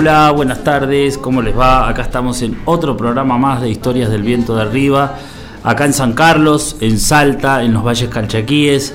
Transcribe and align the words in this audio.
Hola, 0.00 0.30
buenas 0.30 0.64
tardes, 0.64 1.18
¿cómo 1.18 1.42
les 1.42 1.54
va? 1.54 1.86
Acá 1.86 2.00
estamos 2.00 2.40
en 2.40 2.58
otro 2.64 2.96
programa 2.96 3.36
más 3.36 3.60
de 3.60 3.68
Historias 3.68 4.08
del 4.08 4.22
Viento 4.22 4.56
de 4.56 4.62
Arriba, 4.62 5.18
acá 5.62 5.84
en 5.84 5.92
San 5.92 6.14
Carlos, 6.14 6.76
en 6.80 6.98
Salta, 6.98 7.62
en 7.62 7.74
los 7.74 7.84
Valles 7.84 8.08
Calchaquíes. 8.08 8.94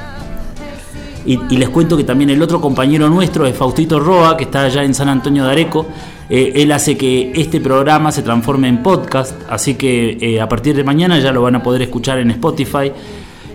Y, 1.26 1.38
y, 1.48 1.56
les 1.56 1.70
cuento 1.70 1.96
que 1.96 2.04
también 2.04 2.30
el 2.30 2.42
otro 2.42 2.60
compañero 2.60 3.08
nuestro 3.08 3.46
es 3.46 3.56
Faustito 3.56 3.98
Roa, 3.98 4.36
que 4.36 4.44
está 4.44 4.64
allá 4.64 4.84
en 4.84 4.92
San 4.92 5.08
Antonio 5.08 5.44
de 5.44 5.52
Areco. 5.52 5.86
Eh, 6.30 6.52
él 6.56 6.72
hace 6.72 6.96
que 6.96 7.32
este 7.34 7.60
programa 7.60 8.10
se 8.10 8.22
transforme 8.22 8.68
en 8.68 8.82
podcast, 8.82 9.34
así 9.48 9.74
que 9.74 10.16
eh, 10.20 10.40
a 10.40 10.48
partir 10.48 10.74
de 10.74 10.82
mañana 10.82 11.18
ya 11.18 11.32
lo 11.32 11.42
van 11.42 11.56
a 11.56 11.62
poder 11.62 11.82
escuchar 11.82 12.18
en 12.18 12.30
Spotify. 12.30 12.90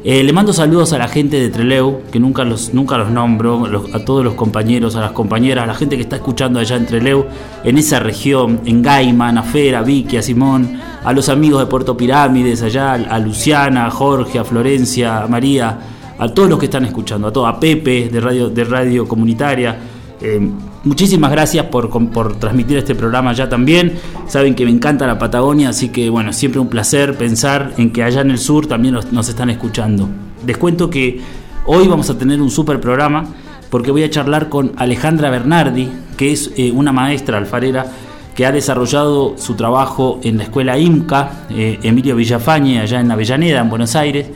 Eh, 0.04 0.24
le 0.24 0.32
mando 0.32 0.54
saludos 0.54 0.94
a 0.94 0.98
la 0.98 1.08
gente 1.08 1.40
de 1.40 1.50
Treleu, 1.50 2.04
que 2.12 2.20
nunca 2.20 2.46
los, 2.46 2.74
nunca 2.74 2.98
los 2.98 3.10
nombro, 3.10 3.66
a 3.92 4.00
todos 4.00 4.24
los 4.24 4.36
compañeros, 4.36 4.96
a 4.96 5.02
las 5.02 5.12
compañeras, 5.12 5.64
a 5.64 5.68
la 5.68 5.74
gente 5.74 5.98
que 5.98 6.04
está 6.04 6.18
escuchando 6.18 6.60
allá 6.60 6.78
en 6.78 6.86
Treleu, 6.86 7.26
en 7.64 7.78
esa 7.78 8.00
región, 8.00 8.62
en 8.66 8.82
Gaiman, 8.82 9.38
a 9.38 9.44
Fera, 9.44 9.80
a 9.80 9.82
Vicky, 9.82 10.18
a 10.18 10.22
Simón, 10.22 10.80
a 11.04 11.12
los 11.12 11.28
amigos 11.28 11.60
de 11.60 11.66
Puerto 11.66 11.98
Pirámides, 11.98 12.62
allá, 12.62 12.94
a 12.94 13.20
Luciana, 13.20 13.88
a 13.88 13.92
Jorge, 13.92 14.40
a 14.40 14.46
Florencia, 14.46 15.24
a 15.24 15.28
María, 15.28 15.78
a 16.20 16.28
todos 16.30 16.50
los 16.50 16.60
que 16.60 16.66
están 16.66 16.86
escuchando, 16.86 17.28
a 17.28 17.34
todo, 17.34 17.48
a 17.48 17.60
Pepe 17.60 18.10
de 18.10 18.20
Radio, 18.20 18.50
de 18.50 18.64
radio 18.64 19.08
Comunitaria. 19.08 19.78
Muchísimas 20.84 21.30
gracias 21.32 21.66
por, 21.66 21.90
transmitir 22.40 22.78
este 22.78 22.96
programa 22.96 23.34
ya 23.34 23.50
también. 23.50 24.00
Saben 24.28 24.56
que 24.56 24.64
me 24.64 24.72
encanta 24.72 25.06
la 25.06 25.20
Patagonia, 25.20 25.70
así 25.70 25.90
que 25.90 26.10
bueno, 26.10 26.32
siempre 26.32 26.62
un 26.62 26.70
placer 26.70 27.18
pensar 27.18 27.74
en 27.78 27.92
que 27.92 28.02
allá 28.04 28.22
en 28.22 28.32
el 28.32 28.38
sur 28.38 28.66
también 28.66 28.98
nos, 29.12 29.30
están 29.30 29.50
escuchando. 29.50 30.08
Les 30.46 30.58
cuento 30.58 30.90
que 30.90 31.20
hoy 31.66 31.88
vamos 31.88 32.10
a 32.10 32.18
tener 32.18 32.42
un 32.42 32.50
super 32.50 32.80
programa 32.80 33.26
porque 33.70 33.92
voy 33.92 34.04
a 34.04 34.10
charlar 34.10 34.48
con 34.48 34.72
Alejandra 34.78 35.30
Bernardi, 35.30 35.90
que 36.16 36.32
es 36.32 36.52
eh, 36.56 36.72
una 36.72 36.94
maestra 36.94 37.38
alfarera 37.38 37.86
que 38.34 38.46
ha 38.46 38.52
desarrollado 38.54 39.36
su 39.38 39.56
trabajo 39.56 40.22
en 40.24 40.38
la 40.38 40.44
escuela 40.44 40.78
IMCA, 40.78 41.46
eh, 41.50 41.78
Emilio 41.84 42.16
Villafañe, 42.16 42.80
allá 42.80 43.02
en 43.02 43.12
Avellaneda, 43.12 43.60
en 43.60 43.70
Buenos 43.70 43.98
Aires 43.98 44.28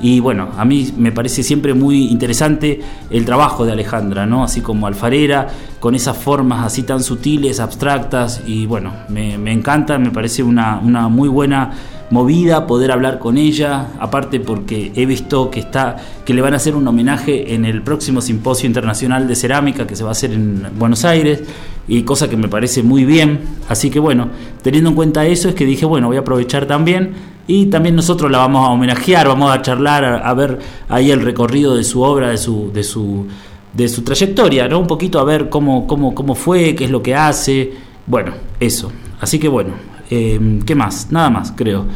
y 0.00 0.20
bueno, 0.20 0.50
a 0.56 0.64
mí 0.64 0.92
me 0.96 1.12
parece 1.12 1.42
siempre 1.42 1.74
muy 1.74 2.08
interesante 2.08 2.80
el 3.10 3.24
trabajo 3.24 3.64
de 3.64 3.72
Alejandra, 3.72 4.26
¿no? 4.26 4.44
Así 4.44 4.60
como 4.60 4.86
alfarera, 4.86 5.48
con 5.80 5.94
esas 5.94 6.16
formas 6.16 6.64
así 6.64 6.82
tan 6.82 7.02
sutiles, 7.02 7.60
abstractas, 7.60 8.42
y 8.46 8.66
bueno, 8.66 8.92
me, 9.08 9.38
me 9.38 9.52
encanta, 9.52 9.98
me 9.98 10.10
parece 10.10 10.42
una, 10.42 10.78
una 10.78 11.08
muy 11.08 11.28
buena 11.28 11.72
movida 12.10 12.66
poder 12.66 12.92
hablar 12.92 13.18
con 13.18 13.38
ella, 13.38 13.88
aparte 13.98 14.40
porque 14.40 14.92
he 14.94 15.06
visto 15.06 15.50
que 15.50 15.60
está 15.60 15.96
que 16.24 16.34
le 16.34 16.42
van 16.42 16.54
a 16.54 16.56
hacer 16.56 16.76
un 16.76 16.86
homenaje 16.86 17.54
en 17.54 17.64
el 17.64 17.82
próximo 17.82 18.20
simposio 18.20 18.66
internacional 18.66 19.26
de 19.26 19.34
cerámica 19.34 19.86
que 19.86 19.96
se 19.96 20.04
va 20.04 20.10
a 20.10 20.12
hacer 20.12 20.32
en 20.32 20.66
Buenos 20.78 21.04
Aires 21.04 21.42
y 21.88 22.02
cosa 22.02 22.28
que 22.28 22.36
me 22.36 22.48
parece 22.48 22.82
muy 22.82 23.04
bien, 23.04 23.40
así 23.68 23.90
que 23.90 23.98
bueno, 23.98 24.28
teniendo 24.62 24.90
en 24.90 24.96
cuenta 24.96 25.26
eso 25.26 25.48
es 25.48 25.54
que 25.54 25.66
dije, 25.66 25.84
bueno, 25.86 26.08
voy 26.08 26.16
a 26.16 26.20
aprovechar 26.20 26.66
también 26.66 27.34
y 27.46 27.66
también 27.66 27.94
nosotros 27.94 28.30
la 28.30 28.38
vamos 28.38 28.66
a 28.66 28.70
homenajear, 28.70 29.28
vamos 29.28 29.52
a 29.52 29.60
charlar, 29.60 30.04
a, 30.04 30.34
ver 30.34 30.58
ahí 30.88 31.10
el 31.10 31.20
recorrido 31.20 31.76
de 31.76 31.84
su 31.84 32.00
obra, 32.00 32.30
de 32.30 32.38
su, 32.38 32.70
de 32.72 32.82
su, 32.82 33.26
de 33.72 33.88
su 33.88 34.02
trayectoria, 34.02 34.66
¿no? 34.66 34.78
Un 34.78 34.86
poquito 34.86 35.18
a 35.18 35.24
ver 35.24 35.50
cómo, 35.50 35.86
cómo, 35.86 36.14
cómo 36.14 36.34
fue, 36.34 36.74
qué 36.74 36.84
es 36.84 36.90
lo 36.90 37.02
que 37.02 37.14
hace. 37.14 37.72
Bueno, 38.06 38.32
eso. 38.60 38.90
Así 39.20 39.38
que 39.38 39.48
bueno, 39.48 39.74
eh, 40.10 40.60
¿qué 40.64 40.74
más? 40.74 41.08
Nada 41.10 41.30
más, 41.30 41.52
creo. 41.56 41.86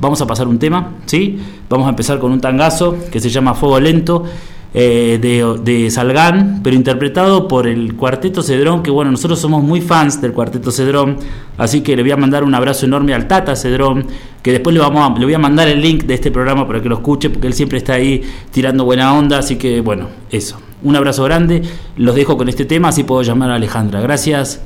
Vamos 0.00 0.20
a 0.20 0.26
pasar 0.26 0.48
un 0.48 0.58
tema, 0.58 0.94
¿sí? 1.06 1.38
Vamos 1.68 1.86
a 1.86 1.90
empezar 1.90 2.18
con 2.18 2.32
un 2.32 2.40
tangazo 2.40 2.96
que 3.10 3.20
se 3.20 3.30
llama 3.30 3.54
Fuego 3.54 3.80
Lento. 3.80 4.24
Eh, 4.76 5.20
de, 5.22 5.60
de, 5.62 5.88
Salgán, 5.88 6.58
pero 6.64 6.74
interpretado 6.74 7.46
por 7.46 7.68
el 7.68 7.94
Cuarteto 7.94 8.42
Cedrón, 8.42 8.82
que 8.82 8.90
bueno, 8.90 9.12
nosotros 9.12 9.38
somos 9.38 9.62
muy 9.62 9.80
fans 9.80 10.20
del 10.20 10.32
Cuarteto 10.32 10.72
Cedrón, 10.72 11.16
así 11.56 11.82
que 11.82 11.94
le 11.94 12.02
voy 12.02 12.10
a 12.10 12.16
mandar 12.16 12.42
un 12.42 12.56
abrazo 12.56 12.84
enorme 12.84 13.14
al 13.14 13.28
Tata 13.28 13.54
Cedrón, 13.54 14.04
que 14.42 14.50
después 14.50 14.74
le, 14.74 14.80
vamos 14.80 15.16
le 15.16 15.26
voy 15.26 15.34
a 15.34 15.38
mandar 15.38 15.68
el 15.68 15.80
link 15.80 16.02
de 16.06 16.14
este 16.14 16.32
programa 16.32 16.66
para 16.66 16.82
que 16.82 16.88
lo 16.88 16.96
escuche, 16.96 17.30
porque 17.30 17.46
él 17.46 17.54
siempre 17.54 17.78
está 17.78 17.92
ahí 17.92 18.20
tirando 18.50 18.84
buena 18.84 19.14
onda, 19.14 19.38
así 19.38 19.54
que 19.54 19.80
bueno, 19.80 20.08
eso. 20.28 20.58
Un 20.82 20.96
abrazo 20.96 21.22
grande, 21.22 21.62
los 21.96 22.16
dejo 22.16 22.36
con 22.36 22.48
este 22.48 22.64
tema, 22.64 22.88
así 22.88 23.04
puedo 23.04 23.22
llamar 23.22 23.52
a 23.52 23.54
Alejandra. 23.54 24.00
Gracias. 24.00 24.60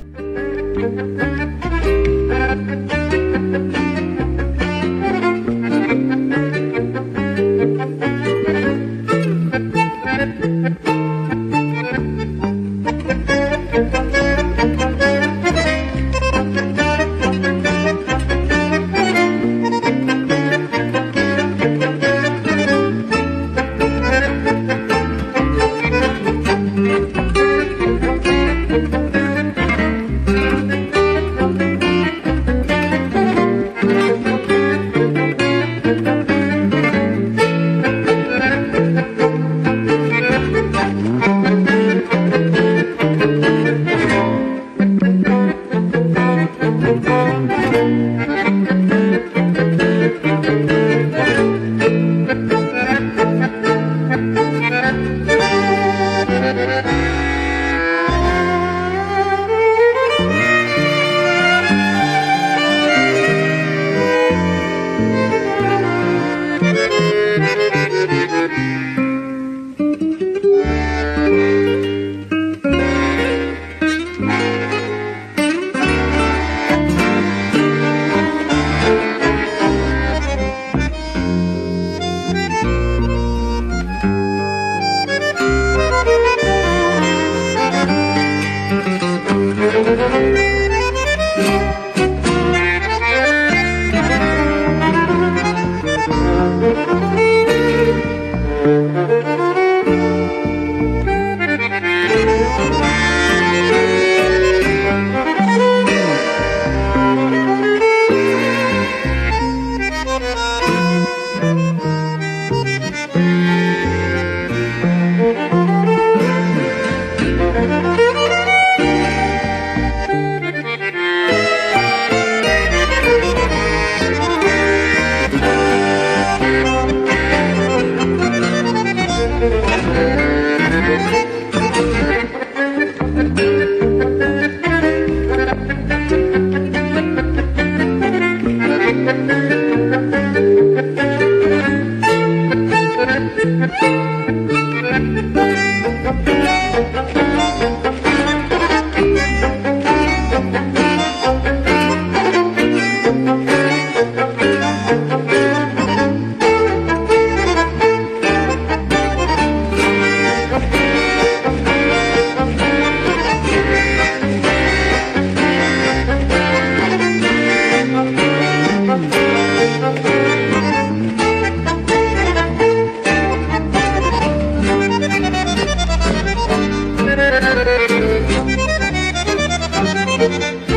Thank 180.30 180.68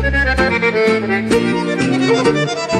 you. 2.59 2.70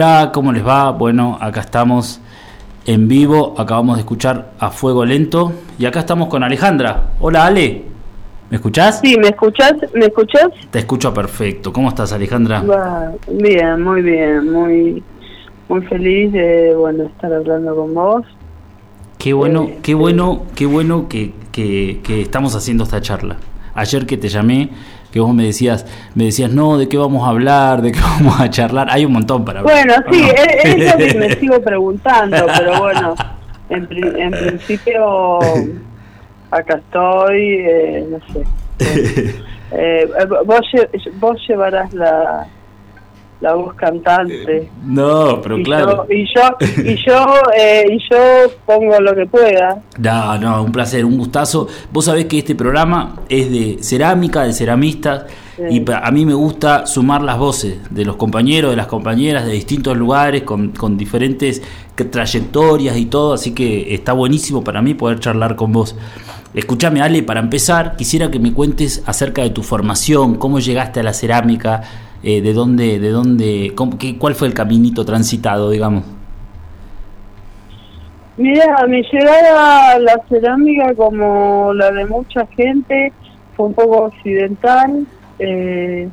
Hola, 0.00 0.30
¿cómo 0.32 0.52
les 0.52 0.64
va? 0.64 0.92
Bueno, 0.92 1.36
acá 1.40 1.58
estamos 1.58 2.20
en 2.86 3.08
vivo, 3.08 3.56
acabamos 3.58 3.96
de 3.96 4.02
escuchar 4.02 4.52
a 4.60 4.70
Fuego 4.70 5.04
Lento 5.04 5.52
y 5.76 5.86
acá 5.86 5.98
estamos 5.98 6.28
con 6.28 6.44
Alejandra. 6.44 7.14
Hola 7.18 7.46
Ale, 7.46 7.82
¿me 8.48 8.58
escuchás? 8.58 9.00
Sí, 9.00 9.16
¿me 9.18 9.30
escuchás? 9.30 9.74
¿Me 9.94 10.06
escuchás? 10.06 10.50
Te 10.70 10.78
escucho 10.78 11.12
perfecto. 11.12 11.72
¿Cómo 11.72 11.88
estás 11.88 12.12
Alejandra? 12.12 12.62
bien, 13.26 13.82
muy 13.82 14.02
bien, 14.02 14.52
muy 14.52 15.02
muy 15.68 15.82
feliz 15.86 16.32
de 16.32 16.76
bueno 16.76 17.02
estar 17.02 17.32
hablando 17.32 17.74
con 17.74 17.92
vos. 17.92 18.24
Qué 19.18 19.32
bueno, 19.32 19.64
eh, 19.64 19.78
qué 19.82 19.94
bueno, 19.94 20.42
qué 20.54 20.66
bueno 20.66 21.08
que, 21.08 21.32
que, 21.50 21.98
que 22.04 22.22
estamos 22.22 22.54
haciendo 22.54 22.84
esta 22.84 23.00
charla. 23.00 23.38
Ayer 23.78 24.06
que 24.06 24.16
te 24.16 24.28
llamé, 24.28 24.70
que 25.12 25.20
vos 25.20 25.32
me 25.34 25.44
decías, 25.44 25.86
me 26.14 26.24
decías, 26.24 26.50
no, 26.50 26.78
¿de 26.78 26.88
qué 26.88 26.96
vamos 26.96 27.26
a 27.26 27.30
hablar? 27.30 27.82
¿De 27.82 27.92
qué 27.92 28.00
vamos 28.18 28.40
a 28.40 28.50
charlar? 28.50 28.88
Hay 28.90 29.04
un 29.04 29.12
montón 29.12 29.44
para 29.44 29.60
hablar. 29.60 29.86
Bueno, 29.86 29.94
sí, 30.10 30.28
es, 30.64 30.92
lo 30.92 30.98
que 30.98 31.14
me 31.14 31.34
sigo 31.40 31.60
preguntando, 31.60 32.46
pero 32.56 32.80
bueno, 32.80 33.14
en, 33.70 33.86
principio 33.86 35.38
acá 36.50 36.74
estoy, 36.74 37.64
eh, 37.66 38.06
no 38.10 38.20
sé. 38.32 39.38
Eh, 39.70 40.08
vos, 40.46 40.62
vos 41.20 41.36
llevarás 41.46 41.92
la, 41.92 42.46
la 43.40 43.54
voz 43.54 43.74
cantante. 43.74 44.68
No, 44.84 45.40
pero 45.42 45.62
claro. 45.62 46.06
y 46.08 46.24
yo 46.34 46.42
y 46.82 46.96
yo 46.96 47.26
eh, 47.56 47.84
y 47.90 47.98
yo 48.10 48.50
pongo 48.66 49.00
lo 49.00 49.14
que 49.14 49.26
pueda. 49.26 49.80
No, 49.98 50.38
no, 50.38 50.64
un 50.64 50.72
placer, 50.72 51.04
un 51.04 51.16
gustazo. 51.18 51.68
Vos 51.92 52.04
sabés 52.04 52.26
que 52.26 52.38
este 52.38 52.54
programa 52.54 53.16
es 53.28 53.50
de 53.50 53.82
cerámica, 53.82 54.42
de 54.42 54.52
ceramistas 54.52 55.24
y 55.70 55.84
a 55.90 56.10
mí 56.10 56.24
me 56.24 56.34
gusta 56.34 56.86
sumar 56.86 57.22
las 57.22 57.38
voces 57.38 57.78
de 57.90 58.04
los 58.04 58.16
compañeros, 58.16 58.70
de 58.70 58.76
las 58.76 58.86
compañeras 58.86 59.44
de 59.44 59.52
distintos 59.52 59.96
lugares 59.96 60.42
con, 60.42 60.70
con 60.70 60.96
diferentes 60.96 61.62
trayectorias 61.96 62.96
y 62.96 63.06
todo, 63.06 63.32
así 63.32 63.54
que 63.54 63.92
está 63.94 64.12
buenísimo 64.12 64.62
para 64.62 64.82
mí 64.82 64.94
poder 64.94 65.18
charlar 65.20 65.56
con 65.56 65.72
vos. 65.72 65.96
Escúchame, 66.54 67.02
Ale, 67.02 67.22
para 67.22 67.40
empezar, 67.40 67.96
quisiera 67.96 68.30
que 68.30 68.38
me 68.38 68.52
cuentes 68.52 69.02
acerca 69.06 69.42
de 69.42 69.50
tu 69.50 69.62
formación, 69.62 70.36
cómo 70.36 70.60
llegaste 70.60 71.00
a 71.00 71.02
la 71.02 71.12
cerámica, 71.12 71.82
eh, 72.22 72.40
de 72.40 72.52
dónde, 72.52 72.98
de 72.98 73.10
dónde, 73.10 73.74
qué, 73.98 74.18
cuál 74.18 74.34
fue 74.34 74.48
el 74.48 74.54
caminito 74.54 75.04
transitado, 75.04 75.70
digamos. 75.70 76.04
Mira, 78.36 78.86
mi 78.86 79.02
llegada 79.02 79.92
a 79.92 79.98
la 79.98 80.20
cerámica, 80.28 80.94
como 80.94 81.72
la 81.74 81.90
de 81.90 82.06
mucha 82.06 82.46
gente, 82.56 83.12
fue 83.56 83.66
un 83.66 83.74
poco 83.74 84.04
occidental. 84.04 85.06
Eh, 85.38 86.08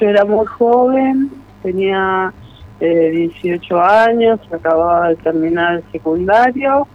yo 0.00 0.08
era 0.08 0.24
muy 0.24 0.46
joven, 0.46 1.30
tenía 1.62 2.32
eh, 2.80 3.28
18 3.42 3.80
años, 3.80 4.40
acababa 4.52 5.08
de 5.08 5.16
terminar 5.16 5.74
el 5.76 5.84
secundario 5.92 6.86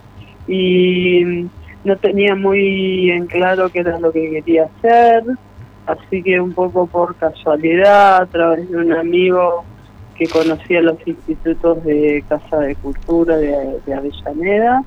y 0.46 1.46
no 1.84 1.96
tenía 1.96 2.34
muy 2.34 3.10
en 3.10 3.26
claro 3.26 3.68
qué 3.70 3.80
era 3.80 3.98
lo 3.98 4.12
que 4.12 4.30
quería 4.30 4.64
hacer. 4.64 5.24
Así 5.86 6.22
que 6.22 6.38
un 6.38 6.52
poco 6.52 6.86
por 6.86 7.16
casualidad, 7.16 8.22
a 8.22 8.26
través 8.26 8.68
de 8.70 8.76
un 8.76 8.92
amigo 8.92 9.64
que 10.16 10.26
conocía 10.26 10.82
los 10.82 10.98
institutos 11.06 11.82
de 11.84 12.22
Casa 12.28 12.58
de 12.58 12.74
Cultura 12.76 13.36
de, 13.36 13.80
Avellaneda, 13.94 14.82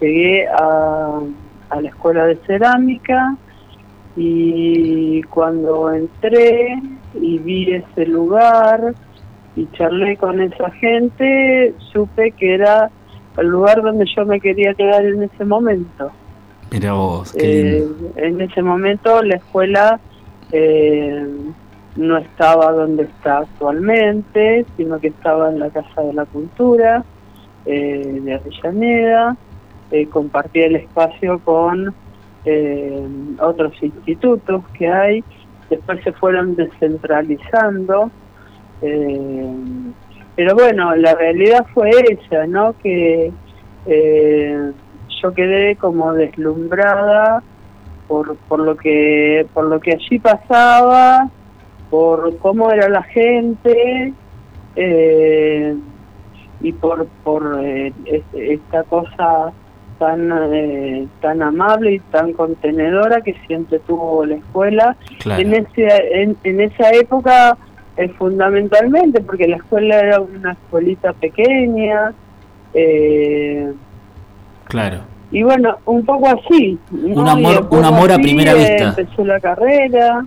llegué 0.00 0.46
a, 0.48 1.20
la 1.78 1.88
escuela 1.88 2.24
de 2.24 2.36
cerámica 2.46 3.36
y 4.16 5.22
cuando 5.24 5.92
entré 5.92 6.80
y 7.14 7.38
vi 7.38 7.74
ese 7.74 8.06
lugar 8.06 8.94
y 9.56 9.66
charlé 9.72 10.16
con 10.16 10.40
esa 10.40 10.70
gente, 10.72 11.74
supe 11.92 12.32
que 12.32 12.54
era 12.54 12.90
el 13.36 13.46
lugar 13.46 13.82
donde 13.82 14.04
yo 14.16 14.24
me 14.24 14.40
quería 14.40 14.74
quedar 14.74 15.04
en 15.04 15.22
ese 15.22 15.44
momento. 15.44 16.10
Mira 16.70 16.92
vos, 16.92 17.32
qué 17.32 17.78
eh, 17.78 17.88
en 18.16 18.40
ese 18.40 18.62
momento 18.62 19.22
la 19.22 19.36
escuela 19.36 20.00
eh, 20.50 21.26
no 21.96 22.16
estaba 22.16 22.72
donde 22.72 23.04
está 23.04 23.38
actualmente, 23.38 24.66
sino 24.76 24.98
que 24.98 25.08
estaba 25.08 25.50
en 25.50 25.60
la 25.60 25.70
Casa 25.70 26.02
de 26.02 26.12
la 26.12 26.24
Cultura 26.24 27.04
eh, 27.66 28.20
de 28.22 28.34
Avellaneda, 28.34 29.36
eh, 29.90 30.06
compartía 30.06 30.66
el 30.66 30.76
espacio 30.76 31.38
con 31.40 31.94
eh, 32.44 33.06
otros 33.40 33.72
institutos 33.82 34.62
que 34.76 34.88
hay 34.88 35.24
después 35.70 36.02
se 36.04 36.12
fueron 36.12 36.56
descentralizando. 36.56 38.10
pero 38.80 40.54
bueno, 40.54 40.94
la 40.96 41.14
realidad 41.14 41.66
fue 41.72 41.90
esa, 41.90 42.46
¿no? 42.46 42.74
Que 42.82 43.32
yo 43.86 45.32
quedé 45.32 45.76
como 45.76 46.12
deslumbrada 46.12 47.42
por, 48.06 48.36
por 48.36 48.60
lo 48.60 48.76
que 48.76 49.46
por 49.54 49.64
lo 49.64 49.80
que 49.80 49.92
allí 49.92 50.18
pasaba, 50.18 51.28
por 51.90 52.36
cómo 52.38 52.70
era 52.70 52.88
la 52.88 53.02
gente 53.02 54.12
eh, 54.76 55.74
y 56.60 56.72
por 56.72 57.06
por 57.22 57.60
eh, 57.62 57.92
esta 58.34 58.82
cosa 58.84 59.52
tan 59.98 60.30
eh, 60.52 61.06
tan 61.20 61.42
amable 61.42 61.94
y 61.94 61.98
tan 62.00 62.32
contenedora 62.32 63.20
que 63.20 63.34
siempre 63.46 63.78
tuvo 63.80 64.24
la 64.26 64.36
escuela 64.36 64.96
en 65.24 65.54
ese 65.54 65.88
en, 66.22 66.36
en 66.44 66.60
esa 66.60 66.90
época 66.90 67.56
fundamentalmente 68.18 69.20
porque 69.20 69.46
la 69.46 69.56
escuela 69.56 70.00
era 70.00 70.20
una 70.20 70.52
escuelita 70.52 71.12
pequeña 71.12 72.12
claro 74.64 75.14
y 75.34 75.42
bueno, 75.42 75.78
un 75.86 76.04
poco 76.04 76.28
así. 76.28 76.78
Un 76.92 77.28
amor, 77.28 77.66
un 77.68 77.84
amor 77.84 78.12
a 78.12 78.18
primera 78.18 78.54
vista. 78.54 78.94
Empezó 78.96 79.24
la 79.24 79.40
carrera 79.40 80.24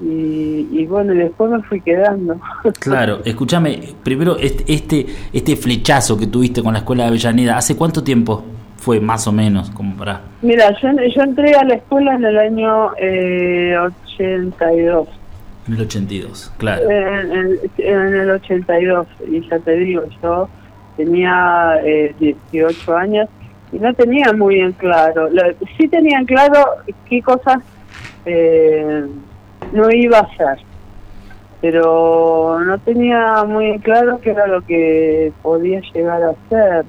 y, 0.00 0.86
bueno, 0.86 1.12
y 1.12 1.18
después 1.18 1.50
me 1.50 1.60
fui 1.62 1.80
quedando. 1.80 2.36
Claro, 2.78 3.20
escúchame, 3.24 3.80
primero 4.02 4.36
este, 4.38 4.72
este, 4.72 5.06
este 5.32 5.56
flechazo 5.56 6.16
que 6.16 6.28
tuviste 6.28 6.62
con 6.62 6.72
la 6.72 6.80
escuela 6.80 7.04
de 7.04 7.08
Avellaneda, 7.08 7.56
¿hace 7.56 7.76
cuánto 7.76 8.04
tiempo 8.04 8.44
fue 8.82 8.98
más 8.98 9.28
o 9.28 9.32
menos? 9.32 9.70
como 9.70 9.96
para 9.96 10.22
Mira, 10.42 10.76
yo, 10.80 10.88
yo 11.14 11.22
entré 11.22 11.54
a 11.54 11.62
la 11.62 11.74
escuela 11.74 12.14
en 12.16 12.24
el 12.24 12.36
año 12.36 12.90
eh, 12.98 13.76
82. 14.18 15.08
En 15.68 15.74
el 15.74 15.80
82, 15.82 16.52
claro. 16.56 16.90
En, 16.90 17.58
en, 17.78 18.14
el 18.16 18.30
82, 18.30 19.06
y 19.28 19.48
ya 19.48 19.58
te 19.60 19.76
digo, 19.76 20.02
yo 20.20 20.48
tenía 20.96 21.76
eh, 21.84 22.12
18 22.18 22.96
años 22.96 23.28
y 23.70 23.78
no 23.78 23.94
tenía 23.94 24.32
muy 24.32 24.58
en 24.58 24.72
claro. 24.72 25.28
sí 25.78 25.86
tenía 25.86 26.18
en 26.18 26.26
claro 26.26 26.64
qué 27.08 27.22
cosas 27.22 27.58
eh, 28.26 29.06
no 29.72 29.90
iba 29.92 30.18
a 30.18 30.22
hacer, 30.22 30.58
pero 31.60 32.58
no 32.64 32.78
tenía 32.78 33.44
muy 33.44 33.66
en 33.66 33.78
claro 33.78 34.18
qué 34.20 34.30
era 34.30 34.48
lo 34.48 34.60
que 34.62 35.32
podía 35.40 35.80
llegar 35.94 36.20
a 36.24 36.30
hacer. 36.30 36.84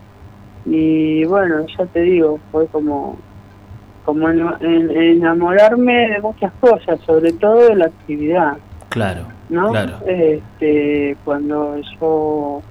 Y 0.65 1.25
bueno, 1.25 1.65
ya 1.77 1.85
te 1.87 2.01
digo, 2.01 2.39
fue 2.51 2.67
como 2.67 3.17
como 4.05 4.29
enamorarme 4.29 6.09
de 6.09 6.21
muchas 6.21 6.51
cosas, 6.59 6.99
sobre 7.05 7.31
todo 7.33 7.69
de 7.69 7.75
la 7.75 7.85
actividad. 7.85 8.57
Claro, 8.89 9.25
¿no? 9.49 9.71
Claro. 9.71 9.97
Este, 10.05 11.15
cuando 11.23 11.77
yo 11.99 12.61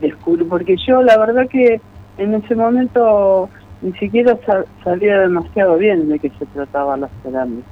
descubrí, 0.00 0.44
porque 0.44 0.76
yo 0.86 1.02
la 1.02 1.18
verdad 1.18 1.48
que 1.48 1.80
en 2.18 2.34
ese 2.34 2.54
momento 2.54 3.48
ni 3.82 3.92
siquiera 3.94 4.38
salía 4.84 5.20
demasiado 5.20 5.78
bien 5.78 6.08
de 6.08 6.18
que 6.18 6.30
se 6.38 6.46
trataba 6.46 6.96
la 6.96 7.08
cerámica. 7.22 7.68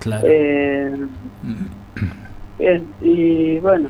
Claro. 0.00 0.26
Eh, 0.28 1.06
y 3.00 3.58
bueno, 3.60 3.88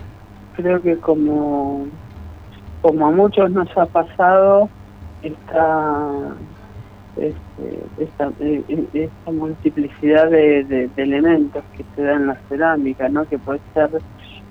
creo 0.57 0.81
que 0.81 0.97
como, 0.97 1.87
como 2.81 3.07
a 3.07 3.11
muchos 3.11 3.51
nos 3.51 3.69
ha 3.77 3.87
pasado, 3.87 4.69
esta, 5.23 6.35
este, 7.17 8.03
esta, 8.03 8.33
eh, 8.41 8.87
esta 8.95 9.31
multiplicidad 9.31 10.31
de, 10.31 10.89
elementos 10.97 11.63
que 11.77 11.85
se 11.95 12.03
dan 12.03 12.23
en 12.23 12.27
la 12.29 12.37
cerámica, 12.49 13.09
¿no? 13.09 13.29
que 13.29 13.39
puede 13.39 13.61
ser, 13.75 13.91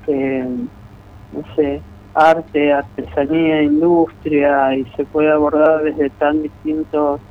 no 0.08 1.56
sé, 1.56 1.82
arte, 2.14 2.74
artesanía, 2.74 3.64
industria 3.64 4.76
y 4.76 4.86
se 4.96 5.06
puede 5.06 5.32
abordar 5.32 5.84
desde 5.84 6.10
tan 6.12 6.44
distintos 6.44 7.22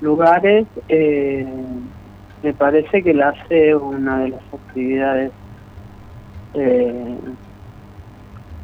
lugares, 0.00 0.66
eh, 0.88 1.46
me 2.42 2.52
parece 2.52 3.02
que 3.02 3.14
la 3.14 3.30
hace 3.30 3.74
una 3.74 4.18
de 4.20 4.28
las 4.30 4.42
actividades 4.52 5.32
eh, 6.54 7.16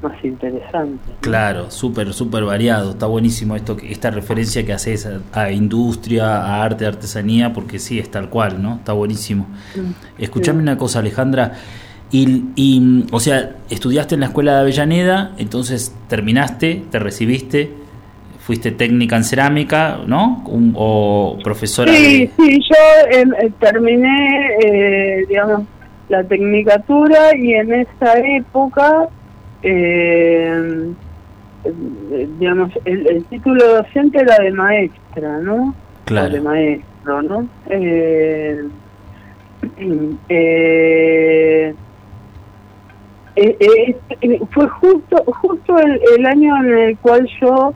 más 0.02 0.24
interesantes. 0.24 1.14
Claro, 1.20 1.70
súper, 1.70 2.12
súper 2.12 2.44
variado. 2.44 2.90
Está 2.90 3.06
buenísimo 3.06 3.56
esto, 3.56 3.76
esta 3.82 4.10
referencia 4.10 4.64
que 4.64 4.72
haces 4.72 5.08
a, 5.32 5.50
industria, 5.50 6.42
a 6.42 6.64
arte, 6.64 6.84
a 6.84 6.88
artesanía, 6.88 7.52
porque 7.52 7.78
sí, 7.78 7.98
es 7.98 8.10
tal 8.10 8.28
cual, 8.28 8.62
¿no? 8.62 8.76
Está 8.76 8.92
buenísimo. 8.92 9.46
Mm, 9.76 10.22
Escuchame 10.22 10.60
una 10.60 10.76
cosa, 10.76 10.98
Alejandra. 10.98 11.52
Y, 12.14 13.06
o 13.10 13.20
sea, 13.20 13.56
estudiaste 13.70 14.16
en 14.16 14.20
la 14.20 14.26
escuela 14.26 14.56
de 14.56 14.60
Avellaneda, 14.60 15.32
entonces 15.38 15.94
terminaste, 16.08 16.82
te 16.90 16.98
recibiste, 16.98 17.70
fuiste 18.38 18.70
técnica 18.70 19.16
en 19.16 19.24
cerámica, 19.24 19.98
¿no? 20.06 20.44
o 20.74 21.38
profesora. 21.42 21.90
Sí, 21.90 22.30
sí, 22.36 22.60
yo 22.60 23.08
eh, 23.10 23.50
terminé, 23.58 24.56
eh, 24.62 25.24
digamos, 25.26 25.62
la 26.10 26.22
tecnicatura 26.24 27.34
y 27.34 27.54
en 27.54 27.72
esa 27.72 28.18
época, 28.18 29.08
eh, 29.62 30.92
digamos, 32.38 32.72
el, 32.84 33.24
título 33.26 33.76
docente 33.76 34.20
era 34.20 34.36
de 34.38 34.50
maestra, 34.52 35.38
¿no? 35.38 35.74
Claro. 36.04 36.34
de 36.34 36.40
maestro, 36.40 37.22
¿no? 37.22 37.48
eh, 37.70 38.62
eh 40.28 41.74
eh, 43.34 43.56
eh, 43.58 43.96
eh, 44.20 44.40
fue 44.50 44.68
justo 44.68 45.24
justo 45.40 45.78
el, 45.78 46.26
año 46.26 46.54
en 46.58 46.78
el 46.78 46.98
cual 46.98 47.26
yo 47.40 47.72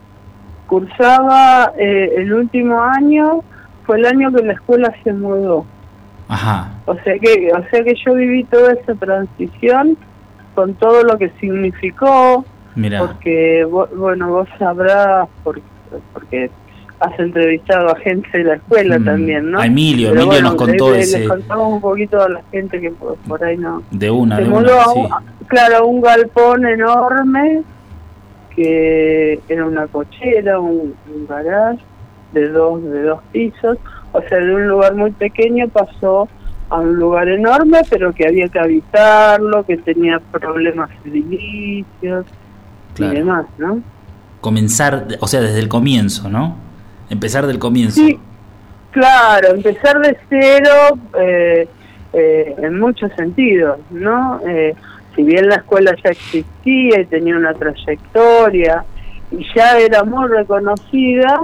cursaba 0.66 1.72
eh, 1.78 2.12
el 2.16 2.34
último 2.34 2.82
año 2.82 3.42
fue 3.86 3.96
el 3.96 4.04
año 4.04 4.30
que 4.32 4.42
la 4.42 4.52
escuela 4.52 4.94
se 5.02 5.14
mudó 5.14 5.64
Ajá. 6.28 6.72
o 6.84 6.94
sea 6.96 7.18
que 7.18 7.50
o 7.52 7.70
sea 7.70 7.84
que 7.84 7.94
yo 8.04 8.14
viví 8.14 8.44
toda 8.44 8.74
esa 8.74 8.94
transición 8.96 9.96
con 10.56 10.74
todo 10.74 11.04
lo 11.04 11.16
que 11.16 11.30
significó 11.40 12.44
porque 12.98 13.64
bueno 13.64 14.28
vos 14.28 14.48
sabrás 14.58 15.28
porque, 15.44 15.62
porque 16.12 16.50
has 16.98 17.18
entrevistado 17.18 17.90
a 17.90 17.96
gente 17.96 18.28
de 18.36 18.44
la 18.44 18.54
escuela 18.54 18.98
mm, 18.98 19.04
también, 19.04 19.50
¿no? 19.50 19.60
A 19.60 19.66
Emilio, 19.66 20.10
Emilio 20.12 20.42
nos 20.42 20.54
contó 20.54 20.94
ese... 20.94 21.20
Les 21.20 21.28
contamos 21.28 21.74
un 21.74 21.80
poquito 21.80 22.22
a 22.22 22.28
la 22.28 22.42
gente 22.50 22.80
que 22.80 22.90
por, 22.90 23.44
ahí 23.44 23.58
no... 23.58 23.82
De 23.90 24.10
una, 24.10 24.38
de 24.38 24.48
una, 24.48 24.84
sí. 24.94 25.00
Claro, 25.46 25.86
un 25.86 26.00
galpón 26.00 26.66
enorme 26.66 27.62
que 28.54 29.38
era 29.48 29.66
una 29.66 29.86
cochera, 29.86 30.58
un, 30.58 30.94
garage 31.28 31.80
de 32.32 32.48
dos, 32.48 32.82
de 32.82 33.02
dos 33.02 33.20
pisos, 33.30 33.76
o 34.12 34.22
sea, 34.22 34.38
de 34.38 34.54
un 34.54 34.66
lugar 34.66 34.94
muy 34.94 35.10
pequeño 35.12 35.68
pasó 35.68 36.26
a 36.68 36.76
un 36.76 36.96
lugar 36.96 37.28
enorme, 37.28 37.80
pero 37.88 38.12
que 38.12 38.26
había 38.26 38.48
que 38.48 38.58
habitarlo, 38.58 39.64
que 39.64 39.76
tenía 39.76 40.18
problemas 40.18 40.90
edilicios 41.04 42.26
y 42.98 43.04
demás, 43.06 43.46
¿no? 43.58 43.80
Comenzar, 44.40 45.06
o 45.20 45.26
sea, 45.26 45.40
desde 45.40 45.60
el 45.60 45.68
comienzo, 45.68 46.28
¿no? 46.28 46.56
Empezar 47.08 47.46
del 47.46 47.58
comienzo. 47.58 48.00
Sí, 48.00 48.18
claro, 48.90 49.54
empezar 49.54 50.00
de 50.00 50.16
cero 50.28 50.98
eh, 51.18 51.68
eh, 52.12 52.54
en 52.58 52.78
muchos 52.80 53.12
sentidos, 53.12 53.78
¿no? 53.90 54.40
Eh, 54.46 54.74
si 55.14 55.22
bien 55.22 55.48
la 55.48 55.56
escuela 55.56 55.94
ya 56.02 56.10
existía 56.10 57.00
y 57.00 57.06
tenía 57.06 57.36
una 57.36 57.54
trayectoria 57.54 58.84
y 59.30 59.46
ya 59.54 59.78
era 59.78 60.04
muy 60.04 60.28
reconocida, 60.28 61.40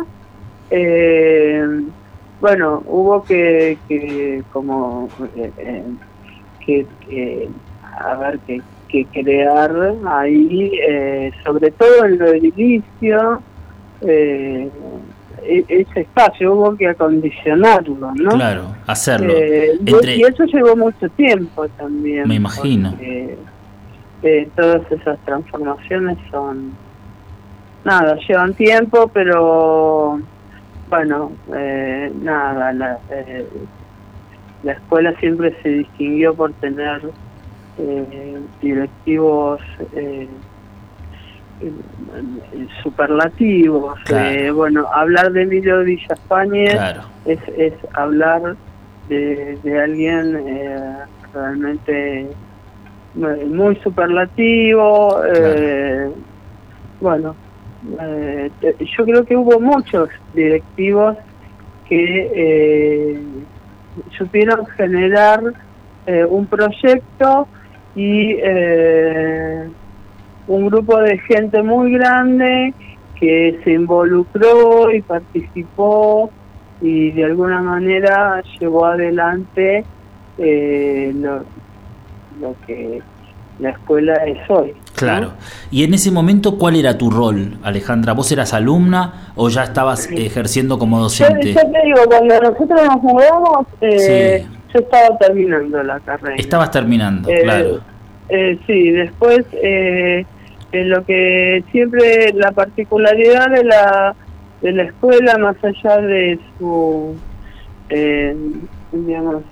bueno, 2.43 2.83
hubo 2.87 3.25
que, 3.25 3.79
que 3.89 4.43
como 4.53 5.09
que, 6.67 7.49
a 7.83 8.15
ver 8.17 8.39
que, 8.41 8.61
que 8.89 9.07
crear 9.07 9.95
ahí, 10.07 10.73
sobre 11.43 11.71
todo 11.71 12.05
en 12.05 12.19
lo 12.19 12.27
edilicio, 12.27 13.41
eh, 14.03 14.69
e-, 15.45 15.65
ese 15.69 16.01
espacio, 16.01 16.53
hubo 16.53 16.77
que 16.77 16.89
acondicionarlo, 16.89 18.13
¿no? 18.15 18.31
Claro, 18.33 18.75
hacerlo. 18.87 19.33
Eh, 19.37 19.79
y 19.85 20.23
eso 20.23 20.45
llevó 20.45 20.77
mucho 20.77 21.09
tiempo 21.11 21.69
también. 21.69 22.29
Me 22.29 22.37
imagino. 22.37 22.95
eh, 23.01 24.49
todas 24.55 24.83
esas 24.93 25.19
transformaciones 25.25 26.17
son, 26.31 26.73
nada, 27.85 28.17
llevan 28.29 28.55
tiempo, 28.55 29.11
pero 29.13 30.21
bueno, 30.93 31.33
eh, 31.55 32.13
nada, 32.21 32.71
la, 32.75 32.99
eh, 33.11 33.47
la 34.63 34.73
escuela 34.73 35.15
siempre 35.21 35.57
se 35.63 35.71
distinguió 35.71 36.35
por 36.35 36.53
tener 36.53 37.01
directivos 38.61 39.63
superlativos. 42.83 43.99
Eh, 44.11 44.51
bueno, 44.51 44.87
hablar 44.93 45.33
de 45.33 45.45
Emilio 45.45 45.83
Villafañez 45.83 46.79
es, 47.25 47.39
es 47.57 47.73
hablar 47.95 48.55
de, 49.09 49.59
de 49.63 49.81
alguien 49.81 50.43
eh, 50.47 50.99
realmente 51.33 52.27
muy 53.15 53.77
superlativo. 53.77 55.23
Eh, 55.25 56.11
bueno, 57.01 57.35
eh, 58.01 58.51
yo 58.97 59.05
creo 59.05 59.25
que 59.25 59.37
hubo 59.37 59.61
muchos 59.61 60.09
directivos 60.35 61.17
que 61.89 62.31
eh, 62.35 63.21
supieron 64.17 64.67
generar 64.67 65.41
un 66.29 66.47
proyecto 66.47 67.47
y 67.95 68.37
un 70.49 70.67
grupo 70.67 70.99
de 70.99 71.19
gente 71.19 71.63
muy 71.63 71.93
grande 71.93 72.75
que 73.23 73.61
se 73.63 73.73
involucró 73.73 74.93
y 74.93 75.01
participó 75.01 76.31
y 76.81 77.13
de 77.13 77.25
alguna 77.25 77.63
manera 77.63 78.43
llevó 78.59 78.87
adelante 78.87 79.85
eh, 80.39 81.13
lo, 81.15 82.57
que 82.67 83.01
la 83.61 83.71
escuela 83.71 84.15
es 84.27 84.39
hoy. 84.51 84.75
Claro. 85.07 85.33
Y 85.71 85.85
en 85.85 85.95
ese 85.95 86.11
momento, 86.11 86.59
¿cuál 86.59 86.77
era 86.77 86.97
tu 86.99 87.11
rol, 87.11 87.59
Alejandra? 87.63 88.13
¿Vos 88.13 88.31
eras 88.33 88.55
alumna 88.55 89.33
o 89.37 89.49
ya 89.49 89.65
estabas 89.65 90.11
ejerciendo 90.11 90.79
como 90.79 91.01
docente? 91.01 91.53
Yo, 91.53 91.61
te 91.61 91.83
digo, 91.85 92.01
cuando 92.07 92.41
nosotros 92.41 92.81
nos 92.85 93.03
mudamos, 93.03 93.67
eh, 93.81 94.47
yo 94.73 94.81
estaba 94.81 95.19
terminando 95.19 95.83
la 95.83 96.01
carrera. 96.01 96.37
Estabas 96.37 96.71
terminando, 96.71 97.29
eh, 97.31 97.41
claro. 97.43 97.81
Eh, 98.29 98.59
sí, 98.67 98.91
después 98.91 99.45
eh, 99.53 100.25
lo 100.73 101.05
que 101.05 101.63
siempre 101.71 102.33
la 102.35 102.51
particularidad 102.53 103.51
de 103.51 103.65
la 103.65 104.15
de 104.63 104.73
la 104.73 104.85
escuela 104.85 105.37
más 105.39 105.57
allá 105.63 105.99
de 105.99 106.39
su 106.57 107.15
eh, 107.91 108.35
digamos 108.93 109.43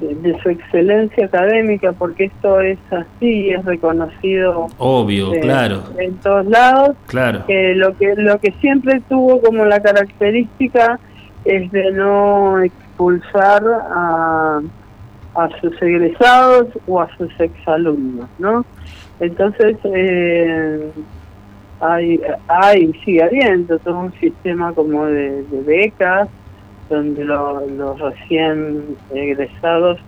de, 0.00 0.36
su 0.42 0.48
excelencia 0.48 1.26
académica 1.26 1.92
porque 1.92 2.24
esto 2.24 2.60
es 2.60 2.78
así 2.90 3.50
es 3.50 3.64
reconocido 3.64 4.66
obvio 4.78 5.34
eh, 5.34 5.40
claro. 5.40 5.82
en 5.98 6.14
todos 6.16 6.46
lados. 6.46 6.96
Claro. 7.06 7.44
Lo 7.48 7.96
que 7.96 8.14
lo 8.16 8.38
que 8.40 8.52
siempre 8.60 9.00
tuvo 9.08 9.40
como 9.40 9.64
la 9.64 9.80
característica 9.80 10.98
es 11.44 11.70
de 11.70 11.92
no 11.92 12.60
expulsar 12.60 13.62
a 13.64 14.60
a 15.34 15.48
sus 15.60 15.80
egresados 15.80 16.66
o 16.88 17.00
a 17.00 17.08
sus 17.16 17.30
exalumnos 17.38 18.28
no 18.38 18.64
entonces, 19.20 19.76
eh, 19.84 20.90
hay, 21.80 22.20
hay, 22.48 22.92
sigue 23.04 23.22
habiendo 23.22 23.78
todo 23.78 23.98
un 24.00 24.12
sistema 24.14 24.72
como 24.72 25.04
de, 25.04 25.44
becas, 25.66 26.28
donde 26.90 27.24
los 27.24 27.98
recién 27.98 28.96
egresados 29.14 29.98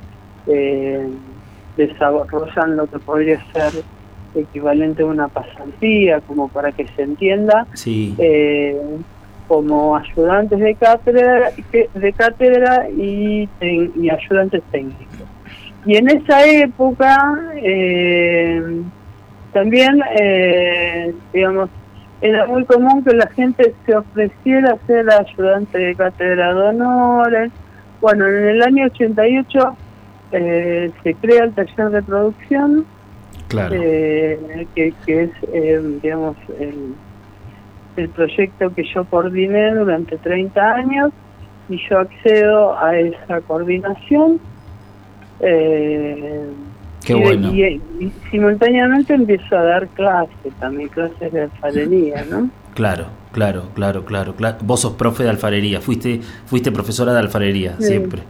eh, 0.46 1.08
desarrollan 1.76 2.76
lo 2.76 2.86
que 2.86 2.98
podría 2.98 3.40
ser 3.52 3.82
equivalente 4.34 5.02
a 5.02 5.06
una 5.06 5.28
pasantía, 5.28 6.20
como 6.20 6.48
para 6.48 6.72
que 6.72 6.86
se 6.88 7.02
entienda, 7.02 7.66
eh, 7.86 8.78
como 9.48 9.96
ayudantes 9.96 10.58
de 10.58 10.74
cátedra, 10.74 11.52
de 11.94 12.12
cátedra 12.12 12.90
y, 12.90 13.48
y 13.60 14.10
ayudantes 14.10 14.62
técnicos. 14.70 15.28
Y 15.84 15.96
en 15.96 16.08
esa 16.08 16.44
época, 16.46 17.18
eh, 17.56 18.82
también, 19.52 20.00
eh, 20.18 21.12
digamos, 21.32 21.70
era 22.22 22.46
muy 22.46 22.64
común 22.64 23.02
que 23.02 23.14
la 23.14 23.26
gente 23.28 23.74
se 23.84 23.96
ofreciera 23.96 24.72
a 24.72 24.86
ser 24.86 25.10
ayudante 25.10 25.76
de 25.76 25.94
cátedra 25.96 26.54
de 26.54 26.60
honores. 26.68 27.52
Bueno, 28.00 28.28
en 28.28 28.48
el 28.48 28.62
año 28.62 28.86
88 28.86 29.76
eh, 30.30 30.92
se 31.02 31.14
crea 31.14 31.44
el 31.44 31.52
taller 31.52 31.90
de 31.90 32.02
producción, 32.02 32.86
claro. 33.48 33.74
eh, 33.76 34.66
que, 34.74 34.94
que, 35.04 35.24
es, 35.24 35.30
eh, 35.52 35.98
digamos, 36.00 36.36
el, 36.60 36.94
el 37.96 38.08
proyecto 38.10 38.72
que 38.72 38.84
yo 38.84 39.04
coordiné 39.04 39.74
durante 39.74 40.16
30 40.16 40.74
años 40.74 41.10
y 41.68 41.76
yo 41.88 41.98
accedo 41.98 42.78
a 42.78 42.96
esa 42.98 43.40
coordinación. 43.40 44.40
Eh, 47.08 47.80
y, 48.00 48.12
simultáneamente 48.30 49.14
empiezo 49.14 49.56
a 49.56 49.62
dar 49.62 49.88
clases, 49.88 50.52
también 50.60 50.88
clases 50.88 51.32
de 51.32 51.42
alfarería, 51.42 52.24
¿no? 52.30 52.48
Claro, 52.74 53.06
claro, 53.32 53.64
claro, 53.74 54.04
claro, 54.04 54.34
claro. 54.34 54.58
Vos 54.62 54.80
sos 54.80 54.92
profe 54.92 55.24
de 55.24 55.30
alfarería, 55.30 55.80
fuiste 55.80 56.20
fuiste 56.46 56.70
profesora 56.70 57.12
de 57.12 57.18
alfarería 57.18 57.76
siempre. 57.78 58.22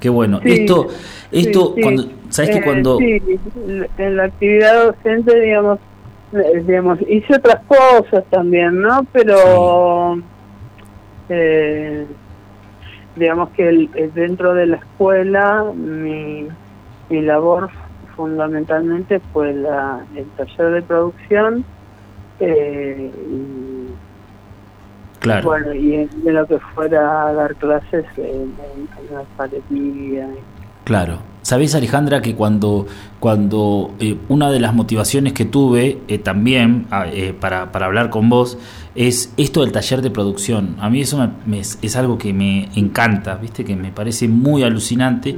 Qué 0.00 0.08
bueno. 0.08 0.40
esto, 0.44 0.88
esto, 1.30 1.74
cuando, 1.80 2.04
¿sabes 2.28 2.50
que 2.50 2.58
eh, 2.58 2.62
cuando... 2.62 2.98
en 3.00 4.16
la 4.16 4.24
actividad 4.24 4.86
docente, 4.86 5.40
digamos, 5.40 5.78
eh, 6.32 6.62
digamos, 6.66 6.98
hice 7.08 7.36
otras 7.36 7.62
cosas 7.66 8.24
también, 8.30 8.80
¿no? 8.80 9.06
Pero, 9.12 10.20
eh, 11.28 12.06
digamos 13.14 13.50
que 13.50 13.68
el, 13.68 13.90
dentro 14.14 14.54
de 14.54 14.66
la 14.66 14.76
escuela, 14.76 15.64
mi, 15.74 16.48
mi 17.08 17.22
labor 17.22 17.70
fundamentalmente 18.16 19.20
fue 19.32 19.52
la, 19.52 20.04
el 20.16 20.24
taller 20.30 20.72
de 20.72 20.82
producción 20.82 21.64
eh, 22.40 23.12
y, 23.30 23.88
claro. 25.20 25.48
bueno, 25.48 25.74
y 25.74 26.06
de 26.06 26.32
lo 26.32 26.46
que 26.46 26.58
fuera 26.74 27.28
a 27.28 27.32
dar 27.32 27.54
clases 27.56 28.04
en, 28.16 28.54
la 29.12 29.22
paletilla. 29.36 30.28
Claro. 30.84 31.18
Sabés, 31.42 31.76
Alejandra, 31.76 32.22
que 32.22 32.34
cuando, 32.34 32.86
cuando 33.20 33.94
eh, 34.00 34.16
una 34.28 34.50
de 34.50 34.58
las 34.58 34.74
motivaciones 34.74 35.32
que 35.32 35.44
tuve 35.44 36.00
eh, 36.08 36.18
también 36.18 36.86
ah, 36.90 37.06
para, 37.38 37.70
para, 37.70 37.86
hablar 37.86 38.10
con 38.10 38.28
vos 38.28 38.58
es 38.96 39.32
esto 39.36 39.60
del 39.60 39.70
taller 39.70 40.02
de 40.02 40.10
producción. 40.10 40.74
A 40.80 40.90
mí 40.90 41.02
eso 41.02 41.30
es 41.48 41.96
algo 41.96 42.18
que 42.18 42.32
me 42.32 42.68
encanta, 42.74 43.36
¿viste? 43.36 43.64
Que 43.64 43.76
me 43.76 43.92
parece 43.92 44.26
muy 44.26 44.64
alucinante 44.64 45.36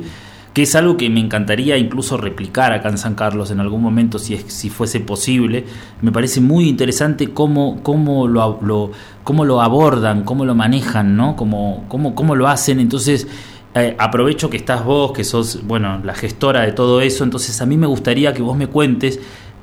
que 0.59 0.64
es 0.64 0.75
algo 0.75 0.97
que 0.97 1.09
me 1.09 1.21
encantaría 1.21 1.79
incluso 1.79 2.16
replicar 2.16 2.73
acá 2.73 2.88
en 2.88 2.99
San 2.99 3.14
Carlos 3.14 3.53
en 3.53 3.61
algún 3.61 3.81
momento 3.81 4.18
si, 4.18 4.38
si 4.49 4.71
fuese 4.71 4.99
posible. 4.99 5.64
Me 6.03 6.11
parece 6.11 6.40
muy 6.40 6.68
interesante 6.68 7.29
cómo, 7.29 7.81
cómo, 7.85 8.27
lo, 8.27 8.59
lo, 8.61 8.90
cómo 9.23 9.44
lo 9.44 9.62
abordan, 9.62 10.25
cómo 10.25 10.44
lo 10.44 10.57
manejan, 10.57 11.16
¿no? 11.16 11.37
cómo, 11.37 11.85
cómo, 11.87 12.16
cómo 12.16 12.35
lo 12.35 12.49
hacen. 12.49 12.81
Entonces, 12.81 13.29
eh, 13.77 13.94
aprovecho 14.01 14.51
que 14.51 14.57
estás 14.57 14.85
vos, 14.85 15.12
que 15.12 15.23
sos, 15.23 15.64
bueno, 15.64 16.01
la 16.03 16.16
gestora 16.16 16.62
de 16.62 16.73
todo 16.73 17.03
eso, 17.03 17.23
entonces 17.23 17.62
a 17.62 17.64
mí 17.64 17.77
me 17.77 17.87
gustaría 17.87 18.33
que 18.33 18.42
vos 18.42 18.57
me 18.57 18.66
cuentes 18.66 19.21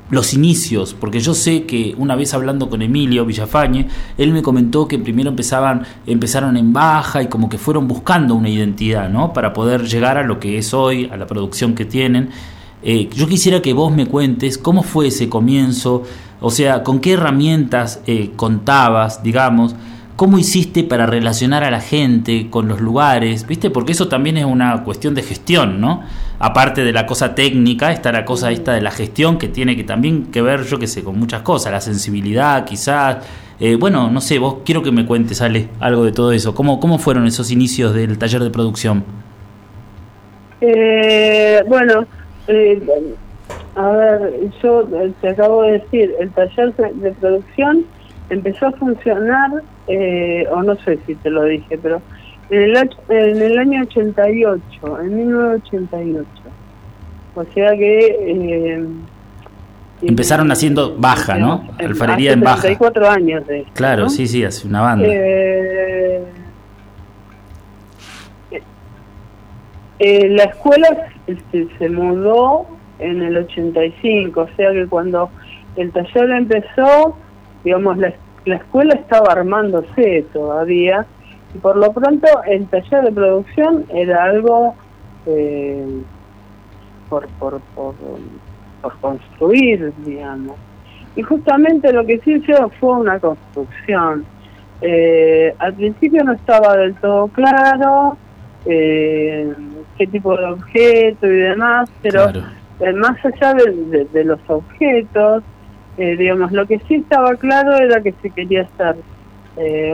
los 0.10 0.34
inicios, 0.34 0.94
porque 0.94 1.20
yo 1.20 1.34
sé 1.34 1.64
que 1.64 1.96
una 1.98 2.16
vez 2.16 2.34
hablando 2.34 2.70
con 2.70 2.82
Emilio 2.82 3.26
Villafañe, 3.26 3.88
él 4.18 4.32
me 4.32 4.44
comentó 4.44 4.88
que 4.88 5.00
primero 5.00 5.30
empezaban, 5.32 5.84
empezaron 6.06 6.58
en 6.58 6.74
baja 6.74 7.24
y 7.24 7.28
como 7.28 7.50
que 7.50 7.58
fueron 7.58 7.88
buscando 7.88 8.36
una 8.36 8.50
identidad, 8.50 9.10
¿no? 9.10 9.34
Para 9.34 9.54
poder 9.54 9.86
llegar 9.88 10.18
a 10.18 10.24
lo 10.24 10.40
que 10.40 10.58
es 10.58 10.74
hoy, 10.74 11.10
a 11.12 11.18
la 11.18 11.26
producción 11.26 11.74
que 11.74 11.86
tienen. 11.86 12.30
Eh, 12.84 13.10
yo 13.16 13.28
quisiera 13.28 13.62
que 13.62 13.74
vos 13.74 13.92
me 13.92 14.06
cuentes 14.06 14.60
cómo 14.60 14.84
fue 14.84 15.08
ese 15.08 15.28
comienzo, 15.28 16.04
o 16.40 16.52
sea, 16.52 16.84
con 16.84 17.00
qué 17.00 17.14
herramientas 17.14 18.02
eh, 18.06 18.32
contabas, 18.36 19.24
digamos, 19.24 19.76
¿Cómo 20.16 20.38
hiciste 20.38 20.86
para 20.86 21.06
relacionar 21.06 21.66
a 21.66 21.72
la 21.72 21.82
gente 21.82 22.48
con 22.50 22.70
los 22.70 22.80
lugares? 22.80 23.46
¿Viste? 23.46 23.70
Porque 23.70 23.92
eso 23.92 24.08
también 24.08 24.38
es 24.38 24.46
una 24.46 24.82
cuestión 24.84 25.14
de 25.14 25.22
gestión, 25.22 25.82
¿no? 25.82 26.04
Aparte 26.40 26.86
de 26.86 26.94
la 26.94 27.06
cosa 27.06 27.36
técnica, 27.36 27.92
está 27.92 28.14
la 28.14 28.24
cosa 28.24 28.50
esta 28.50 28.72
de 28.72 28.80
la 28.80 28.92
gestión 28.92 29.38
que 29.38 29.50
tiene 29.50 29.76
que 29.76 29.84
también 29.84 30.28
que 30.28 30.42
ver, 30.42 30.64
yo 30.64 30.80
qué 30.80 30.88
sé, 30.88 31.04
con 31.04 31.20
muchas 31.20 31.42
cosas, 31.42 31.74
la 31.74 31.82
sensibilidad 31.82 32.64
quizás. 32.64 33.28
Eh, 33.60 33.76
bueno, 33.76 34.10
no 34.10 34.22
sé, 34.22 34.40
vos 34.40 34.60
quiero 34.64 34.82
que 34.82 34.92
me 34.92 35.06
cuentes, 35.06 35.42
Ale, 35.42 35.68
algo 35.82 36.06
de 36.06 36.14
todo 36.14 36.32
eso. 36.32 36.56
¿Cómo, 36.56 36.80
cómo 36.80 36.98
fueron 36.98 37.28
esos 37.28 37.52
inicios 37.52 37.94
del 37.94 38.18
taller 38.18 38.42
de 38.42 38.52
producción? 38.52 39.04
Eh, 40.62 41.62
bueno, 41.68 42.06
eh, 42.48 42.82
a 43.76 43.90
ver, 43.90 44.50
yo 44.64 44.88
te 45.20 45.30
acabo 45.30 45.64
de 45.64 45.74
decir, 45.74 46.14
el 46.22 46.32
taller 46.32 46.74
de 46.74 47.12
producción 47.12 47.86
empezó 48.30 48.68
a 48.68 48.72
funcionar, 48.74 49.64
eh, 49.88 50.46
o 50.52 50.64
no 50.64 50.76
sé 50.78 51.00
si 51.06 51.16
te 51.16 51.30
lo 51.30 51.44
dije, 51.44 51.78
pero 51.78 52.02
en 52.50 52.62
el, 52.62 52.90
en 53.10 53.42
el 53.42 53.58
año 53.60 53.82
88, 53.84 55.02
en 55.02 55.18
1988. 55.18 56.28
O 57.36 57.44
sea 57.54 57.72
que... 57.76 58.08
Eh, 58.22 58.86
Empezaron 60.02 60.52
haciendo 60.52 60.96
baja, 60.98 61.36
¿no? 61.38 61.68
Alfarería 61.80 62.34
en 62.34 62.42
baja. 62.42 62.62
34 62.62 63.10
años 63.10 63.48
de 63.48 63.66
Claro, 63.74 64.10
sí, 64.10 64.28
sí, 64.28 64.44
hace 64.44 64.68
una 64.68 64.82
banda. 64.82 65.08
Eh, 70.00 70.28
la 70.30 70.44
escuela 70.44 70.88
este, 71.26 71.68
se 71.80 71.90
mudó 71.90 72.68
en 73.00 73.22
el 73.22 73.38
85, 73.38 74.42
o 74.42 74.48
sea 74.56 74.72
que 74.74 74.86
cuando 74.88 75.30
el 75.78 75.92
taller 75.92 76.30
empezó, 76.32 77.18
digamos, 77.66 77.98
la, 77.98 78.14
escuela 78.46 78.94
estaba 78.94 79.34
armándose 79.34 80.24
todavía 80.32 81.06
y 81.54 81.58
por 81.58 81.76
lo 81.76 81.92
pronto 81.92 82.28
el 82.46 82.68
taller 82.68 83.04
de 83.04 83.12
producción 83.12 83.86
era 83.94 84.24
algo, 84.24 84.76
eh, 85.26 86.04
por, 87.10 87.28
por, 87.40 87.60
por, 87.74 87.96
construir, 89.02 89.92
digamos. 90.06 90.56
Y 91.16 91.24
justamente 91.24 91.92
lo 91.92 92.06
que 92.06 92.20
se 92.20 92.34
hizo 92.34 92.70
fue 92.80 92.98
una 92.98 93.20
construcción. 93.20 94.26
Eh, 94.82 95.56
al 95.58 95.74
principio 95.74 96.24
no 96.24 96.34
estaba 96.34 96.78
del 96.78 96.94
todo 96.96 97.28
claro 97.30 98.18
eh, 98.66 99.54
qué 99.98 100.08
tipo 100.08 100.36
de 100.38 100.46
objeto 100.46 101.28
y 101.28 101.38
demás, 101.38 101.90
pero 102.02 102.30
eh, 102.80 102.94
más 102.94 103.18
allá 103.24 103.54
de, 103.54 104.24
los 104.24 104.40
objetos, 104.48 105.44
digamos, 105.98 106.52
lo 106.52 106.66
que 106.66 106.80
sí 106.88 106.96
estaba 106.96 107.36
claro 107.36 107.78
era 107.78 108.02
que 108.02 108.14
se 108.22 108.30
quería 108.30 108.64
hacer 108.64 108.98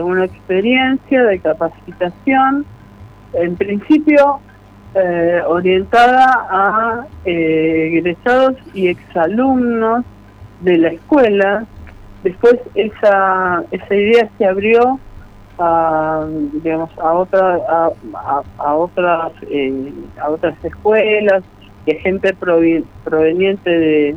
una 0.02 0.24
experiencia 0.24 1.22
de 1.22 1.38
capacitación, 1.38 2.66
en 3.34 3.56
principio 3.56 4.40
eh, 4.94 5.40
orientada 5.46 6.26
a 6.50 7.06
eh, 7.24 7.92
egresados 7.94 8.56
y 8.74 8.88
exalumnos 8.88 10.04
de 10.60 10.76
la 10.76 10.88
escuela. 10.88 11.64
Después 12.22 12.56
esa, 12.74 13.64
esa 13.70 13.94
idea 13.94 14.28
se 14.36 14.44
abrió 14.44 15.00
a, 15.58 16.26
digamos, 16.62 16.90
a, 16.98 17.14
otra, 17.14 17.58
a, 18.58 18.74
otras, 18.74 19.32
eh, 19.50 19.92
a 20.20 20.28
otras 20.28 20.62
escuelas 20.62 21.42
y 21.86 21.94
gente 21.94 22.34
proveniente 22.34 23.70
de, 23.70 24.16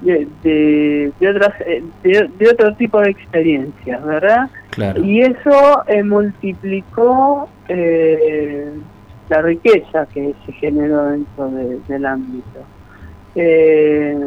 de, 0.00 0.26
de, 0.42 1.28
otras 1.28 1.58
de, 2.02 2.48
otro 2.50 2.74
tipo 2.76 3.00
de 3.00 3.10
experiencias, 3.10 4.04
¿verdad? 4.04 4.50
Y 5.02 5.20
eso 5.20 5.84
multiplicó 6.04 7.48
eh, 7.68 8.70
la 9.28 9.42
riqueza 9.42 10.06
que 10.06 10.34
se 10.44 10.52
generó 10.52 11.04
dentro 11.04 11.50
del 11.88 12.06
ámbito. 12.06 12.60
Eh, 13.34 14.26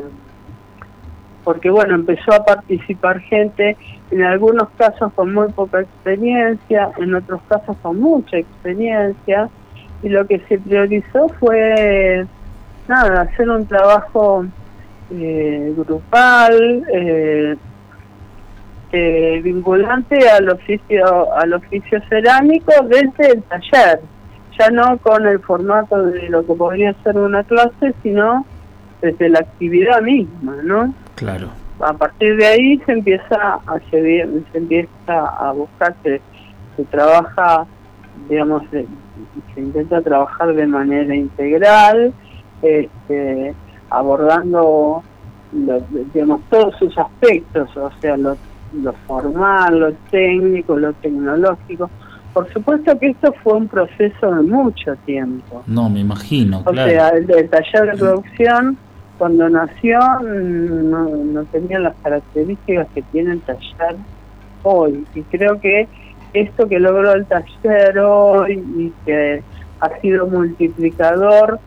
porque 1.43 1.69
bueno, 1.69 1.95
empezó 1.95 2.33
a 2.33 2.45
participar 2.45 3.19
gente, 3.19 3.75
en 4.11 4.23
algunos 4.23 4.69
casos 4.77 5.11
con 5.13 5.33
muy 5.33 5.51
poca 5.51 5.81
experiencia, 5.81 6.91
en 6.97 7.13
otros 7.15 7.41
casos 7.49 7.75
con 7.81 7.99
mucha 7.99 8.37
experiencia, 8.37 9.49
y 10.01 10.09
lo 10.09 10.25
que 10.25 10.39
se 10.47 10.57
priorizó 10.59 11.27
fue, 11.39 12.25
nada, 12.87 13.21
hacer 13.21 13.49
un 13.49 13.65
trabajo 13.65 14.45
eh, 15.11 15.73
grupal, 15.75 16.83
eh, 16.93 17.55
eh, 18.91 19.41
vinculante 19.43 20.29
al 20.29 20.49
oficio 20.49 21.33
al 21.33 21.53
oficio 21.53 21.99
cerámico 22.09 22.71
desde 22.87 23.33
el 23.33 23.43
taller. 23.43 24.01
Ya 24.59 24.69
no 24.69 24.97
con 24.99 25.25
el 25.25 25.39
formato 25.39 26.03
de 26.05 26.29
lo 26.29 26.45
que 26.45 26.53
podría 26.53 26.93
ser 27.03 27.17
una 27.17 27.43
clase 27.43 27.93
sino 28.03 28.45
desde 29.01 29.29
la 29.29 29.39
actividad 29.39 30.01
misma 30.01 30.57
no 30.63 30.93
claro. 31.15 31.49
A 31.79 31.93
partir 31.93 32.37
de 32.37 32.45
ahí 32.45 32.77
se 32.85 32.91
empieza 32.91 33.55
a 33.65 33.79
se, 33.89 34.27
se 34.51 34.57
empieza 34.57 35.25
a 35.39 35.51
buscar 35.53 35.95
se, 36.03 36.21
se 36.75 36.83
trabaja 36.85 37.65
digamos 38.29 38.61
se, 38.69 38.85
intenta 39.57 40.01
trabajar 40.01 40.53
de 40.53 40.67
manera 40.67 41.15
integral 41.15 42.13
este, 42.61 43.55
abordando 43.93 45.03
digamos 46.13 46.41
todos 46.49 46.75
sus 46.77 46.97
aspectos 46.97 47.69
o 47.77 47.91
sea 48.01 48.17
los 48.17 48.37
lo 48.73 48.93
formal, 49.07 49.79
lo 49.79 49.93
técnico, 50.09 50.77
lo 50.77 50.93
tecnológico. 50.93 51.89
Por 52.33 52.51
supuesto 52.51 52.97
que 52.97 53.09
esto 53.09 53.33
fue 53.43 53.53
un 53.53 53.67
proceso 53.67 54.31
de 54.33 54.41
mucho 54.41 54.95
tiempo. 55.05 55.63
No, 55.67 55.89
me 55.89 55.99
imagino. 55.99 56.63
O 56.65 56.73
sea, 56.73 57.09
el, 57.09 57.27
taller 57.49 57.91
de 57.91 57.97
producción, 57.97 58.77
cuando 59.17 59.47
nació, 59.49 59.99
no, 60.21 61.09
no 61.09 61.43
tenía 61.45 61.79
las 61.79 61.95
características 62.01 62.87
que 62.95 63.03
tiene 63.03 63.33
el 63.33 63.41
taller 63.41 63.97
hoy. 64.63 65.05
Y 65.13 65.21
creo 65.23 65.59
que 65.59 65.87
esto 66.33 66.67
que 66.67 66.79
logró 66.79 67.13
el 67.13 67.25
taller 67.27 67.99
hoy 67.99 68.63
y 68.77 68.91
que 69.05 69.43
ha 69.79 69.99
sido 69.99 70.25
multiplicador, 70.25 71.59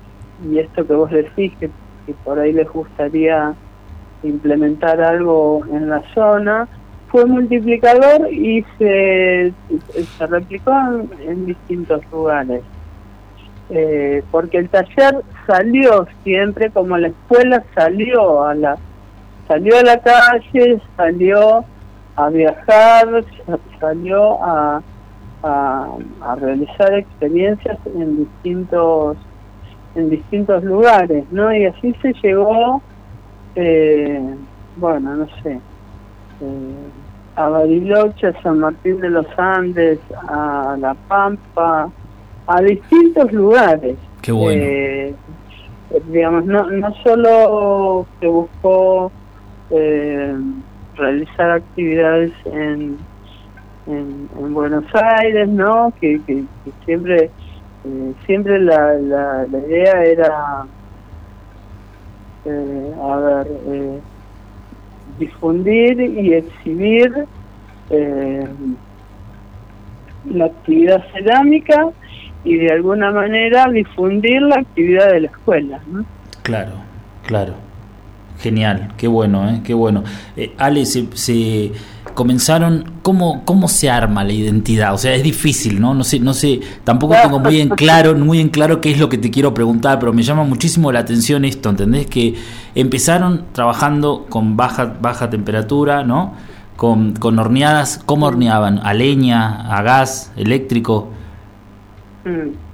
y 0.51 0.59
esto 0.59 0.85
que 0.87 0.95
vos 0.95 1.11
decís 1.11 1.53
que, 1.61 1.71
que 2.07 2.15
por 2.25 2.39
ahí 2.39 2.53
les 2.53 2.69
gustaría 2.71 3.55
implementar 4.23 5.01
algo 5.01 5.63
en 5.71 5.91
la 5.91 6.03
zona, 6.15 6.69
fue 7.09 7.27
multiplicador 7.27 8.33
y 8.33 8.65
se, 8.79 9.53
se 10.19 10.27
replicó 10.27 10.73
en, 11.27 11.47
distintos 11.47 12.01
lugares. 12.11 12.63
Eh, 13.69 14.23
porque 14.31 14.59
el 14.59 14.69
taller 14.69 15.23
salió 15.47 16.07
siempre 16.23 16.71
como 16.71 16.97
la 16.99 17.09
escuela 17.09 17.65
salió 17.75 18.45
a 18.45 18.55
la 18.55 18.77
salió 19.49 19.77
a 19.77 19.83
la 19.83 19.99
calle 19.99 20.81
salió 20.97 21.65
a 22.15 22.29
viajar 22.29 23.25
salió 23.81 24.41
a, 24.41 24.81
a, 25.43 26.37
realizar 26.37 26.95
experiencias 26.95 27.77
en 27.87 28.19
distintos 28.19 29.17
en 29.97 30.11
distintos 30.11 30.63
lugares 30.63 31.25
no 31.33 31.53
y 31.55 31.65
así 31.65 31.95
se 32.01 32.13
llegó 32.23 32.81
eh, 33.57 34.21
bueno 34.77 35.17
no 35.17 35.27
sé 35.43 35.61
eh, 36.41 36.75
a 37.37 37.49
Bariloche, 37.51 38.29
a 38.29 38.43
San 38.43 38.61
Martín 38.61 39.01
de 39.01 39.11
los 39.11 39.27
Andes, 39.37 39.99
a 40.29 40.77
La 40.81 40.95
Pampa, 40.95 41.91
a 42.47 42.61
distintos 42.63 43.31
lugares. 43.33 43.97
Qué 44.23 44.33
bueno. 44.33 44.63
Eh, 44.65 45.15
digamos, 46.09 46.47
no, 46.47 46.69
no 46.71 46.95
solo 47.05 48.07
se 48.21 48.27
buscó 48.27 49.13
eh, 49.71 50.35
realizar 50.97 51.51
actividades 51.51 52.33
en, 52.47 52.97
en, 53.87 54.55
Buenos 54.55 54.85
Aires, 54.95 55.49
¿no? 55.49 55.93
Que, 56.01 56.21
que, 56.27 56.45
siempre 56.87 57.31
eh, 57.87 58.13
siempre 58.27 58.59
la, 58.59 58.95
la, 58.95 59.47
la, 59.51 59.59
idea 59.59 60.05
era, 60.05 60.67
eh, 62.45 62.95
a 63.01 63.17
ver, 63.17 63.47
eh, 63.69 64.01
difundir 65.19 66.01
y 66.01 66.35
exhibir 66.35 67.27
eh, 67.91 68.47
la 70.31 70.47
actividad 70.47 71.05
cerámica 71.13 71.91
y 72.45 72.57
de 72.57 72.73
alguna 72.73 73.13
manera 73.13 73.69
difundir 73.71 74.43
la 74.43 74.57
actividad 74.57 75.13
de 75.13 75.21
la 75.21 75.27
escuela. 75.29 75.81
Claro, 76.43 76.73
claro. 77.25 77.55
Genial, 78.41 78.93
qué 78.97 79.09
bueno, 79.09 79.49
¿eh? 79.49 79.61
qué 79.65 79.75
bueno. 79.75 80.05
Eh, 80.37 80.53
Ale, 80.59 80.85
se, 80.85 81.73
comenzaron, 82.17 82.85
¿cómo, 83.03 83.45
¿cómo 83.45 83.69
se 83.69 83.89
arma 83.89 84.25
la 84.25 84.33
identidad? 84.33 84.93
O 84.95 84.99
sea, 84.99 85.15
es 85.15 85.23
difícil, 85.23 85.81
¿no? 85.81 85.95
No 85.95 86.03
sé, 86.03 86.19
no 86.19 86.35
sé, 86.35 86.59
tampoco 86.83 87.15
tengo 87.23 87.39
muy 87.39 87.61
en 87.61 87.69
claro, 87.69 88.17
muy 88.17 88.41
en 88.41 88.49
claro 88.49 88.81
qué 88.81 88.91
es 88.91 88.99
lo 88.99 89.09
que 89.09 89.19
te 89.19 89.31
quiero 89.31 89.55
preguntar, 89.55 90.01
pero 90.01 90.13
me 90.13 90.23
llama 90.23 90.43
muchísimo 90.43 90.91
la 90.91 91.01
atención 91.01 91.45
esto, 91.45 91.69
¿entendés? 91.71 92.07
Que 92.07 92.35
empezaron 92.75 93.45
trabajando 93.53 94.27
con 94.29 94.57
baja, 94.57 94.97
baja 95.01 95.31
temperatura, 95.31 96.03
¿no? 96.03 96.35
Con, 96.77 97.13
con 97.13 97.39
horneadas, 97.39 98.03
¿cómo 98.05 98.27
horneaban? 98.27 98.81
¿A 98.83 98.93
leña, 98.95 99.77
a 99.77 99.83
gas, 99.83 100.33
eléctrico? 100.37 101.11
Mm. 102.25 102.67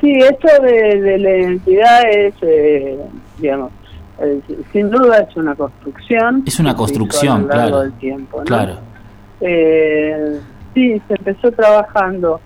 Sí, 0.00 0.12
esto 0.18 0.48
de, 0.62 1.18
la 1.18 1.36
identidad 1.36 2.10
es, 2.10 2.34
eh, 2.42 2.98
digamos, 3.38 3.70
eh, 4.20 4.40
sin 4.72 4.90
duda 4.90 5.20
es 5.28 5.36
una 5.36 5.54
construcción. 5.54 6.42
Es 6.46 6.60
una 6.60 6.74
construcción, 6.76 7.48
claro. 7.48 7.80
Del 7.80 7.92
tiempo, 7.94 8.42
Claro. 8.44 8.78
Eh, 9.40 10.38
sí, 10.74 11.00
se 11.08 11.14
empezó 11.14 11.50
trabajando 11.52 12.40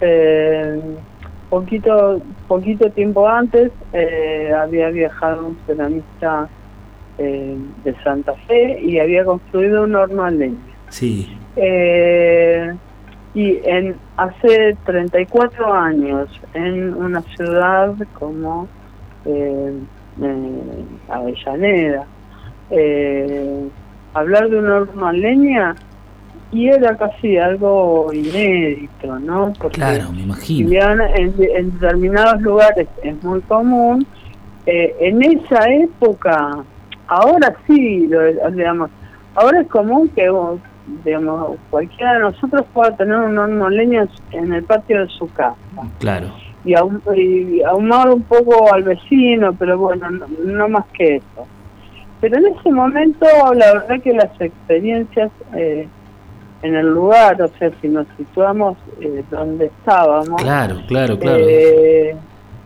eh, 0.00 0.80
poquito 1.48 2.20
poquito 2.46 2.90
tiempo 2.90 3.26
antes. 3.26 3.72
Eh, 3.92 4.52
había 4.54 4.90
viajado 4.90 5.46
un 5.46 5.58
ceramista 5.66 6.48
de 7.16 7.94
Santa 8.02 8.34
Fe 8.48 8.80
y 8.82 8.98
había 8.98 9.24
construido 9.24 9.84
un 9.84 9.94
horno 9.94 10.24
a 10.24 10.30
leña. 10.32 10.58
Sí. 10.88 11.38
y 13.34 13.58
en 13.64 13.94
hace 14.16 14.76
34 14.84 15.72
años 15.72 16.28
en 16.54 16.92
una 16.94 17.22
ciudad 17.36 17.94
como 18.18 18.68
eh, 19.24 19.72
Avellaneda. 21.08 22.06
Eh, 22.70 23.68
hablar 24.14 24.48
de 24.48 24.58
un 24.58 24.70
horno 24.70 25.06
a 25.06 25.12
leña 25.12 25.74
y 26.52 26.68
era 26.68 26.96
casi 26.96 27.36
algo 27.36 28.12
inédito, 28.12 29.18
¿no? 29.18 29.52
Porque 29.58 29.80
claro, 29.80 30.12
me 30.12 30.22
imagino. 30.22 30.70
En, 31.16 31.36
determinados 31.36 32.40
lugares 32.42 32.88
es 33.02 33.22
muy 33.24 33.40
común. 33.42 34.06
Eh, 34.66 34.94
en 35.00 35.22
esa 35.22 35.68
época, 35.68 36.64
ahora 37.08 37.54
sí, 37.66 38.06
lo, 38.06 38.50
digamos, 38.52 38.90
ahora 39.34 39.60
es 39.60 39.68
común 39.68 40.08
que 40.10 40.30
digamos, 41.04 41.56
cualquiera 41.70 42.14
de 42.14 42.20
nosotros 42.20 42.64
pueda 42.72 42.96
tener 42.96 43.16
un 43.16 43.36
horno 43.36 43.68
leña 43.70 44.06
en 44.30 44.52
el 44.52 44.62
patio 44.64 45.00
de 45.00 45.08
su 45.08 45.26
casa. 45.32 45.56
Claro. 45.98 46.32
Y, 46.64 47.62
ahumar 47.62 48.10
un 48.10 48.22
poco 48.22 48.72
al 48.72 48.82
vecino, 48.82 49.52
pero 49.54 49.78
bueno, 49.78 50.08
no, 50.10 50.68
más 50.68 50.86
que 50.96 51.16
eso. 51.16 51.46
Pero 52.20 52.38
en 52.38 52.46
ese 52.46 52.72
momento, 52.72 53.26
la 53.54 53.74
verdad 53.74 54.00
que 54.02 54.12
las 54.12 54.40
experiencias 54.40 55.30
eh, 55.54 55.86
en 56.62 56.74
el 56.74 56.86
lugar, 56.86 57.40
o 57.42 57.48
sea, 57.58 57.70
si 57.82 57.88
nos 57.88 58.06
situamos 58.16 58.78
eh, 59.00 59.22
donde 59.30 59.66
estábamos, 59.66 60.40
claro, 60.40 60.76
claro, 60.88 61.18
claro. 61.18 61.44
Eh, 61.46 62.16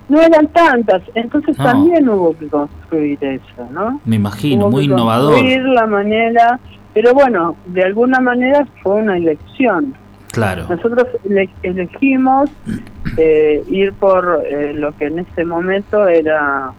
no 0.08 0.22
eran 0.22 0.46
tantas, 0.48 1.02
entonces 1.14 1.56
también 1.56 2.08
hubo 2.08 2.36
que 2.38 2.48
construir 2.48 3.18
eso, 3.22 3.68
¿no? 3.70 4.00
Me 4.04 4.16
imagino, 4.16 4.70
muy 4.70 4.84
innovador. 4.84 5.32
Construir 5.32 5.62
la 5.64 5.86
manera, 5.86 6.58
pero 6.94 7.12
bueno, 7.12 7.56
de 7.66 7.84
alguna 7.84 8.20
manera 8.20 8.66
fue 8.82 8.94
una 8.94 9.18
elección. 9.18 9.94
Nosotros 10.68 11.06
elegimos 11.62 12.50
eh, 13.16 13.64
ir 13.68 13.92
por 13.94 14.42
eh, 14.46 14.72
lo 14.72 14.92
que 14.96 15.06
en 15.06 15.18
ese 15.20 15.44
momento 15.44 16.06
era 16.06 16.72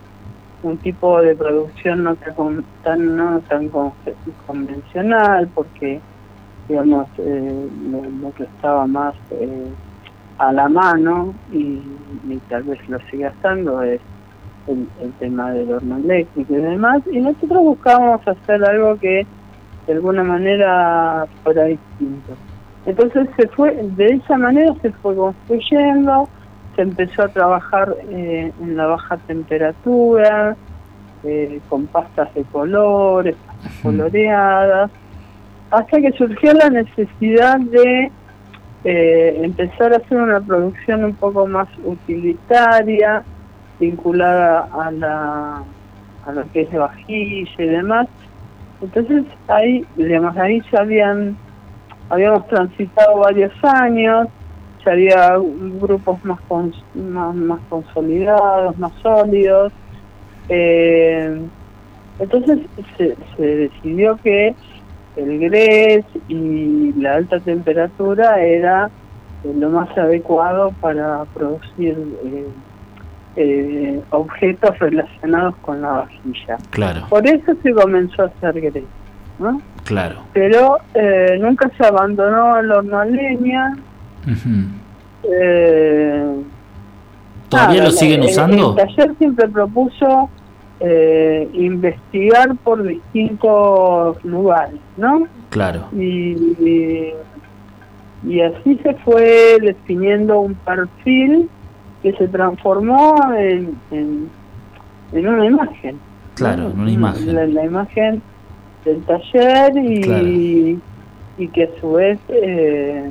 un 0.63 0.77
tipo 0.77 1.21
de 1.21 1.35
producción 1.35 2.03
no 2.03 2.15
tan, 2.83 3.15
no 3.17 3.39
tan 3.41 3.69
convencional, 4.47 5.49
porque 5.53 5.99
digamos 6.67 7.07
eh, 7.17 7.67
lo, 8.21 8.31
que 8.33 8.43
estaba 8.43 8.85
más 8.87 9.15
a 10.37 10.53
la 10.53 10.69
mano 10.69 11.33
y, 11.51 11.81
tal 12.47 12.63
vez 12.63 12.79
lo 12.87 12.99
siga 13.11 13.29
estando 13.29 13.81
es 13.83 13.99
el, 14.67 14.87
el, 15.01 15.11
tema 15.13 15.51
del 15.51 15.71
horno 15.71 15.97
eléctrico 15.97 16.53
y 16.53 16.61
demás, 16.61 17.01
y 17.11 17.19
nosotros 17.19 17.61
buscábamos 17.61 18.25
hacer 18.27 18.63
algo 18.63 18.97
que 18.97 19.25
de 19.87 19.93
alguna 19.93 20.23
manera 20.23 21.25
fuera 21.43 21.65
distinto. 21.65 22.33
Entonces 22.85 23.27
se 23.37 23.47
fue, 23.49 23.75
de 23.75 24.07
esa 24.07 24.37
manera 24.37 24.73
se 24.81 24.91
fue 24.91 25.15
construyendo, 25.15 26.29
se 26.75 26.83
empezó 26.83 27.23
a 27.23 27.27
trabajar 27.27 27.95
eh, 28.09 28.51
en 28.61 28.77
la 28.77 28.87
baja 28.87 29.17
temperatura, 29.17 30.55
eh, 31.23 31.59
con 31.67 31.87
pastas 31.87 32.33
de 32.33 32.43
colores, 32.43 33.35
coloreadas, 33.83 34.89
hasta 35.71 36.01
que 36.01 36.11
surgió 36.13 36.53
la 36.53 36.69
necesidad 36.69 37.59
de 37.59 38.11
eh, 38.85 39.39
empezar 39.43 39.93
a 39.93 39.97
hacer 39.97 40.17
una 40.17 40.39
producción 40.39 41.03
un 41.03 41.13
poco 41.15 41.45
más 41.45 41.67
utilitaria, 41.83 43.23
vinculada 43.79 44.69
a 44.73 44.91
la 44.91 45.63
a 46.25 46.31
lo 46.31 46.51
que 46.51 46.61
es 46.61 46.71
de 46.71 46.77
vajilla 46.77 47.49
y 47.57 47.65
demás. 47.65 48.07
Entonces 48.81 49.25
ahí, 49.47 49.85
digamos, 49.95 50.37
ahí 50.37 50.61
se 50.69 50.77
habían 50.77 51.35
habíamos 52.09 52.47
transitado 52.47 53.19
varios 53.19 53.53
años, 53.63 54.27
ya 54.85 54.91
había 54.91 55.37
grupos 55.79 56.23
más, 56.25 56.39
más, 56.93 57.59
consolidados, 57.69 58.77
más 58.77 58.91
sólidos. 59.01 59.71
Eh, 60.49 61.41
entonces 62.19 62.59
se, 62.97 63.15
se, 63.37 63.43
decidió 63.43 64.17
que 64.17 64.55
el 65.15 65.39
GRES 65.39 66.05
y 66.27 66.93
la 66.93 67.15
alta 67.15 67.39
temperatura 67.39 68.41
era 68.41 68.89
lo 69.43 69.69
más 69.69 69.95
adecuado 69.97 70.73
para 70.81 71.23
producir 71.33 71.97
eh, 72.25 72.47
eh, 73.35 74.01
objetos 74.09 74.77
relacionados 74.79 75.55
con 75.57 75.81
la 75.81 75.89
vajilla. 75.89 76.57
Claro. 76.71 77.05
Por 77.09 77.25
eso 77.27 77.53
se 77.61 77.73
comenzó 77.73 78.23
a 78.23 78.25
hacer 78.25 78.59
GRES. 78.59 78.98
¿No? 79.39 79.61
Claro. 79.85 80.17
Pero 80.33 80.77
eh, 80.93 81.37
nunca 81.39 81.71
se 81.77 81.85
abandonó 81.85 82.57
el 82.57 82.71
horno 82.71 82.99
a 82.99 83.05
leña. 83.05 83.77
eh, 85.23 86.35
¿Todavía 87.47 87.83
lo 87.85 87.91
siguen 87.91 88.21
usando? 88.21 88.75
El, 88.77 88.85
taller 88.85 89.15
siempre 89.17 89.47
propuso 89.47 90.29
eh, 90.79 91.49
investigar 91.53 92.55
por 92.57 92.83
distintos 92.83 94.23
lugares, 94.23 94.79
¿no? 94.97 95.27
Claro. 95.49 95.87
Y, 95.93 97.13
y, 98.23 98.41
así 98.41 98.77
se 98.83 98.93
fue 99.05 99.57
definiendo 99.61 100.41
un 100.41 100.53
perfil 100.53 101.49
que 102.03 102.13
se 102.13 102.27
transformó 102.27 103.15
en, 103.35 103.75
en, 103.91 104.29
una 105.27 105.45
imagen. 105.45 105.99
Claro, 106.35 106.69
en 106.69 106.79
una 106.79 106.91
imagen. 106.91 107.53
la 107.55 107.65
imagen 107.65 108.21
del 108.85 109.01
taller 109.03 109.77
y, 109.77 110.79
y 111.37 111.47
que 111.49 111.63
a 111.63 111.79
su 111.79 111.93
vez 111.93 112.19
eh, 112.29 113.09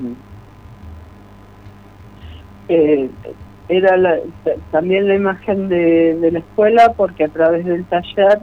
eh, 2.68 3.10
era 3.68 4.20
también 4.70 5.08
la 5.08 5.14
imagen 5.14 5.68
de, 5.68 6.16
de, 6.16 6.32
la 6.32 6.38
escuela 6.38 6.94
porque 6.96 7.24
a 7.24 7.28
través 7.28 7.66
del 7.66 7.84
taller 7.84 8.40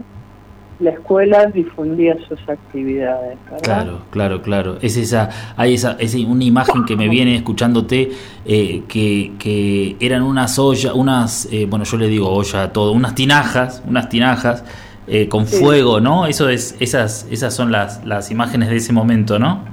la 0.79 0.91
escuela 0.91 1.45
difundía 1.45 2.17
sus 2.27 2.37
actividades. 2.49 3.37
Claro, 3.63 4.01
claro, 4.09 4.41
claro. 4.41 4.77
Es 4.81 4.97
esa, 4.97 5.29
hay 5.55 5.75
esa, 5.75 5.95
es 5.99 6.15
una 6.15 6.43
imagen 6.43 6.83
que 6.83 6.97
me 6.97 7.07
viene 7.07 7.37
escuchándote 7.37 8.11
eh, 8.45 8.83
que, 8.89 9.31
que 9.39 9.95
eran 10.01 10.21
unas 10.21 10.59
ollas, 10.59 10.93
unas, 10.93 11.47
bueno, 11.69 11.85
yo 11.85 11.97
le 11.97 12.07
digo 12.07 12.29
olla 12.29 12.63
a 12.63 12.73
todo, 12.73 12.91
unas 12.91 13.15
tinajas, 13.15 13.81
unas 13.87 14.09
tinajas 14.09 14.65
eh, 15.07 15.27
con 15.29 15.45
fuego, 15.45 15.99
¿no? 15.99 16.25
Eso 16.25 16.49
es, 16.49 16.75
esas, 16.79 17.27
esas 17.29 17.53
son 17.53 17.71
las, 17.71 18.03
las 18.05 18.31
imágenes 18.31 18.69
de 18.69 18.77
ese 18.77 18.91
momento, 18.91 19.37
¿no? 19.37 19.63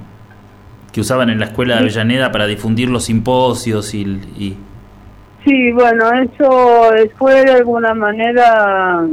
Que 0.93 1.01
usaban 1.01 1.31
en 1.31 1.39
la 1.39 1.47
escuela 1.47 1.75
de 1.75 1.81
Avellaneda 1.81 2.31
para 2.33 2.47
difundir 2.47 2.91
los 2.91 3.05
simposios 3.05 3.95
y, 3.95 4.03
y... 4.03 4.57
Sí, 5.45 5.73
bueno, 5.73 6.11
eso 6.13 6.91
fue 7.19 7.45
de 7.45 7.53
alguna 7.53 7.95
manera, 7.95 9.07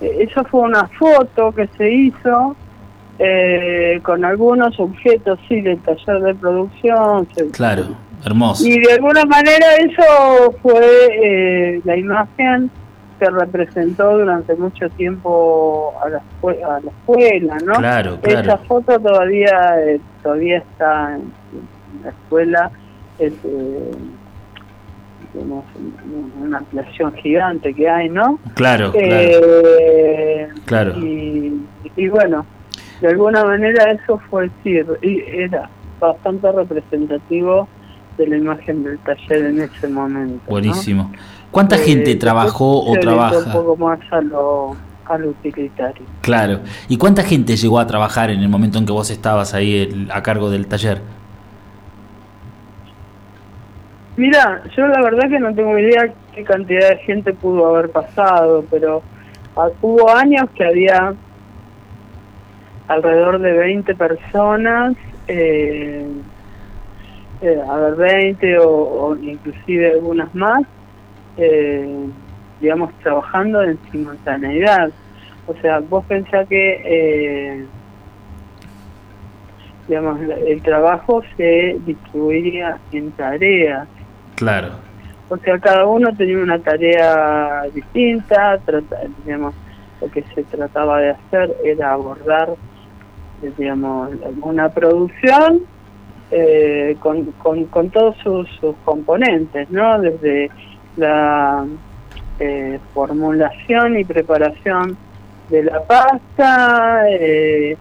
eso 0.00 0.44
fue 0.44 0.62
una 0.62 0.88
foto 0.88 1.52
que 1.52 1.68
se 1.78 1.90
hizo 1.90 2.56
eh, 3.18 4.00
con 4.02 4.24
algunos 4.24 4.78
objetos, 4.80 5.38
sí, 5.48 5.60
del 5.60 5.78
taller 5.78 6.22
de 6.22 6.34
producción. 6.34 7.26
Claro, 7.52 7.84
hermoso. 8.24 8.66
Y 8.66 8.80
de 8.80 8.94
alguna 8.94 9.24
manera 9.24 9.76
eso 9.76 10.54
fue 10.60 11.08
eh, 11.22 11.80
la 11.84 11.96
imagen 11.96 12.70
que 13.20 13.30
representó 13.30 14.18
durante 14.18 14.54
mucho 14.56 14.88
tiempo 14.90 15.92
a 16.02 16.08
la, 16.08 16.18
a 16.18 16.80
la 16.80 16.90
escuela, 16.90 17.58
¿no? 17.64 17.74
Claro, 17.74 18.18
claro. 18.20 18.40
Esa 18.40 18.58
foto 18.58 18.98
todavía 18.98 19.74
eh, 19.86 20.00
todavía 20.22 20.58
está 20.58 21.16
en, 21.16 21.32
la 22.02 22.10
escuela, 22.10 22.70
es 23.18 23.34
eh, 23.44 23.90
una 25.34 26.58
ampliación 26.58 27.12
gigante 27.14 27.74
que 27.74 27.88
hay, 27.88 28.08
¿no? 28.08 28.38
Claro, 28.54 28.92
eh, 28.94 30.48
claro. 30.64 30.96
Y, 30.98 31.60
y, 31.96 32.08
bueno, 32.08 32.46
de 33.02 33.08
alguna 33.08 33.44
manera 33.44 33.92
eso 33.92 34.18
fue 34.30 34.48
decir, 34.48 34.86
y 35.02 35.20
era 35.20 35.68
bastante 36.00 36.50
representativo 36.50 37.68
de 38.16 38.26
la 38.26 38.36
imagen 38.36 38.82
del 38.82 38.98
taller 39.00 39.46
en 39.46 39.60
ese 39.60 39.88
momento. 39.88 40.42
Buenísimo. 40.48 41.12
¿Cuánta 41.50 41.76
eh, 41.76 41.80
gente 41.80 42.14
trabajó 42.16 42.84
o 42.84 42.96
trabaja? 42.98 43.38
Un 43.38 43.52
poco 43.52 43.76
más 43.76 43.98
a 44.10 44.20
lo, 44.20 44.76
utilitario. 45.28 46.06
Claro. 46.20 46.60
¿Y 46.88 46.96
cuánta 46.96 47.24
gente 47.24 47.56
llegó 47.56 47.80
a 47.80 47.86
trabajar 47.86 48.30
en 48.30 48.40
el 48.40 48.48
momento 48.48 48.78
en 48.78 48.86
que 48.86 48.92
vos 48.92 49.10
estabas 49.10 49.54
ahí 49.54 50.08
a 50.12 50.22
cargo 50.22 50.50
del 50.50 50.68
taller? 50.68 51.00
Mira, 54.16 54.62
yo 54.76 54.86
la 54.86 55.02
verdad 55.02 55.28
que 55.28 55.40
no 55.40 55.52
tengo 55.54 55.76
idea 55.78 56.12
qué 56.34 56.44
cantidad 56.44 56.90
de 56.90 56.96
gente 56.98 57.32
pudo 57.32 57.66
haber 57.74 57.90
pasado, 57.90 58.64
pero 58.70 59.02
ah, 59.56 59.68
hubo 59.80 60.14
años 60.14 60.48
que 60.54 60.64
había 60.64 61.14
alrededor 62.86 63.40
de 63.40 63.52
20 63.52 63.94
personas, 63.94 64.94
eh, 65.26 66.06
eh, 67.40 67.60
a 67.68 67.76
ver, 67.76 67.94
20 67.96 68.58
o 68.58 69.16
inclusive 69.16 69.92
algunas 69.92 70.32
más, 70.34 70.62
eh, 71.40 72.06
digamos, 72.60 72.92
trabajando 73.02 73.62
en 73.62 73.78
simultaneidad. 73.90 74.90
O 75.46 75.54
sea, 75.60 75.80
vos 75.80 76.04
pensás 76.04 76.46
que, 76.48 76.82
eh, 76.84 77.66
digamos, 79.88 80.20
el 80.20 80.62
trabajo 80.62 81.22
se 81.36 81.76
distribuiría 81.86 82.78
en 82.92 83.10
tareas. 83.12 83.88
Claro. 84.36 84.68
O 85.28 85.36
sea, 85.38 85.58
cada 85.58 85.86
uno 85.86 86.14
tenía 86.14 86.38
una 86.38 86.58
tarea 86.58 87.62
distinta, 87.74 88.60
digamos, 89.24 89.54
lo 90.00 90.10
que 90.10 90.22
se 90.34 90.42
trataba 90.44 91.00
de 91.00 91.10
hacer 91.10 91.56
era 91.64 91.92
abordar, 91.92 92.50
digamos, 93.56 94.10
una 94.42 94.68
producción 94.68 95.62
eh, 96.30 96.96
con, 97.00 97.26
con, 97.32 97.64
con 97.66 97.90
todos 97.90 98.16
sus, 98.18 98.48
sus 98.60 98.74
componentes, 98.84 99.70
¿no? 99.70 100.00
Desde 100.00 100.50
la 101.00 101.66
eh, 102.38 102.78
formulación 102.94 103.98
y 103.98 104.04
preparación 104.04 104.96
de 105.48 105.64
la 105.64 105.82
pasta, 105.82 107.02
eh, 107.10 107.76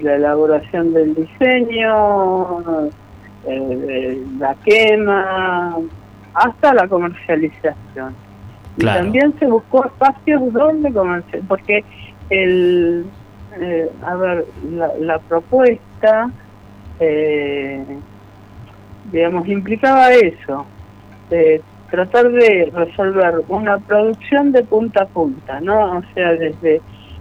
la 0.00 0.14
elaboración 0.14 0.92
del 0.94 1.14
diseño, 1.14 2.88
eh, 3.46 4.22
la 4.38 4.54
quema, 4.64 5.76
hasta 6.34 6.74
la 6.74 6.88
comercialización. 6.88 8.14
Y 8.76 8.84
también 8.84 9.34
se 9.38 9.46
buscó 9.46 9.84
espacios 9.84 10.52
donde 10.52 10.92
comercializar, 10.92 11.48
porque 11.48 11.84
el, 12.30 13.04
eh, 13.60 13.90
a 14.02 14.14
ver, 14.16 14.46
la, 14.98 15.18
propuesta, 15.18 16.30
eh, 16.98 17.84
digamos, 19.10 19.46
implicaba 19.46 20.10
eso, 20.12 20.64
tratar 21.92 22.32
de 22.32 22.72
resolver 22.74 23.42
una 23.48 23.78
producción 23.78 24.50
de 24.50 24.64
punta 24.64 25.04
a 25.04 25.06
punta, 25.06 25.60
¿no? 25.60 25.98
O 25.98 26.02
sea, 26.14 26.32
desde 26.32 26.80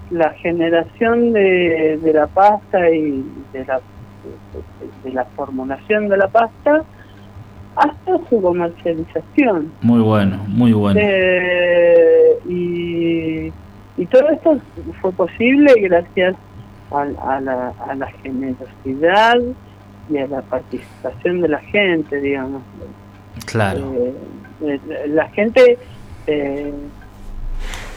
la 0.09 0.31
generación 0.31 1.33
de, 1.33 1.99
de 2.01 2.13
la 2.13 2.25
pasta 2.25 2.89
y 2.89 3.23
de 3.53 3.65
la, 3.65 3.79
de, 5.03 5.11
la 5.11 5.25
formulación 5.35 6.09
de 6.09 6.17
la 6.17 6.27
pasta 6.27 6.83
hasta 7.75 8.17
su 8.29 8.41
comercialización. 8.41 9.71
Muy 9.81 10.01
bueno, 10.01 10.37
muy 10.47 10.73
bueno. 10.73 10.99
Eh, 11.01 12.39
y 12.49 13.51
y 13.97 14.05
todo 14.07 14.29
esto 14.29 14.59
fue 14.99 15.11
posible 15.11 15.73
gracias 15.81 16.35
a, 16.91 17.39
la, 17.39 17.73
a 17.87 17.93
la 17.93 18.07
generosidad 18.23 19.37
y 20.09 20.17
a 20.17 20.27
la 20.27 20.41
participación 20.41 21.41
de 21.41 21.49
la 21.49 21.59
gente, 21.59 22.19
digamos. 22.19 22.63
Claro. 23.45 23.93
Eh, 23.93 24.13
la 25.07 25.27
gente, 25.29 25.77
eh, 26.27 26.73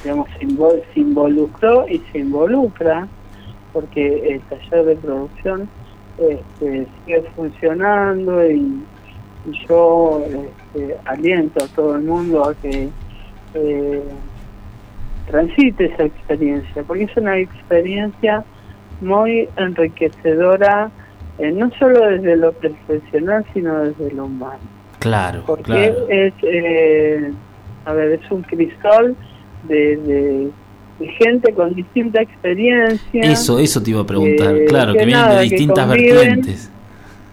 digamos, 0.03 0.29
se, 0.39 1.01
involucró 1.01 1.89
y 1.89 1.99
se 2.13 2.19
involucra 2.19 3.07
porque 3.73 4.35
el 4.35 4.41
taller 4.43 4.85
de 4.85 4.97
producción 4.97 5.69
este, 6.19 6.87
sigue 7.05 7.23
funcionando 7.35 8.51
y, 8.51 8.83
yo 9.69 10.25
este, 10.25 10.97
aliento 11.05 11.63
a 11.63 11.69
todo 11.69 11.97
el 11.97 12.05
mundo 12.05 12.49
a 12.49 12.55
que 12.55 12.89
eh, 13.53 14.03
transite 15.27 15.85
esa 15.85 16.05
experiencia, 16.05 16.83
porque 16.83 17.05
es 17.05 17.17
una 17.17 17.37
experiencia 17.39 18.43
muy 19.03 19.49
enriquecedora, 19.57 20.91
eh, 21.39 21.53
no 21.53 21.71
solo 21.79 22.07
desde 22.07 22.37
lo 22.37 22.53
profesional, 22.53 23.45
sino 23.53 23.81
desde 23.81 24.13
lo 24.13 24.27
humano. 24.27 24.74
Claro, 25.05 25.43
porque 25.47 25.95
es, 26.09 26.33
eh, 26.43 27.31
a 27.85 27.93
ver, 27.93 28.13
es 28.13 28.31
un 28.31 28.41
cristal 28.41 29.15
de, 29.65 30.49
gente 31.19 31.53
con 31.53 31.75
distinta 31.75 32.23
experiencia. 32.23 33.23
Eso, 33.23 33.59
eso 33.59 33.83
te 33.83 33.91
iba 33.91 34.01
a 34.01 34.07
preguntar, 34.07 34.57
eh, 34.57 34.65
claro, 34.65 34.95
que, 34.95 35.05
vienen 35.05 35.29
de 35.29 35.43
distintas 35.43 35.89
vertientes. 35.91 36.71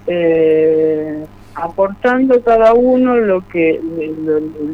Eh, 0.06 1.24
aportando 1.56 2.42
cada 2.44 2.74
uno 2.74 3.16
lo 3.16 3.48
que 3.48 3.80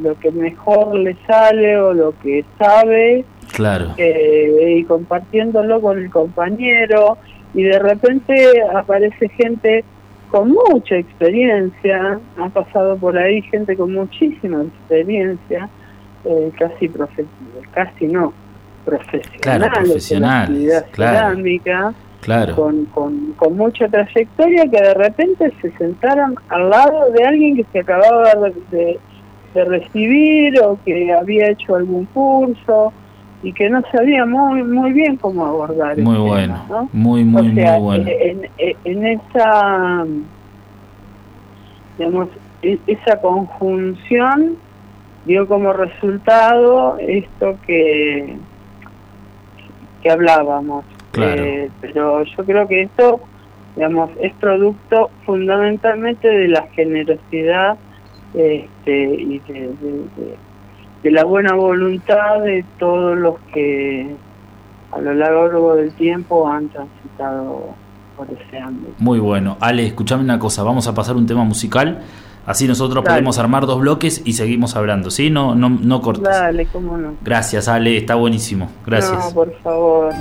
lo, 0.01 0.17
que 0.17 0.31
mejor 0.31 0.95
le 0.95 1.15
sale 1.27 1.77
o 1.77 1.93
lo 1.93 2.17
que 2.19 2.45
sabe 2.57 3.25
claro 3.51 3.93
eh, 3.97 4.75
y 4.77 4.83
compartiéndolo 4.83 5.81
con 5.81 5.97
el 5.97 6.09
compañero 6.09 7.17
y 7.53 7.63
de 7.63 7.79
repente 7.79 8.61
aparece 8.73 9.27
gente 9.29 9.83
con 10.29 10.49
mucha 10.49 10.95
experiencia 10.95 12.19
ha 12.37 12.49
pasado 12.49 12.97
por 12.97 13.17
ahí 13.17 13.41
gente 13.43 13.75
con 13.75 13.93
muchísima 13.93 14.63
experiencia 14.63 15.69
eh, 16.25 16.51
casi 16.57 16.91
casi 17.71 18.07
no 18.07 18.33
profesionales, 18.85 19.71
profesionales 19.73 20.83
claro, 22.21 22.55
con, 22.55 22.85
con, 22.85 23.33
con, 23.33 23.57
mucha 23.57 23.87
trayectoria 23.87 24.63
que 24.63 24.81
de 24.81 24.93
repente 24.93 25.53
se 25.61 25.71
sentaron 25.77 26.35
al 26.49 26.69
lado 26.69 27.11
de 27.11 27.23
alguien 27.23 27.55
que 27.57 27.65
se 27.71 27.79
acababa 27.79 28.33
de, 28.71 28.99
de, 29.53 29.65
recibir 29.65 30.59
o 30.61 30.77
que 30.85 31.11
había 31.11 31.49
hecho 31.49 31.75
algún 31.75 32.05
curso 32.05 32.93
y 33.43 33.53
que 33.53 33.69
no 33.69 33.81
sabía 33.91 34.25
muy 34.25 34.63
muy 34.63 34.93
bien 34.93 35.17
cómo 35.17 35.45
abordar 35.45 35.97
muy 35.97 36.17
bueno. 36.17 36.89
muy 36.91 37.23
muy 37.23 37.43
muy 37.43 37.63
bueno. 37.79 38.05
en, 38.07 38.49
en 38.57 39.05
esa 39.05 40.05
digamos 41.97 42.29
e, 42.61 42.79
esa 42.87 43.21
conjunción 43.21 44.57
dio 45.25 45.47
como 45.47 45.73
resultado 45.73 46.97
esto 46.99 47.57
que 47.65 48.37
que 50.01 50.09
hablábamos. 50.09 50.85
Eh, 51.19 51.69
pero 51.81 52.23
yo 52.23 52.45
creo 52.45 52.67
que 52.67 52.83
esto, 52.83 53.19
digamos, 53.75 54.11
es 54.21 54.33
producto 54.33 55.09
fundamentalmente 55.25 56.27
de 56.27 56.47
la 56.47 56.67
generosidad 56.73 57.77
este, 58.33 58.91
y 58.91 59.39
de, 59.39 60.37
la 61.11 61.23
buena 61.23 61.53
voluntad 61.53 62.41
de 62.41 62.63
todos 62.79 63.17
los 63.17 63.35
que 63.53 64.15
a 64.91 64.99
lo 64.99 65.13
largo 65.13 65.75
del 65.75 65.91
tiempo 65.93 66.47
han 66.47 66.69
transitado 66.69 67.75
por 68.15 68.27
ese 68.31 68.57
ámbito. 68.57 68.93
Muy 68.99 69.19
bueno. 69.19 69.57
Ale, 69.59 69.85
escuchame 69.85 70.23
una 70.23 70.39
cosa, 70.39 70.63
vamos 70.63 70.87
a 70.87 70.95
pasar 70.95 71.15
un 71.15 71.25
tema 71.25 71.43
musical. 71.43 72.01
Así 72.45 72.65
nosotros 72.65 73.03
podemos 73.03 73.37
armar 73.39 73.65
dos 73.65 73.81
bloques 73.81 74.21
y 74.23 74.33
seguimos 74.33 74.77
hablando, 74.77 75.11
¿sí? 75.11 75.29
No, 75.29 75.53
no, 75.53 75.69
no 75.69 76.01
cortes. 76.01 76.23
Dale, 76.23 76.65
cómo 76.67 76.97
no. 76.97 77.15
Gracias, 77.21 77.67
Ale, 77.67 77.97
está 77.97 78.15
buenísimo. 78.15 78.69
Gracias. 78.85 79.11
No, 79.11 79.31
por 79.33 79.53
favor. 79.59 80.13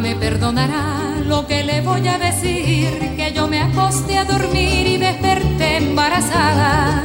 me 0.00 0.14
perdonará 0.14 0.97
lo 1.28 1.46
que 1.46 1.62
le 1.62 1.82
voy 1.82 2.08
a 2.08 2.18
decir, 2.18 3.14
que 3.14 3.32
yo 3.34 3.46
me 3.48 3.60
acosté 3.60 4.16
a 4.16 4.24
dormir 4.24 4.86
y 4.86 4.96
desperté 4.96 5.76
embarazada. 5.76 7.04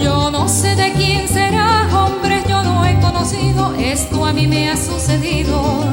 Yo 0.00 0.30
no 0.30 0.48
sé 0.48 0.74
de 0.74 0.92
quién 0.92 1.28
será, 1.28 1.86
hombre, 1.92 2.42
yo 2.48 2.62
no 2.62 2.84
he 2.86 2.98
conocido, 2.98 3.74
esto 3.74 4.24
a 4.24 4.32
mí 4.32 4.46
me 4.46 4.70
ha 4.70 4.76
sucedido. 4.76 5.84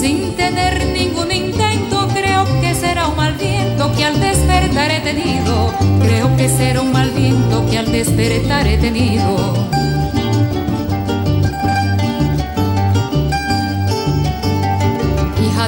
Sin 0.00 0.34
tener 0.34 0.86
ningún 0.86 1.30
intento, 1.30 2.08
creo 2.14 2.44
que 2.62 2.74
será 2.74 3.08
un 3.08 3.16
mal 3.16 3.34
viento 3.34 3.92
que 3.94 4.04
al 4.06 4.18
despertar 4.18 4.90
he 4.90 5.00
tenido. 5.00 5.74
Creo 6.00 6.34
que 6.38 6.48
será 6.48 6.80
un 6.80 6.90
mal 6.90 7.10
viento 7.10 7.66
que 7.70 7.76
al 7.76 7.92
despertar 7.92 8.66
he 8.66 8.78
tenido. 8.78 9.68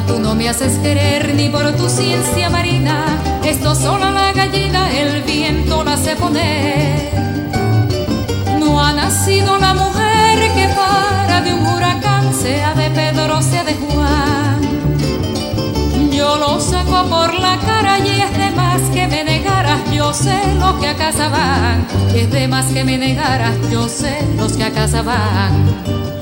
Tú 0.06 0.18
no 0.18 0.34
me 0.34 0.48
haces 0.48 0.78
querer 0.78 1.34
ni 1.34 1.48
por 1.48 1.72
tu 1.72 1.88
ciencia 1.88 2.50
marina. 2.50 3.04
Esto 3.44 3.74
solo 3.74 4.10
la 4.10 4.32
gallina, 4.32 4.90
el 4.92 5.22
viento 5.22 5.82
la 5.84 5.94
hace 5.94 6.16
poner. 6.16 7.10
No 8.58 8.82
ha 8.82 8.92
nacido 8.92 9.58
la 9.58 9.74
mujer 9.74 10.52
que 10.54 10.68
para 10.74 11.40
de 11.40 11.54
un 11.54 11.66
huracán, 11.66 12.32
sea 12.34 12.74
de 12.74 12.90
Pedro, 12.90 13.42
sea 13.42 13.64
de 13.64 13.74
Juan. 13.74 14.60
Yo 16.12 16.36
lo 16.36 16.60
saco 16.60 17.08
por 17.08 17.34
la 17.34 17.58
cara 17.58 17.98
y 17.98 18.20
es 18.20 18.38
de 18.38 18.50
más 18.50 18.80
que 18.92 19.06
me 19.06 19.24
negaras, 19.24 19.80
yo 19.92 20.12
sé 20.12 20.38
lo 20.58 20.78
que 20.78 20.88
a 20.88 20.94
es 22.14 22.30
de 22.30 22.48
más 22.48 22.66
que 22.66 22.84
me 22.84 22.98
negaras, 22.98 23.54
yo 23.70 23.88
sé 23.88 24.18
los 24.36 24.52
que 24.52 24.64
a 24.64 24.70
casa 24.70 25.02
van. 25.02 26.19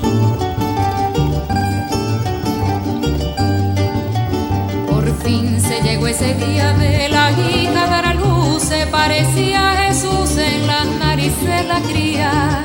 Ese 6.20 6.34
día 6.34 6.72
de 6.72 7.08
la 7.10 7.30
hija 7.30 7.86
dar 7.86 8.06
a 8.06 8.14
luz, 8.14 8.62
se 8.62 8.86
parecía 8.88 9.70
a 9.70 9.76
Jesús 9.84 10.36
en 10.36 10.66
la 10.66 10.84
nariz 10.84 11.32
de 11.42 11.62
la 11.62 11.80
cría. 11.80 12.64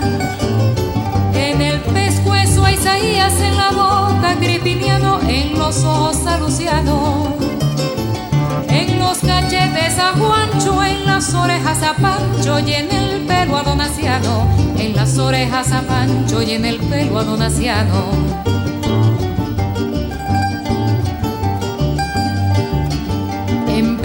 En 1.36 1.62
el 1.62 1.80
pescuezo 1.82 2.66
a 2.66 2.72
Isaías, 2.72 3.34
en 3.40 3.56
la 3.56 3.70
boca 3.70 4.34
Gripiniano, 4.40 5.20
en 5.28 5.60
los 5.60 5.84
ojos 5.84 6.26
a 6.26 6.40
Luciano. 6.40 7.36
En 8.70 8.98
los 8.98 9.20
cachetes 9.20 10.00
a 10.00 10.14
Juancho, 10.14 10.84
en 10.84 11.06
las 11.06 11.32
orejas 11.36 11.84
a 11.84 11.94
Pancho 11.94 12.60
y 12.60 12.74
en 12.74 12.92
el 12.92 13.22
pelo 13.28 13.58
a 13.58 13.62
Donaciano. 13.62 14.48
En 14.80 14.96
las 14.96 15.20
orejas 15.20 15.72
a 15.72 15.82
Pancho 15.82 16.42
y 16.42 16.54
en 16.54 16.66
el 16.66 16.80
pelo 16.80 17.20
a 17.20 17.24
Donaciano. 17.24 18.53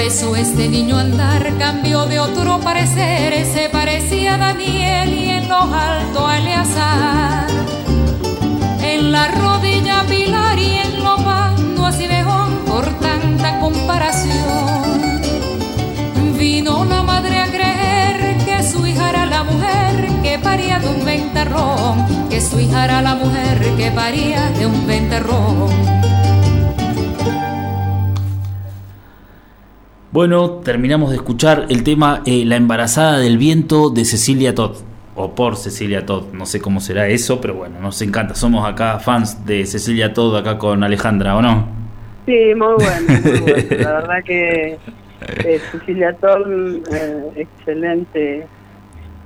Empezó 0.08 0.34
este 0.36 0.70
niño 0.70 0.96
andar, 0.96 1.52
cambió 1.58 2.06
de 2.06 2.18
otro 2.18 2.58
parecer, 2.60 3.44
se 3.44 3.68
parecía 3.68 4.36
a 4.36 4.38
Daniel 4.38 5.12
y 5.12 5.28
en 5.28 5.46
lo 5.50 5.58
alto 5.58 6.26
a 6.26 6.38
Eleazar. 6.38 7.46
En 8.80 9.12
la 9.12 9.28
rodilla 9.28 10.06
Pilar 10.08 10.58
y 10.58 10.78
en 10.78 11.04
lo 11.04 11.16
pando 11.16 11.84
a 11.84 11.92
Cibejón 11.92 12.54
por 12.64 12.86
tanta 13.00 13.60
comparación. 13.60 15.20
Vino 16.38 16.86
la 16.86 17.02
madre 17.02 17.40
a 17.40 17.46
creer 17.48 18.38
que 18.46 18.62
su 18.62 18.86
hija 18.86 19.10
era 19.10 19.26
la 19.26 19.44
mujer 19.44 20.08
que 20.22 20.38
paría 20.38 20.78
de 20.78 20.88
un 20.88 21.04
ventarrón, 21.04 22.28
que 22.30 22.40
su 22.40 22.58
hija 22.58 22.86
era 22.86 23.02
la 23.02 23.14
mujer 23.14 23.76
que 23.76 23.90
paría 23.90 24.48
de 24.52 24.64
un 24.64 24.86
ventarrón. 24.86 26.07
Bueno, 30.18 30.50
terminamos 30.64 31.10
de 31.10 31.16
escuchar 31.18 31.66
el 31.68 31.84
tema 31.84 32.22
eh, 32.26 32.44
La 32.44 32.56
embarazada 32.56 33.18
del 33.20 33.38
viento 33.38 33.88
de 33.88 34.04
Cecilia 34.04 34.52
Todd. 34.52 34.78
O 35.14 35.32
por 35.32 35.54
Cecilia 35.54 36.04
Todd, 36.04 36.32
no 36.32 36.44
sé 36.44 36.60
cómo 36.60 36.80
será 36.80 37.06
eso, 37.06 37.40
pero 37.40 37.54
bueno, 37.54 37.78
nos 37.80 38.02
encanta. 38.02 38.34
Somos 38.34 38.68
acá 38.68 38.98
fans 38.98 39.46
de 39.46 39.64
Cecilia 39.64 40.12
Todd, 40.12 40.34
acá 40.36 40.58
con 40.58 40.82
Alejandra, 40.82 41.36
¿o 41.36 41.40
no? 41.40 41.68
Sí, 42.26 42.52
muy 42.56 42.74
bueno. 42.74 43.78
La 43.78 43.92
verdad 43.92 44.24
que 44.24 44.76
eh, 45.20 45.60
Cecilia 45.70 46.12
Todd, 46.14 46.48
eh, 46.92 47.30
excelente 47.36 48.44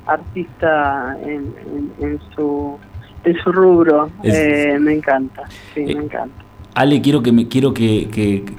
artista 0.05 1.17
en, 1.25 2.21
su 2.37 2.79
en 3.25 3.37
su 3.43 3.51
rubro. 3.51 4.11
me 4.23 4.93
encanta, 4.93 5.45
sí, 5.73 5.87
me 5.87 6.05
encanta. 6.05 6.42
Ale, 6.75 7.03
quiero 7.03 7.23
que 7.23 7.33
me 7.33 7.49
quiero 7.49 7.75
que, 7.75 8.09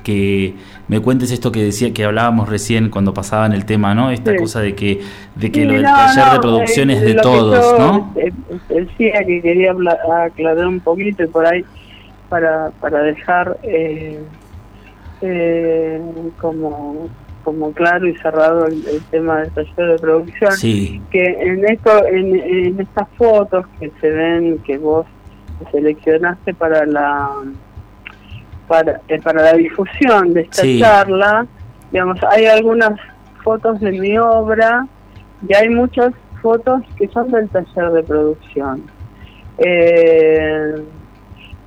que, 0.03 0.55
me 0.87 0.99
cuentes 0.99 1.31
esto 1.31 1.51
que 1.51 1.63
decía 1.63 1.93
que 1.93 2.05
hablábamos 2.05 2.47
recién 2.47 2.89
cuando 2.89 3.13
pasaban 3.13 3.53
el 3.53 3.65
tema, 3.65 3.95
¿no? 3.95 4.11
Esta 4.11 4.35
cosa 4.35 4.61
de 4.61 4.75
que 4.75 5.01
de 5.35 5.51
que 5.51 5.65
lo 5.65 5.73
del 5.73 5.83
taller 5.83 6.33
de 6.33 6.39
producción 6.39 6.89
es 6.91 7.01
de 7.01 7.15
todos, 7.15 7.79
¿no? 7.79 8.13
Decía 8.69 9.23
que 9.25 9.41
quería 9.41 9.73
aclarar 10.25 10.67
un 10.67 10.79
poquito 10.79 11.23
y 11.23 11.27
por 11.27 11.45
ahí 11.47 11.65
para 12.29 12.69
para 12.79 13.01
dejar 13.01 13.57
eh, 13.63 14.19
eh, 15.21 16.01
como 16.39 17.09
como 17.43 17.71
claro 17.73 18.07
y 18.07 18.15
cerrado 18.17 18.67
el, 18.67 19.01
tema 19.09 19.39
del 19.39 19.51
taller 19.51 19.91
de 19.93 19.99
producción 19.99 20.51
que 20.61 21.25
en 21.41 21.65
esto 21.65 22.05
en, 22.05 22.39
en 22.39 22.79
estas 22.79 23.09
fotos 23.17 23.65
que 23.79 23.91
se 23.99 24.09
ven 24.09 24.59
que 24.59 24.77
vos 24.77 25.07
seleccionaste 25.71 26.53
para 26.53 26.85
la 26.85 27.29
para, 28.73 29.01
eh, 29.07 29.21
para 29.21 29.43
la 29.43 29.53
difusión 29.53 30.33
de 30.33 30.41
esta 30.41 30.63
charla, 30.79 31.45
digamos, 31.91 32.17
hay 32.23 32.47
algunas 32.47 32.99
fotos 33.43 33.79
de 33.79 33.91
mi 33.91 34.17
obra 34.17 34.87
y 35.47 35.53
hay 35.53 35.69
muchas 35.69 36.11
fotos 36.41 36.81
que 36.97 37.07
son 37.09 37.29
del 37.29 37.47
taller 37.49 37.91
de 37.91 38.01
producción. 38.01 38.83
Eh, 39.59 40.73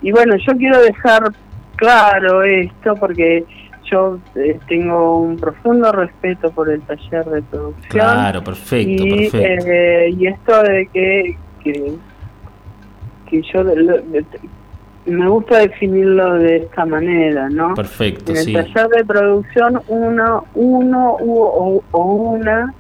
y 0.03 0.11
bueno, 0.11 0.35
yo 0.37 0.57
quiero 0.57 0.83
dejar 0.83 1.33
claro 1.77 2.43
esto 2.43 2.97
porque 2.97 3.45
yo 3.89 4.19
eh, 4.35 4.59
tengo 4.67 5.21
un 5.21 5.37
profundo 5.37 5.93
respeto 5.93 6.51
por 6.51 6.69
el 6.69 6.83
taller 6.83 7.25
de 7.25 7.43
producción. 7.43 7.89
Claro, 7.89 8.43
perfecto, 8.43 9.05
y, 9.07 9.31
perfecto. 9.31 10.19
y 10.19 10.27
esto 10.27 10.63
de 10.65 10.87
que, 10.93 11.37
que, 11.63 11.93
que 13.31 13.43
yo 13.43 13.63
me 15.07 15.29
gusta 15.29 15.59
definirlo 15.59 16.35
de 16.35 16.57
esta 16.57 16.85
manera, 16.85 17.49
¿no? 17.49 17.75
Perfecto, 17.75 18.33
En 18.33 18.39
el 18.39 18.53
taller 18.53 18.89
de 18.89 19.05
producción, 19.05 19.81
uno, 19.89 20.45
uno 20.55 21.17
o, 21.21 21.83
una 21.93 22.75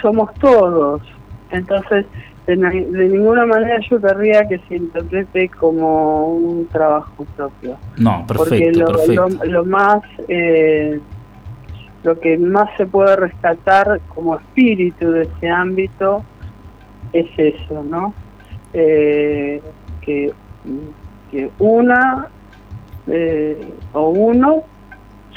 somos 0.00 0.32
todos. 0.34 1.02
Entonces, 1.50 2.06
de, 2.46 2.56
ninguna 2.56 3.44
manera 3.44 3.78
yo 3.90 4.00
querría 4.00 4.48
que 4.48 4.58
se 4.68 4.76
interprete 4.76 5.48
como 5.50 6.28
un 6.34 6.66
trabajo 6.66 7.26
propio. 7.36 7.76
No, 7.98 8.24
perfecto. 8.26 8.48
Porque 8.48 8.72
lo, 8.72 8.86
perfecto. 8.86 9.44
lo, 9.44 9.64
más, 9.64 10.02
eh, 10.28 10.98
lo 12.02 12.18
que 12.18 12.38
más 12.38 12.70
se 12.78 12.86
puede 12.86 13.16
rescatar 13.16 14.00
como 14.14 14.36
espíritu 14.36 15.10
de 15.10 15.22
ese 15.22 15.48
ámbito 15.48 16.24
es 17.12 17.26
eso, 17.36 17.84
¿no? 17.84 18.14
Eh, 18.72 19.60
que 20.00 20.32
que 21.30 21.50
una 21.58 22.28
eh, 23.06 23.72
o 23.92 24.10
uno 24.10 24.64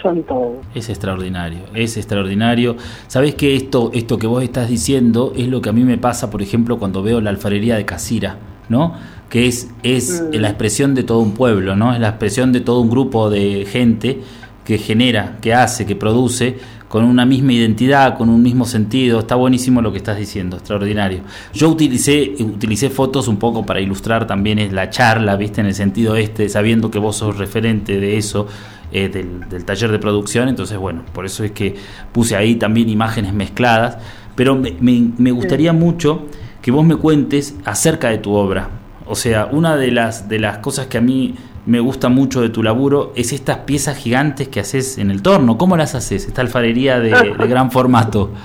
son 0.02 0.24
todos. 0.24 0.58
Es 0.76 0.90
extraordinario, 0.90 1.62
es 1.74 1.98
extraordinario. 1.98 2.76
Sabes 3.08 3.36
que 3.36 3.56
esto, 3.56 3.92
esto 3.94 4.18
que 4.18 4.28
vos 4.28 4.44
estás 4.44 4.70
diciendo 4.70 5.34
es 5.36 5.48
lo 5.48 5.62
que 5.62 5.70
a 5.70 5.74
mí 5.74 5.84
me 5.84 5.98
pasa, 5.98 6.30
por 6.30 6.42
ejemplo, 6.42 6.78
cuando 6.78 7.02
veo 7.02 7.22
la 7.22 7.30
alfarería 7.30 7.78
de 7.78 7.86
Casira, 7.86 8.38
¿no? 8.70 8.96
Que 9.30 9.48
es, 9.48 9.72
es 9.82 10.22
mm. 10.22 10.36
la 10.36 10.50
expresión 10.50 10.94
de 10.94 11.04
todo 11.04 11.20
un 11.20 11.34
pueblo, 11.34 11.76
¿no? 11.76 11.94
Es 11.94 12.00
la 12.00 12.10
expresión 12.10 12.52
de 12.52 12.60
todo 12.60 12.82
un 12.82 12.90
grupo 12.90 13.30
de 13.30 13.66
gente 13.66 14.22
que 14.66 14.78
genera, 14.78 15.38
que 15.42 15.54
hace, 15.54 15.86
que 15.86 15.96
produce 15.96 16.58
con 16.94 17.06
una 17.06 17.26
misma 17.26 17.54
identidad, 17.54 18.20
con 18.20 18.30
un 18.30 18.44
mismo 18.44 18.66
sentido. 18.66 19.18
Está 19.18 19.34
buenísimo 19.34 19.82
lo 19.82 19.92
que 19.92 19.98
estás 19.98 20.16
diciendo, 20.16 20.58
extraordinario. 20.58 21.22
Yo 21.52 21.70
utilicé, 21.70 22.36
utilicé 22.40 22.92
fotos 22.92 23.28
un 23.28 23.38
poco 23.38 23.66
para 23.66 23.82
ilustrar 23.82 24.28
también 24.28 24.60
es 24.60 24.72
la 24.72 24.92
charla, 24.92 25.36
viste, 25.36 25.62
en 25.62 25.66
el 25.66 25.74
sentido 25.74 26.16
este, 26.16 26.50
sabiendo 26.50 26.92
que 26.92 27.00
vos 27.00 27.16
sos 27.16 27.40
referente 27.40 28.00
de 28.00 28.20
eso, 28.20 28.46
eh, 28.92 29.10
del, 29.10 29.66
taller 29.66 29.92
de 29.92 29.98
producción, 29.98 30.50
entonces 30.50 30.78
bueno, 30.78 31.02
por 31.14 31.26
eso 31.26 31.44
es 31.44 31.50
que 31.50 31.76
puse 32.12 32.36
ahí 32.36 32.58
también 32.58 32.90
imágenes 32.90 33.34
mezcladas, 33.34 33.98
pero 34.36 34.54
me, 34.54 34.76
me 34.80 35.32
gustaría 35.32 35.74
mucho 35.74 36.28
que 36.62 36.70
vos 36.70 36.86
me 36.86 36.98
cuentes 36.98 37.56
acerca 37.66 38.10
de 38.10 38.20
tu 38.20 38.34
obra. 38.34 38.70
O 39.08 39.16
sea, 39.16 39.48
una 39.52 39.78
de 39.78 39.90
las, 39.90 40.30
de 40.30 40.38
las 40.38 40.60
cosas 40.60 40.86
que 40.86 41.00
a 41.00 41.02
mí 41.02 41.34
me 41.66 41.80
gusta 41.80 42.10
mucho 42.10 42.42
de 42.42 42.50
tu 42.50 42.62
laburo 42.62 43.14
es 43.16 43.32
estas 43.32 43.60
piezas 43.60 43.98
gigantes 43.98 44.50
que 44.50 44.60
haces 44.60 44.98
en 44.98 45.12
el 45.12 45.22
torno. 45.22 45.58
¿Cómo 45.58 45.78
las 45.78 45.96
haces? 45.96 46.28
Esta 46.28 46.42
alfarería 46.42 47.00
de, 47.00 47.12
gran 47.48 47.72
formato. 47.72 48.32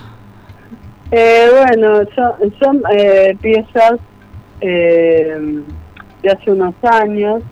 Eh, 1.10 1.48
bueno, 1.50 2.00
son, 2.60 2.82
eh, 2.92 3.34
piezas 3.40 3.94
eh, 4.60 5.62
de 6.22 6.30
hace 6.30 6.50
unos 6.50 6.74
años. 6.82 7.42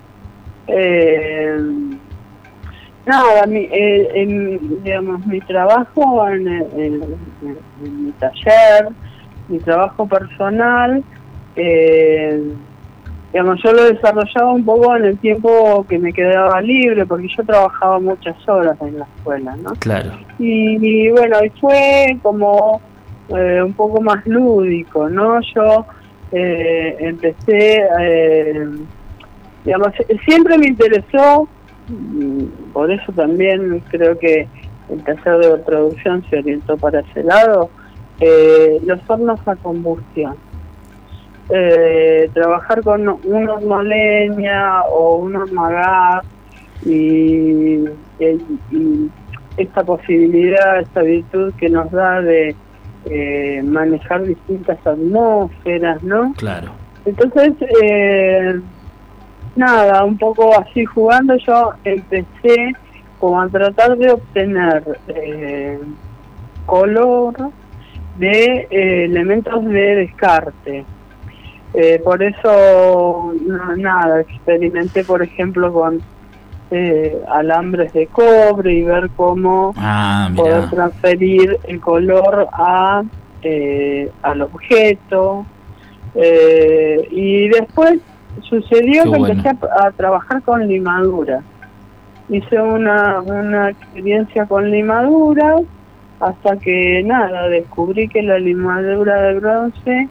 nada, 3.07 3.47
mi, 3.47 3.67
digamos, 4.85 5.25
mi 5.25 5.41
trabajo 5.41 6.29
en, 6.29 6.47
en, 6.77 7.01
mi 7.81 8.13
taller, 8.19 8.89
mi 9.49 9.59
trabajo 9.61 10.07
personal, 10.07 11.03
digamos, 13.37 13.63
yo 13.63 13.71
lo 13.71 13.85
desarrollaba 13.85 14.51
un 14.51 14.65
poco 14.65 14.97
en 14.97 15.05
el 15.05 15.19
tiempo 15.19 15.85
que 15.87 15.99
me 15.99 16.11
quedaba 16.11 16.59
libre, 16.63 17.05
porque 17.05 17.29
yo 17.37 17.45
trabajaba 17.45 18.01
muchas 18.01 18.35
horas 18.49 18.79
en 18.81 18.99
la 18.99 19.05
escuela, 19.15 19.55
¿no? 19.57 19.75
Claro. 19.75 20.13
Y, 20.39 21.11
bueno, 21.11 21.45
y 21.45 21.51
fue 21.61 22.17
como 22.23 22.81
eh, 23.29 23.61
un 23.63 23.75
poco 23.75 24.01
más 24.01 24.27
lúdico, 24.27 25.11
¿no? 25.11 25.39
Yo 25.55 25.85
eh, 26.33 26.97
empecé, 26.99 27.85
eh, 28.01 28.69
digamos, 29.67 29.89
siempre 30.25 30.57
me 30.57 30.69
interesó, 30.69 31.47
mm, 31.89 32.73
por 32.73 32.91
eso 32.91 33.13
también 33.13 33.83
creo 33.91 34.19
que 34.19 34.49
el 34.89 35.05
taller 35.05 35.41
de 35.41 35.59
producción 35.59 36.25
se 36.31 36.39
orientó 36.39 36.79
para 36.79 37.01
ese 37.01 37.23
lado, 37.23 37.69
los 38.87 38.99
hornos 39.11 39.47
a 39.47 39.57
combustión 39.57 40.37
eh, 41.51 42.31
trabajar 42.35 42.83
con 42.83 43.09
un 43.09 43.49
horno 43.49 43.83
leña 43.83 44.83
o 44.83 45.17
un 45.17 45.37
horno 45.37 45.69
gas 45.69 46.25
y, 46.85 47.85
esta 49.57 49.85
posibilidad, 49.85 50.81
esta 50.81 51.03
virtud 51.03 51.53
que 51.55 51.69
nos 51.69 51.91
da 51.91 52.21
de 52.21 52.55
eh, 53.07 53.63
manejar 53.65 54.25
distintas 54.25 54.79
atmósferas, 54.87 56.03
¿no? 56.03 56.35
Claro. 56.37 56.73
Entonces, 57.05 57.53
eh, 57.83 58.61
nada, 59.55 60.05
un 60.05 60.19
poco 60.19 60.59
así 60.59 60.85
jugando 60.85 61.37
yo 61.37 61.73
empecé 61.85 62.75
como 63.19 63.41
a 63.41 63.49
tratar 63.49 63.97
de 63.97 64.11
obtener 64.11 64.99
eh, 65.09 65.79
color 66.67 67.35
de 68.19 68.67
elementos 68.71 69.65
de 69.65 69.95
descarte. 69.97 70.85
Eh, 71.79 72.01
por 72.03 72.23
eso, 72.23 73.35
nada, 73.77 74.23
experimenté, 74.23 75.05
por 75.05 75.23
ejemplo, 75.23 75.71
con 75.71 76.01
eh, 76.71 77.23
alambres 77.29 77.93
de 77.93 78.07
cobre 78.07 78.73
y 78.73 78.83
ver 78.83 79.11
cómo 79.15 79.75
ah, 79.77 80.31
poder 80.35 80.71
transferir 80.71 81.59
el 81.69 81.79
color 81.81 82.49
a 82.51 83.03
eh, 83.43 84.11
al 84.23 84.41
objeto. 84.41 85.45
y 86.15 87.49
después 87.49 88.01
sucedió 88.41 89.05
que 89.13 89.19
empecé 89.19 89.51
a, 89.51 89.91
trabajar 89.91 90.41
con 90.43 90.67
limadura. 90.67 91.43
Hice 92.31 92.59
una, 92.59 93.21
una 93.21 93.69
experiencia 93.69 94.47
con 94.47 94.71
limadura 94.71 95.57
hasta 96.21 96.57
que 96.57 97.03
nada, 97.05 97.49
descubrí 97.49 98.09
que 98.09 98.23
la 98.23 98.39
limadura 98.39 99.21
de 99.21 99.35
bronce 99.35 100.09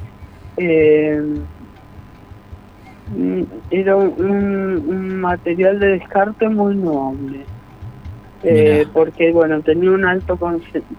eh, 0.57 1.21
era 3.71 3.95
un, 3.95 5.19
material 5.19 5.79
de 5.79 5.87
descarte 5.99 6.49
muy 6.49 6.75
noble. 6.75 7.45
Eh, 8.47 8.85
porque 8.93 9.31
bueno 9.31 9.59
tenía 9.61 9.89
un 9.89 10.05
alto 10.05 10.37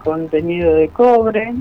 contenido 0.02 0.74
de 0.74 0.88
cobre. 0.88 1.54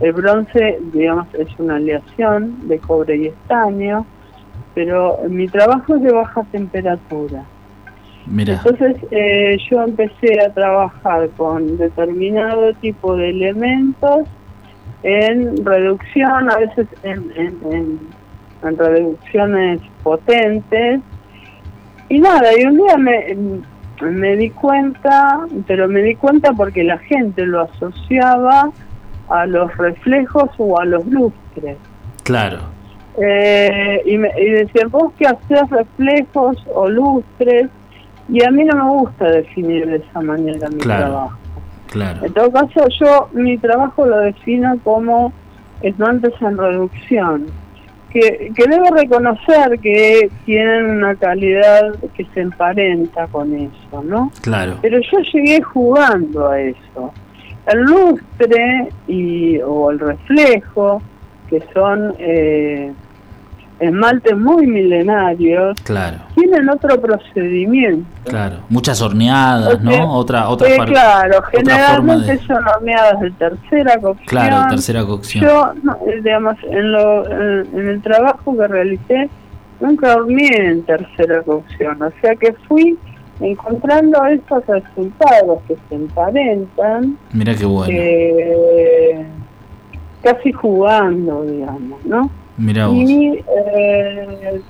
El 0.00 0.12
bronce 0.12 0.78
digamos 0.92 1.26
es 1.34 1.48
una 1.58 1.76
aleación 1.76 2.68
de 2.68 2.78
cobre 2.78 3.16
y 3.16 3.26
estaño 3.26 4.06
pero 4.74 5.18
mi 5.28 5.46
trabajo 5.48 5.94
es 5.96 6.02
de 6.02 6.12
baja 6.12 6.42
temperatura. 6.50 7.44
Entonces 8.26 8.96
eh, 9.10 9.56
yo 9.70 9.82
empecé 9.82 10.40
a 10.40 10.52
trabajar 10.52 11.28
con 11.36 11.76
determinado 11.76 12.72
tipo 12.74 13.16
de 13.16 13.30
elementos 13.30 14.26
en 15.02 15.64
reducción, 15.64 16.50
a 16.50 16.56
veces 16.56 16.86
en, 17.02 17.30
en, 17.36 17.58
en, 17.70 18.00
reducciones 18.72 19.80
potentes. 20.02 21.00
Y 22.08 22.18
nada, 22.18 22.48
y 22.58 22.64
un 22.64 22.76
día 22.76 22.96
me, 22.96 23.36
me 24.02 24.36
di 24.36 24.50
cuenta, 24.50 25.40
pero 25.66 25.88
me 25.88 26.02
di 26.02 26.14
cuenta 26.14 26.52
porque 26.52 26.84
la 26.84 26.98
gente 26.98 27.46
lo 27.46 27.62
asociaba 27.62 28.70
a 29.28 29.46
los 29.46 29.74
reflejos 29.76 30.50
o 30.58 30.78
a 30.78 30.84
los 30.84 31.06
lustres. 31.06 31.78
Claro. 32.24 32.58
Eh, 33.16 34.02
y, 34.04 34.18
me, 34.18 34.30
y 34.38 34.50
decían, 34.50 34.90
vos 34.90 35.12
que 35.18 35.26
haces 35.26 35.70
reflejos 35.70 36.56
o 36.74 36.88
lustres, 36.88 37.68
y 38.28 38.42
a 38.42 38.50
mí 38.50 38.64
no 38.64 38.76
me 38.76 38.90
gusta 38.90 39.30
definir 39.30 39.86
de 39.86 39.96
esa 39.96 40.20
manera 40.20 40.68
mi 40.68 40.78
trabajo. 40.78 41.36
Claro. 41.90 42.24
En 42.24 42.32
todo 42.32 42.50
caso, 42.50 42.88
yo 43.00 43.28
mi 43.32 43.56
trabajo 43.58 44.06
lo 44.06 44.18
defino 44.20 44.76
como 44.82 45.32
esmaltes 45.82 46.32
en 46.40 46.56
reducción, 46.56 47.46
que, 48.14 48.52
que 48.54 48.68
debo 48.68 48.94
reconocer 48.94 49.78
que 49.80 50.30
tienen 50.46 50.86
una 50.86 51.16
calidad 51.16 51.94
que 52.16 52.24
se 52.26 52.42
emparenta 52.42 53.26
con 53.26 53.52
eso, 53.52 54.02
¿no? 54.04 54.30
Claro. 54.40 54.78
Pero 54.80 55.00
yo 55.00 55.18
llegué 55.32 55.60
jugando 55.60 56.48
a 56.48 56.60
eso. 56.60 57.12
El 57.66 57.80
lustre 57.80 58.88
y, 59.08 59.58
o 59.58 59.90
el 59.90 59.98
reflejo, 59.98 61.02
que 61.50 61.60
son 61.74 62.14
eh, 62.18 62.92
esmaltes 63.84 64.36
muy 64.36 64.66
milenarios, 64.66 65.76
claro. 65.82 66.18
tienen 66.34 66.68
otro 66.68 67.00
procedimiento. 67.00 68.06
Claro, 68.24 68.56
muchas 68.68 69.00
horneadas, 69.00 69.80
¿no? 69.82 70.12
Otra, 70.14 70.48
otra 70.48 70.68
eh, 70.68 70.78
Claro, 70.86 71.42
generalmente 71.42 72.38
son 72.46 72.66
horneadas 72.66 73.20
de 73.20 73.30
tercera 73.32 73.98
cocción. 74.00 74.26
Claro, 74.26 74.70
tercera 74.70 75.04
cocción. 75.04 75.44
Yo, 75.44 75.72
eh, 76.06 76.20
digamos, 76.22 76.56
en, 76.70 76.92
lo, 76.92 77.26
en, 77.30 77.88
el 77.88 78.02
trabajo 78.02 78.56
que 78.56 78.66
realicé, 78.66 79.30
nunca 79.80 80.16
horneé 80.16 80.70
en 80.70 80.82
tercera 80.84 81.42
cocción, 81.42 82.02
o 82.02 82.10
sea 82.20 82.34
que 82.36 82.52
fui 82.68 82.98
encontrando 83.40 84.24
estos 84.26 84.64
resultados 84.66 85.60
que 85.66 85.76
se 85.88 85.94
emparentan. 85.94 87.18
Mira 87.32 87.54
qué 87.54 87.66
bueno. 87.66 87.92
Eh, 87.92 89.26
casi 90.22 90.52
jugando, 90.52 91.44
digamos, 91.44 92.04
¿no? 92.04 92.30
Y 92.92 93.42
eh, 93.48 94.60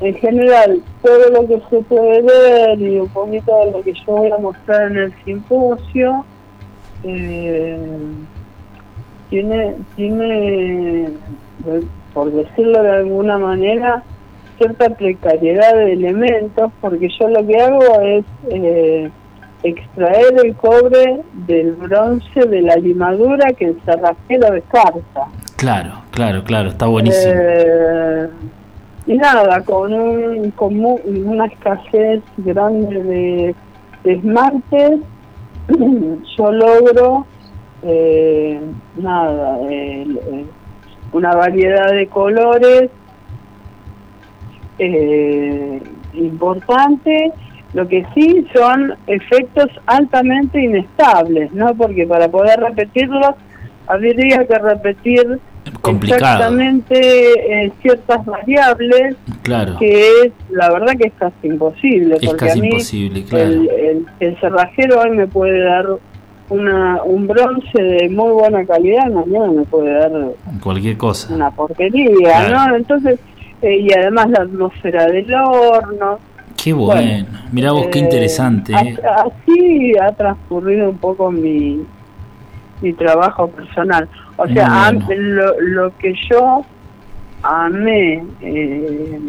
en 0.00 0.14
general, 0.16 0.82
todo 1.02 1.30
lo 1.30 1.46
que 1.46 1.62
se 1.70 1.82
puede 1.82 2.22
ver 2.22 2.80
y 2.80 2.98
un 2.98 3.08
poquito 3.08 3.64
de 3.64 3.72
lo 3.72 3.82
que 3.82 3.92
yo 3.94 4.12
voy 4.12 4.30
a 4.30 4.38
mostrar 4.38 4.90
en 4.90 4.98
el 4.98 5.14
simposio, 5.24 6.24
eh, 7.04 7.78
tiene, 9.30 9.74
tiene, 9.96 11.08
por 12.12 12.30
decirlo 12.32 12.82
de 12.82 12.90
alguna 12.90 13.38
manera, 13.38 14.02
cierta 14.58 14.90
precariedad 14.90 15.74
de 15.74 15.92
elementos, 15.92 16.70
porque 16.80 17.08
yo 17.18 17.28
lo 17.28 17.46
que 17.46 17.60
hago 17.60 18.00
es 18.02 18.24
eh, 18.50 19.10
extraer 19.64 20.34
el 20.44 20.54
cobre 20.54 21.22
del 21.46 21.72
bronce 21.72 22.40
de 22.46 22.60
la 22.62 22.76
limadura 22.76 23.52
que 23.54 23.64
el 23.66 23.80
cerrajero 23.84 24.50
descarta. 24.52 25.26
Claro, 25.56 26.02
claro, 26.10 26.44
claro, 26.44 26.68
está 26.68 26.86
buenísimo. 26.86 27.32
Eh, 27.34 28.28
y 29.06 29.14
nada, 29.16 29.62
con, 29.62 29.92
un, 29.92 30.50
con 30.52 30.78
una 30.84 31.46
escasez 31.46 32.22
grande 32.36 33.02
de, 33.02 33.54
esmaltes, 34.04 35.00
yo 36.36 36.52
logro, 36.52 37.26
eh, 37.82 38.60
nada, 38.96 39.58
una 41.12 41.34
variedad 41.34 41.90
de 41.90 42.06
colores 42.08 42.90
eh, 44.78 45.82
importante. 46.12 47.32
Lo 47.74 47.88
que 47.88 48.06
sí 48.14 48.46
son 48.54 48.94
efectos 49.08 49.68
altamente 49.86 50.62
inestables, 50.62 51.52
¿no? 51.52 51.74
Porque 51.74 52.06
para 52.06 52.28
poder 52.28 52.60
repetirlos 52.60 53.34
habría 53.86 54.46
que 54.46 54.58
repetir 54.58 55.40
exactamente 56.02 57.64
eh, 57.64 57.72
ciertas 57.82 58.24
variables 58.24 59.16
claro. 59.42 59.76
que 59.78 60.08
es 60.22 60.32
la 60.50 60.70
verdad 60.70 60.94
que 60.96 61.08
es 61.08 61.12
casi 61.18 61.48
imposible 61.48 62.16
es 62.20 62.26
porque 62.26 62.50
a 62.50 62.54
mí 62.56 62.68
imposible, 62.68 63.24
claro. 63.24 63.50
el, 63.50 64.06
el, 64.20 64.40
cerrajero 64.40 65.00
hoy 65.00 65.10
me 65.10 65.26
puede 65.26 65.62
dar 65.62 65.86
una 66.50 67.02
un 67.02 67.26
bronce 67.26 67.82
de 67.82 68.08
muy 68.08 68.30
buena 68.32 68.64
calidad 68.64 69.10
mañana 69.10 69.52
me 69.52 69.64
puede 69.64 69.92
dar 69.92 70.12
cualquier 70.62 70.96
cosa 70.96 71.34
una 71.34 71.50
porquería 71.50 72.48
no 72.48 72.76
entonces 72.76 73.18
eh, 73.62 73.78
y 73.78 73.92
además 73.92 74.30
la 74.30 74.42
atmósfera 74.42 75.06
del 75.06 75.32
horno 75.34 76.18
qué 76.56 76.72
bueno, 76.72 77.26
mira 77.52 77.72
vos 77.72 77.86
qué 77.92 77.98
eh, 77.98 78.02
interesante 78.02 78.74
así 78.74 79.92
ha 79.98 80.12
transcurrido 80.12 80.90
un 80.90 80.98
poco 80.98 81.30
mi 81.30 81.84
mi 82.84 82.92
trabajo 82.92 83.48
personal. 83.48 84.08
O 84.36 84.46
sea, 84.46 84.92
lo, 84.92 85.60
lo, 85.60 85.96
que 85.98 86.14
yo 86.30 86.64
amé 87.42 88.22
eh, 88.40 89.20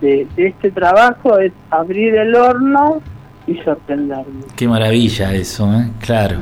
de, 0.00 0.26
este 0.36 0.70
trabajo 0.70 1.38
es 1.38 1.52
abrir 1.70 2.14
el 2.16 2.34
horno 2.34 3.00
y 3.46 3.56
sorprenderme. 3.58 4.42
Qué 4.56 4.66
maravilla 4.66 5.32
eso, 5.32 5.72
¿eh? 5.72 5.90
Claro, 6.00 6.38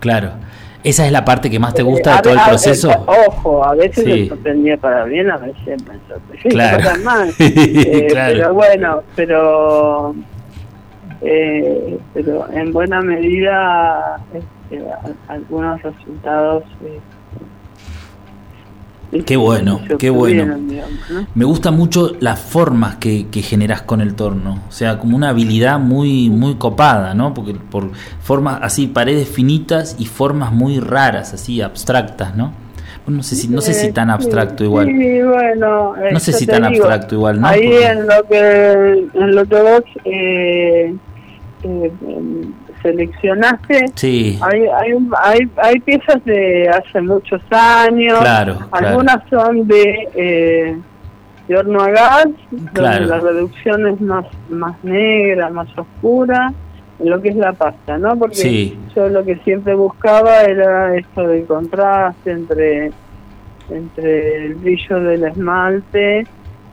claro. 0.00 0.32
¿Esa 0.82 1.06
es 1.06 1.12
la 1.12 1.24
parte 1.24 1.50
que 1.50 1.58
más 1.58 1.74
te 1.74 1.82
gusta 1.82 2.16
de 2.16 2.22
todo 2.22 2.32
el 2.32 2.40
proceso? 2.48 2.90
ojo, 3.06 3.64
a 3.64 3.74
veces 3.74 4.06
me 4.06 4.28
sorprendía 4.28 4.76
para 4.78 5.04
bien, 5.04 5.30
a 5.30 5.36
veces 5.36 5.82
me 5.86 5.98
sorprendía 6.08 6.50
claro. 6.50 6.84
para 6.84 6.98
mal. 6.98 7.34
Eh, 7.38 8.08
pero 8.12 8.54
bueno, 8.54 9.02
pero, 9.14 10.14
eh, 11.20 11.98
pero 12.14 12.50
en 12.52 12.72
buena 12.72 13.00
medida 13.00 14.20
algunos 15.28 15.82
resultados. 15.82 16.64
Eh, 19.12 19.22
qué 19.24 19.36
bueno, 19.36 19.80
qué 19.98 20.10
bueno. 20.10 20.56
Me 21.34 21.44
gustan 21.44 21.76
mucho 21.76 22.12
las 22.20 22.38
formas 22.38 22.96
que, 22.96 23.26
que, 23.28 23.42
generas 23.42 23.82
con 23.82 24.00
el 24.00 24.14
torno, 24.14 24.62
o 24.68 24.72
sea, 24.72 24.98
como 24.98 25.16
una 25.16 25.30
habilidad 25.30 25.78
muy 25.78 26.30
muy 26.30 26.54
copada, 26.54 27.14
¿no? 27.14 27.34
Porque 27.34 27.54
por 27.54 27.90
formas 28.22 28.60
así, 28.62 28.86
paredes 28.86 29.28
finitas 29.28 29.96
y 29.98 30.06
formas 30.06 30.52
muy 30.52 30.78
raras, 30.78 31.34
así 31.34 31.60
abstractas, 31.60 32.36
¿no? 32.36 32.52
no 33.10 33.22
sé 33.22 33.36
si 33.36 33.48
no 33.48 33.60
sé 33.60 33.74
si 33.74 33.92
tan 33.92 34.10
abstracto 34.10 34.64
igual. 34.64 34.86
Sí, 34.86 35.22
bueno, 35.22 35.94
no 36.12 36.20
sé 36.20 36.32
si 36.32 36.46
tan 36.46 36.64
abstracto 36.64 37.14
igual, 37.16 37.40
¿no? 37.40 37.48
Ahí 37.48 37.72
en 37.72 38.06
lo 38.06 38.22
que 38.28 39.08
en 39.14 39.34
lo 39.34 39.44
que 39.44 39.60
vos 39.60 39.82
eh, 40.04 40.94
eh, 41.64 41.92
seleccionaste, 42.82 43.86
sí. 43.94 44.38
hay, 44.42 44.62
hay, 44.66 45.08
hay, 45.22 45.50
hay, 45.56 45.80
piezas 45.80 46.24
de 46.24 46.68
hace 46.68 47.00
muchos 47.00 47.40
años, 47.50 48.18
algunas 48.70 49.28
son 49.28 49.66
de, 49.66 50.08
eh, 50.14 50.76
de 51.48 51.56
horno 51.56 51.82
a 51.82 51.90
gas, 51.90 52.28
donde 52.50 53.00
la 53.00 53.18
reducción 53.20 53.86
es 53.86 54.00
más, 54.00 54.26
más 54.48 54.74
negra, 54.82 55.50
más 55.50 55.68
oscura, 55.76 56.52
lo 56.98 57.20
que 57.20 57.30
es 57.30 57.36
la 57.36 57.52
pasta, 57.52 57.98
¿no? 57.98 58.16
Porque 58.18 58.76
yo 58.94 59.08
lo 59.08 59.24
que 59.24 59.36
siempre 59.36 59.74
buscaba 59.74 60.42
era 60.42 60.94
esto 60.96 61.26
del 61.26 61.46
contraste 61.46 62.30
entre, 62.30 62.92
entre 63.70 64.46
el 64.46 64.54
brillo 64.56 65.00
del 65.00 65.24
esmalte, 65.24 66.26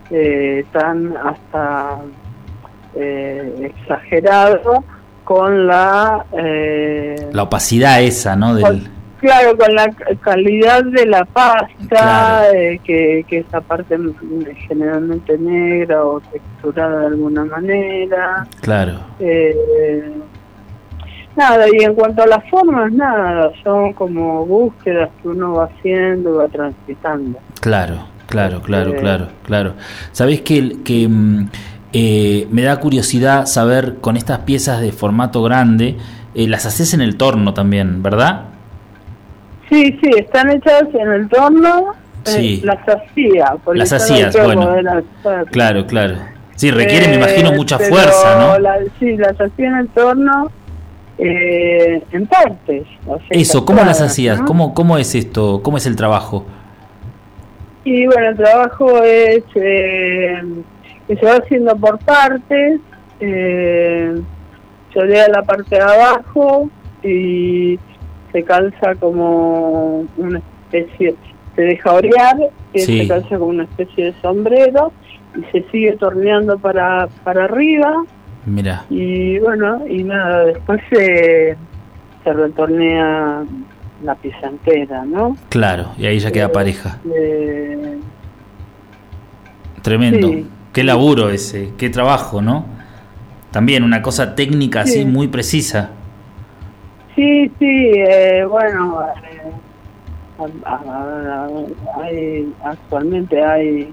eh, 0.10 0.66
tan 0.72 1.16
hasta 1.18 2.00
eh, 2.96 3.72
exagerado, 3.76 4.84
con 5.28 5.68
la... 5.68 6.26
Eh, 6.32 7.16
la 7.34 7.44
opacidad 7.44 8.02
esa, 8.02 8.38
¿no? 8.38 8.56
Del... 8.56 8.88
claro, 9.20 9.58
con 9.58 9.76
la 9.76 9.90
calidad 10.22 10.86
de 10.86 11.06
la 11.06 11.26
pasta, 11.26 12.50
eh, 12.56 12.80
que, 12.82 13.26
que 13.28 13.40
esa 13.40 13.60
parte 13.60 13.98
generalmente 14.70 15.38
negra 15.38 16.06
o 16.06 16.22
texturada 16.22 17.02
de 17.02 17.08
alguna 17.08 17.44
manera. 17.44 18.48
Claro. 18.62 19.02
Eh, 19.20 20.14
nada, 21.36 21.66
y 21.74 21.84
en 21.84 21.94
cuanto 21.94 22.24
a 22.24 22.28
las 22.28 22.50
formas, 22.50 22.90
nada, 22.94 23.52
son 23.66 23.92
como 23.92 24.46
búsquedas 24.46 25.10
que 25.22 25.28
uno 25.28 25.56
va 25.56 25.66
haciendo 25.66 26.36
y 26.36 26.38
va 26.38 26.48
transitando. 26.48 27.38
Claro, 27.60 28.08
claro, 28.28 28.62
claro, 28.62 28.96
claro, 28.96 29.28
claro. 29.44 29.74
Sabés 30.14 30.40
que, 30.40 30.82
que 30.86 31.06
mm, 31.06 31.50
eh, 31.94 32.48
me 32.52 32.64
da 32.64 32.80
curiosidad 32.80 33.46
saber 33.46 33.96
con 34.02 34.18
estas 34.18 34.40
piezas 34.40 34.82
de 34.82 34.92
formato 34.92 35.44
grande, 35.44 35.98
eh, 36.36 36.48
las 36.48 36.66
haces 36.66 36.94
en 36.94 37.02
el 37.02 37.18
torno 37.18 37.54
también, 37.54 38.04
¿verdad? 38.04 38.46
Sí, 39.70 39.98
sí, 40.02 40.12
están 40.18 40.52
hechas 40.52 40.84
en 40.94 41.12
el 41.12 41.30
torno. 41.30 41.94
Eh, 42.26 42.62
las 42.64 42.80
hacía. 42.88 43.56
las 43.74 43.94
hacías, 43.94 44.36
bueno. 44.44 44.76
Claro, 45.52 45.88
claro. 45.88 46.16
Sí, 46.56 46.72
requiere, 46.72 47.08
me 47.08 47.16
imagino, 47.16 47.54
mucha 47.54 47.78
fuerza, 47.78 48.38
¿no? 48.40 48.60
La, 48.60 48.80
sí, 49.00 49.16
las 49.16 49.40
hacía 49.40 49.68
en 49.68 49.78
el 49.78 49.88
torno 49.90 50.52
eh, 51.18 52.02
en 52.12 52.28
partes. 52.28 52.84
Eso, 53.30 53.66
¿cómo 53.66 53.84
las 53.84 54.02
hacías? 54.02 54.42
¿Cómo, 54.42 54.74
¿Cómo 54.74 54.98
es 54.98 55.16
esto? 55.16 55.62
¿Cómo 55.64 55.78
es 55.78 55.86
el 55.86 55.96
trabajo? 55.96 56.46
Y 57.84 58.06
bueno, 58.06 58.30
el 58.30 58.38
trabajo 58.38 59.02
es 59.04 59.44
eh, 59.56 60.42
que 61.08 61.16
se 61.16 61.26
va 61.26 61.38
haciendo 61.38 61.76
por 61.76 62.00
partes. 62.00 62.80
Eh, 63.20 64.22
se 64.94 65.00
olea 65.00 65.28
la 65.30 65.44
parte 65.44 65.76
de 65.76 65.82
abajo 65.82 66.70
y 67.04 67.80
se 68.32 68.44
calza 68.44 68.96
como 68.96 70.06
una 70.18 70.40
especie, 70.40 71.16
se 71.56 71.62
deja 71.62 71.94
orear, 71.94 72.38
que 72.74 72.80
se 72.80 73.08
calza 73.08 73.38
como 73.38 73.48
una 73.48 73.64
especie 73.64 74.06
de 74.06 74.22
sombrero 74.22 74.92
y 75.36 75.44
se 75.52 75.70
sigue 75.72 75.94
torneando 75.98 76.58
para, 76.58 77.08
para 77.24 77.46
arriba. 77.46 78.04
Mira. 78.46 78.86
Y 78.90 79.40
bueno, 79.40 79.86
y 79.88 80.04
nada, 80.04 80.46
después 80.46 80.82
se, 80.90 81.58
se 82.24 82.34
retornea 82.34 83.44
la 84.04 84.16
pieza 84.16 84.48
entera, 84.48 85.04
¿no? 85.06 85.36
Claro, 85.50 85.92
y 85.98 86.06
ahí 86.06 86.20
ya 86.20 86.32
queda 86.32 86.46
eh, 86.46 86.50
pareja. 86.50 86.98
Eh, 87.14 87.98
Tremendo. 89.82 90.32
Qué 90.78 90.84
laburo 90.84 91.32
ese, 91.32 91.72
qué 91.76 91.90
trabajo, 91.90 92.40
¿no? 92.40 92.64
También 93.50 93.82
una 93.82 94.04
cosa 94.04 94.36
técnica 94.36 94.82
así 94.82 95.06
muy 95.06 95.28
precisa. 95.28 95.90
Sí, 97.16 97.52
sí, 97.58 97.94
eh, 97.96 98.46
bueno, 98.48 99.00
hay, 102.00 102.54
actualmente 102.64 103.44
hay 103.44 103.92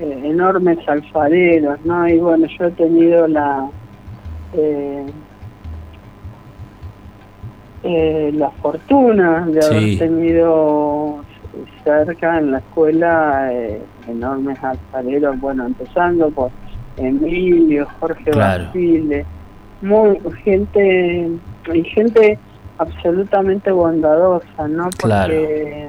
eh, 0.00 0.22
enormes 0.24 0.78
alfareros, 0.88 1.78
¿no? 1.84 2.08
Y 2.08 2.18
bueno, 2.18 2.48
yo 2.58 2.64
he 2.64 2.70
tenido 2.72 3.28
la 3.28 3.70
eh, 4.54 5.06
eh, 7.84 8.32
la 8.34 8.50
fortuna 8.50 9.46
de 9.46 9.64
haber 9.64 9.98
tenido 9.98 11.24
cerca 11.84 12.38
en 12.40 12.50
la 12.50 12.58
escuela 12.58 13.52
enormes 14.10 14.62
alfareros, 14.62 15.40
bueno, 15.40 15.66
empezando 15.66 16.30
por 16.30 16.50
Emilio, 16.96 17.86
Jorge 17.98 18.30
Basile, 18.30 19.24
muy 19.82 20.18
gente 20.44 21.30
y 21.72 21.84
gente 21.84 22.38
absolutamente 22.78 23.70
bondadosa, 23.70 24.68
¿no? 24.68 24.90
Porque 25.00 25.88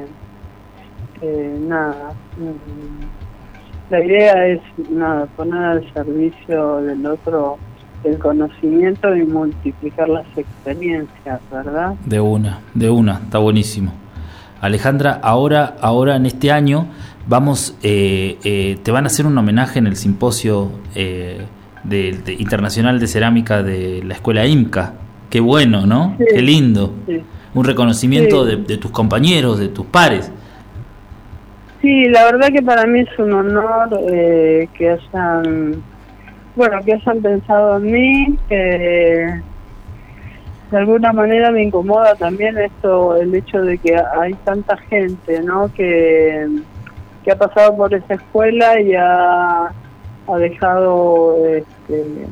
nada, 1.62 2.14
mm, 2.38 3.92
la 3.92 4.06
idea 4.06 4.48
es 4.48 4.62
nada, 4.90 5.26
poner 5.36 5.64
al 5.64 5.94
servicio 5.94 6.78
del 6.78 7.06
otro 7.06 7.58
el 8.04 8.18
conocimiento 8.18 9.16
y 9.16 9.24
multiplicar 9.24 10.10
las 10.10 10.26
experiencias, 10.36 11.40
¿verdad? 11.52 11.94
De 12.06 12.20
una, 12.20 12.60
de 12.74 12.90
una, 12.90 13.20
está 13.24 13.38
buenísimo. 13.38 13.94
Alejandra, 14.60 15.20
ahora, 15.22 15.76
ahora 15.82 16.16
en 16.16 16.26
este 16.26 16.52
año 16.52 16.88
vamos, 17.32 17.78
eh, 17.82 18.38
eh, 18.44 18.78
te 18.84 18.92
van 18.92 19.06
a 19.06 19.08
hacer 19.08 19.26
un 19.26 19.38
homenaje 19.38 19.80
en 19.80 19.88
el 19.88 19.96
simposio 19.96 20.70
eh, 20.96 21.46
de, 21.86 22.36
internacional 22.38 23.00
de 23.00 23.08
cerámica 23.08 23.64
de 23.64 24.04
la 24.04 24.16
escuela 24.16 24.46
IMCA. 24.46 24.96
Qué 25.30 25.40
bueno, 25.40 25.86
¿no? 25.86 26.18
Qué 26.18 26.42
lindo. 26.42 26.94
Un 27.54 27.64
reconocimiento 27.64 28.44
de, 28.44 28.58
de, 28.58 28.78
tus 28.78 28.92
compañeros, 28.92 29.60
de 29.60 29.70
tus 29.70 29.86
pares. 29.86 30.30
Sí, 31.82 32.10
la 32.10 32.26
verdad 32.26 32.50
que 32.50 32.62
para 32.62 32.86
mí 32.86 33.00
es 33.00 33.18
un 33.18 33.32
honor 33.32 33.98
eh, 34.12 34.68
que 34.78 34.90
hayan, 34.90 35.82
bueno, 36.58 36.80
que 36.84 36.96
hayan 36.96 37.22
pensado 37.22 37.78
en 37.78 37.92
mí. 37.92 38.38
de 38.50 39.42
alguna 40.74 41.14
manera 41.14 41.50
me 41.50 41.64
incomoda 41.64 42.14
también 42.16 42.58
esto, 42.58 43.16
el 43.16 43.34
hecho 43.34 43.62
de 43.62 43.78
que 43.78 43.96
hay 43.96 44.34
tanta 44.44 44.76
gente, 44.76 45.42
¿no? 45.42 45.72
Que, 45.74 46.46
que 47.24 47.32
ha 47.32 47.38
pasado 47.38 47.76
por 47.76 47.94
esa 47.94 48.16
escuela 48.16 48.80
y 48.80 48.94
ha, 48.96 49.66
ha 50.28 50.38
dejado, 50.38 51.46
este, 51.46 52.28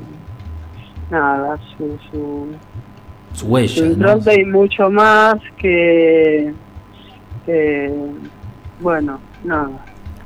nada, 1.10 1.58
su, 1.78 1.98
su, 2.12 2.48
su 3.34 3.48
huella, 3.48 4.34
y 4.34 4.46
mucho 4.46 4.90
más 4.90 5.36
que, 5.58 6.54
que 7.46 7.94
bueno 8.80 9.20
no. 9.44 9.80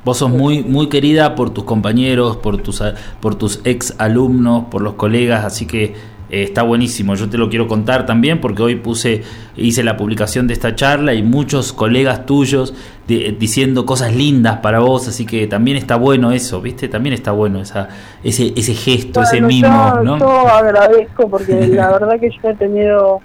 Vos 0.04 0.18
sos 0.18 0.30
muy, 0.30 0.62
muy 0.62 0.90
querida 0.90 1.34
por 1.34 1.48
tus 1.50 1.64
compañeros, 1.64 2.36
por 2.36 2.58
tus, 2.58 2.82
por 3.20 3.36
tus 3.36 3.62
ex 3.64 3.94
alumnos, 3.98 4.64
por 4.70 4.82
los 4.82 4.94
colegas, 4.94 5.46
así 5.46 5.66
que 5.66 5.94
eh, 6.34 6.42
está 6.42 6.62
buenísimo. 6.64 7.14
Yo 7.14 7.30
te 7.30 7.38
lo 7.38 7.48
quiero 7.48 7.68
contar 7.68 8.06
también 8.06 8.40
porque 8.40 8.60
hoy 8.60 8.74
puse, 8.74 9.22
hice 9.56 9.84
la 9.84 9.96
publicación 9.96 10.48
de 10.48 10.54
esta 10.54 10.74
charla 10.74 11.14
y 11.14 11.22
muchos 11.22 11.72
colegas 11.72 12.26
tuyos 12.26 12.74
diciendo 13.06 13.86
cosas 13.86 14.16
lindas 14.16 14.58
para 14.58 14.80
vos, 14.80 15.06
así 15.06 15.26
que 15.26 15.46
también 15.46 15.76
está 15.76 15.94
bueno 15.94 16.32
eso, 16.32 16.60
¿viste? 16.60 16.88
También 16.88 17.12
está 17.12 17.30
bueno 17.30 17.60
esa, 17.60 17.88
ese, 18.24 18.52
ese 18.56 18.74
gesto, 18.74 19.22
ese 19.22 19.40
mimo, 19.42 20.00
¿no? 20.02 20.18
Yo 20.18 20.48
agradezco 20.48 21.28
porque 21.28 21.66
la 21.68 21.92
verdad 21.92 22.18
que 22.18 22.30
yo 22.30 22.48
he 22.48 22.54
tenido 22.54 23.20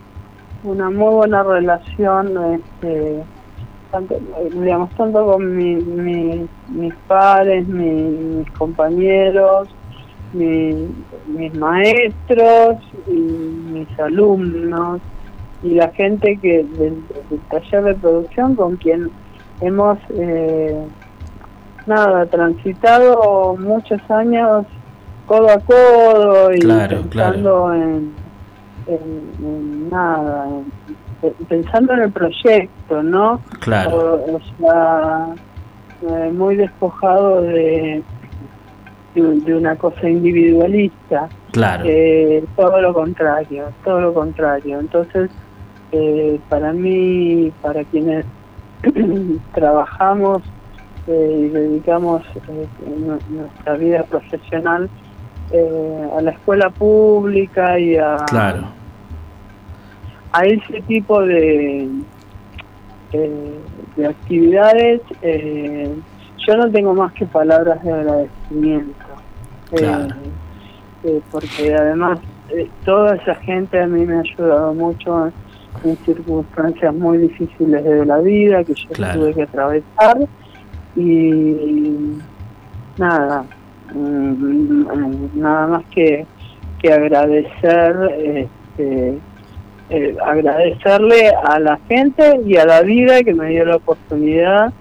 una 0.64 0.92
muy 0.92 1.16
buena 1.16 1.42
relación. 1.42 2.38
Este, 2.54 3.24
tanto, 3.90 4.20
digamos, 4.54 4.92
tanto 4.92 5.26
con 5.26 5.58
mis 5.58 6.94
padres, 7.08 7.68
mis 7.68 8.48
compañeros, 8.52 9.68
mis 10.34 11.54
maestros 11.56 12.78
y 13.08 13.12
mis 13.12 14.00
alumnos 14.00 15.02
y 15.64 15.76
la 15.76 15.90
gente 15.90 16.38
que 16.38 16.64
del, 16.64 17.04
taller 17.50 17.84
de 17.84 17.96
producción 17.96 18.56
con 18.56 18.78
quien 18.78 19.10
hemos 19.62 19.98
eh, 20.12 20.86
nada 21.86 22.26
transitado 22.28 23.56
muchos 23.58 24.00
años 24.10 24.66
codo 25.26 25.50
a 25.50 25.60
codo 25.60 26.54
y 26.54 26.60
pensando 26.60 27.74
En, 27.74 28.14
en, 28.88 29.90
nada 29.90 30.48
pensando 31.48 31.94
en 31.94 32.00
el 32.04 32.12
proyecto, 32.12 33.04
¿no? 33.04 33.42
Claro. 33.60 34.24
O, 34.26 34.40
sea, 34.58 35.28
eh, 36.02 36.32
muy 36.32 36.56
despojado 36.56 37.42
de, 37.42 38.04
de, 39.16 39.56
una 39.56 39.76
cosa 39.76 40.10
individualista. 40.10 41.30
Claro. 41.52 41.84
Eh, 41.88 42.44
todo 42.56 42.82
lo 42.82 42.94
contrario, 42.94 43.66
todo 43.84 44.02
lo 44.02 44.14
contrario. 44.14 44.80
Entonces, 44.80 45.30
eh, 45.92 46.40
para 46.50 46.74
mí, 46.74 47.52
para 47.62 47.84
quienes 47.86 48.26
trabajamos 49.54 50.44
y 51.08 51.48
dedicamos 51.48 52.22
nuestra 53.30 53.74
vida 53.78 54.04
profesional 54.04 54.88
a 56.16 56.22
la 56.22 56.30
escuela 56.30 56.70
pública 56.70 57.80
y 57.80 57.98
a, 57.98 58.18
claro 58.28 58.80
a 60.32 60.46
ese 60.46 60.82
tipo 60.88 61.22
de, 61.22 61.90
de 63.12 64.08
actividades, 64.08 65.02
eh, 65.22 65.92
yo 66.48 66.58
no 66.58 66.70
tengo 66.72 66.94
más 66.94 67.14
que 67.14 67.26
palabras 67.26 67.84
de 67.84 67.92
agradecimiento. 67.92 68.99
Eh, 69.72 70.08
eh, 71.04 71.22
porque 71.32 71.74
además 71.74 72.20
toda 72.84 73.16
esa 73.16 73.36
gente 73.36 73.80
a 73.80 73.88
mí 73.88 74.06
me 74.06 74.16
ha 74.16 74.20
ayudado 74.22 74.74
mucho 74.74 75.28
en, 75.84 75.98
circunstancias 76.06 76.94
muy 76.94 77.20
difíciles 77.20 77.84
de 77.84 78.06
la 78.06 78.18
vida 78.18 78.64
que 78.64 78.74
yo 78.74 78.90
tuve 79.14 79.34
que 79.34 79.44
atravesar. 79.44 80.18
Y 80.96 82.18
nada, 82.98 83.46
mm, 83.94 85.40
nada 85.40 85.68
más 85.68 85.86
que, 85.92 86.26
que 86.82 86.92
agradecer 86.92 88.48
este, 88.80 89.20
eh, 89.92 90.16
agradecerle 90.24 91.30
a 91.30 91.60
la 91.60 91.80
gente 91.88 92.42
y 92.46 92.58
a 92.58 92.66
la 92.66 92.82
vida 92.84 93.24
que 93.24 93.34
me 93.34 93.50
dio 93.50 93.66
la 93.66 93.78
oportunidad 93.78 94.72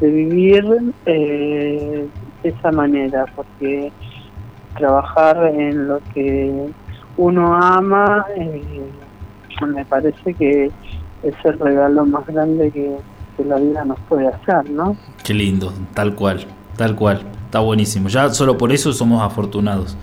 de 0.00 0.10
vivir 0.10 0.64
eh, 1.06 2.06
de 2.42 2.48
esa 2.48 2.72
manera, 2.72 3.26
porque 3.36 3.92
trabajar 4.76 5.52
en 5.54 5.88
lo 5.88 6.00
que 6.14 6.68
uno 7.16 7.54
ama 7.54 8.26
eh, 8.36 8.62
me 9.66 9.84
parece 9.84 10.34
que 10.34 10.70
es 11.22 11.34
el 11.44 11.58
regalo 11.58 12.04
más 12.04 12.26
grande 12.26 12.70
que, 12.70 12.96
la 13.44 13.56
vida 13.56 13.84
nos 13.84 14.00
puede 14.08 14.28
hacer, 14.28 14.70
¿no? 14.70 14.96
Qué 15.22 15.34
lindo, 15.34 15.70
tal 15.92 16.14
cual, 16.14 16.46
tal 16.74 16.96
cual, 16.96 17.20
está 17.44 17.60
buenísimo. 17.60 18.08
Ya 18.08 18.30
solo 18.30 18.56
por 18.56 18.72
eso 18.72 18.94
somos 18.94 19.22
afortunados. 19.22 19.94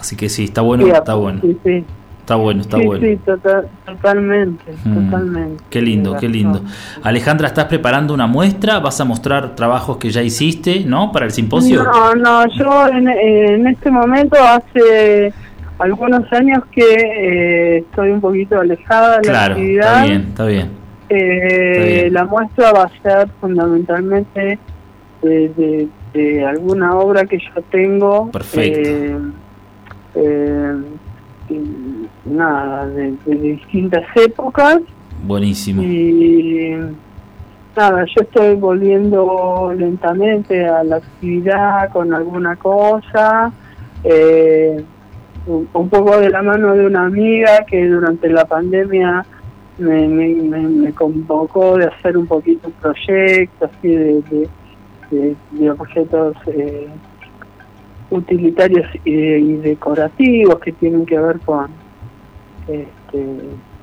Así 0.00 0.16
que 0.16 0.28
sí, 0.28 0.44
está 0.44 0.60
bueno, 0.60 0.84
está 0.88 1.14
bueno. 1.14 1.40
Sí, 1.40 1.56
sí. 1.64 1.84
Está 2.20 2.36
bueno, 2.36 2.60
está 2.60 2.76
bueno. 2.76 3.04
Sí, 3.04 3.18
tota-, 3.24 3.64
totalmente, 3.84 4.72
mm. 4.84 4.94
totalmente. 4.94 5.64
Qué 5.68 5.82
lindo, 5.82 6.16
qué 6.16 6.28
lindo. 6.28 6.62
Alejandra, 7.02 7.48
¿estás 7.48 7.64
preparando 7.64 8.14
una 8.14 8.28
muestra? 8.28 8.78
¿Vas 8.78 9.00
a 9.00 9.04
mostrar 9.04 9.56
trabajos 9.56 9.96
que 9.96 10.10
ya 10.10 10.22
hiciste, 10.22 10.84
no? 10.86 11.10
Para 11.10 11.26
el 11.26 11.32
simposio. 11.32 11.82
No, 11.82 12.14
no, 12.14 12.46
yo 12.56 12.86
en, 12.88 13.66
este 13.66 13.90
momento 13.90 14.36
hace 14.38 15.32
algunos 15.78 16.32
años 16.32 16.62
que 16.70 16.84
eh, 16.84 17.78
estoy 17.78 18.10
un 18.10 18.20
poquito 18.20 18.60
alejada 18.60 19.18
de 19.18 19.32
la 19.32 19.44
actividad. 19.46 19.94
Está 19.94 20.04
bien, 20.04 20.26
está 20.28 20.46
bien. 20.46 20.70
Eh, 21.08 22.08
La 22.12 22.26
muestra 22.26 22.70
va 22.70 22.84
a 22.84 23.02
ser 23.02 23.28
fundamentalmente 23.40 24.58
de, 25.22 25.88
de, 26.12 26.44
alguna 26.44 26.94
obra 26.94 27.24
que 27.24 27.38
yo 27.38 27.60
tengo. 27.72 28.30
Perfecto. 28.30 28.88
Eh, 28.88 29.18
eh 30.14 30.74
nada, 32.24 32.86
de, 32.86 33.16
distintas 33.26 34.04
épocas. 34.16 34.80
Buenísimo. 35.24 35.82
Y 35.82 36.76
nada, 37.76 38.04
yo 38.04 38.22
estoy 38.22 38.54
volviendo 38.56 39.72
lentamente 39.76 40.66
a 40.66 40.82
la 40.84 40.96
actividad 40.96 41.90
con 41.92 42.12
alguna 42.12 42.56
cosa, 42.56 43.52
eh, 44.04 44.82
un, 45.46 45.88
poco 45.88 46.18
de 46.18 46.30
la 46.30 46.42
mano 46.42 46.74
de 46.74 46.86
una 46.86 47.06
amiga 47.06 47.64
que 47.66 47.86
durante 47.88 48.28
la 48.28 48.44
pandemia 48.44 49.24
me, 49.78 50.06
me, 50.08 50.92
convocó 50.92 51.78
de 51.78 51.86
hacer 51.86 52.16
un 52.16 52.26
poquito 52.26 52.68
un 52.68 52.74
proyecto 52.74 53.64
así 53.64 53.88
de, 53.88 54.48
de, 55.10 55.70
objetos 55.70 56.36
eh, 56.46 56.88
utilitarios 58.10 58.86
y, 59.04 59.54
decorativos 59.56 60.58
que 60.60 60.72
tienen 60.72 61.06
que 61.06 61.18
ver 61.18 61.40
con 61.40 61.68
este, 62.72 63.26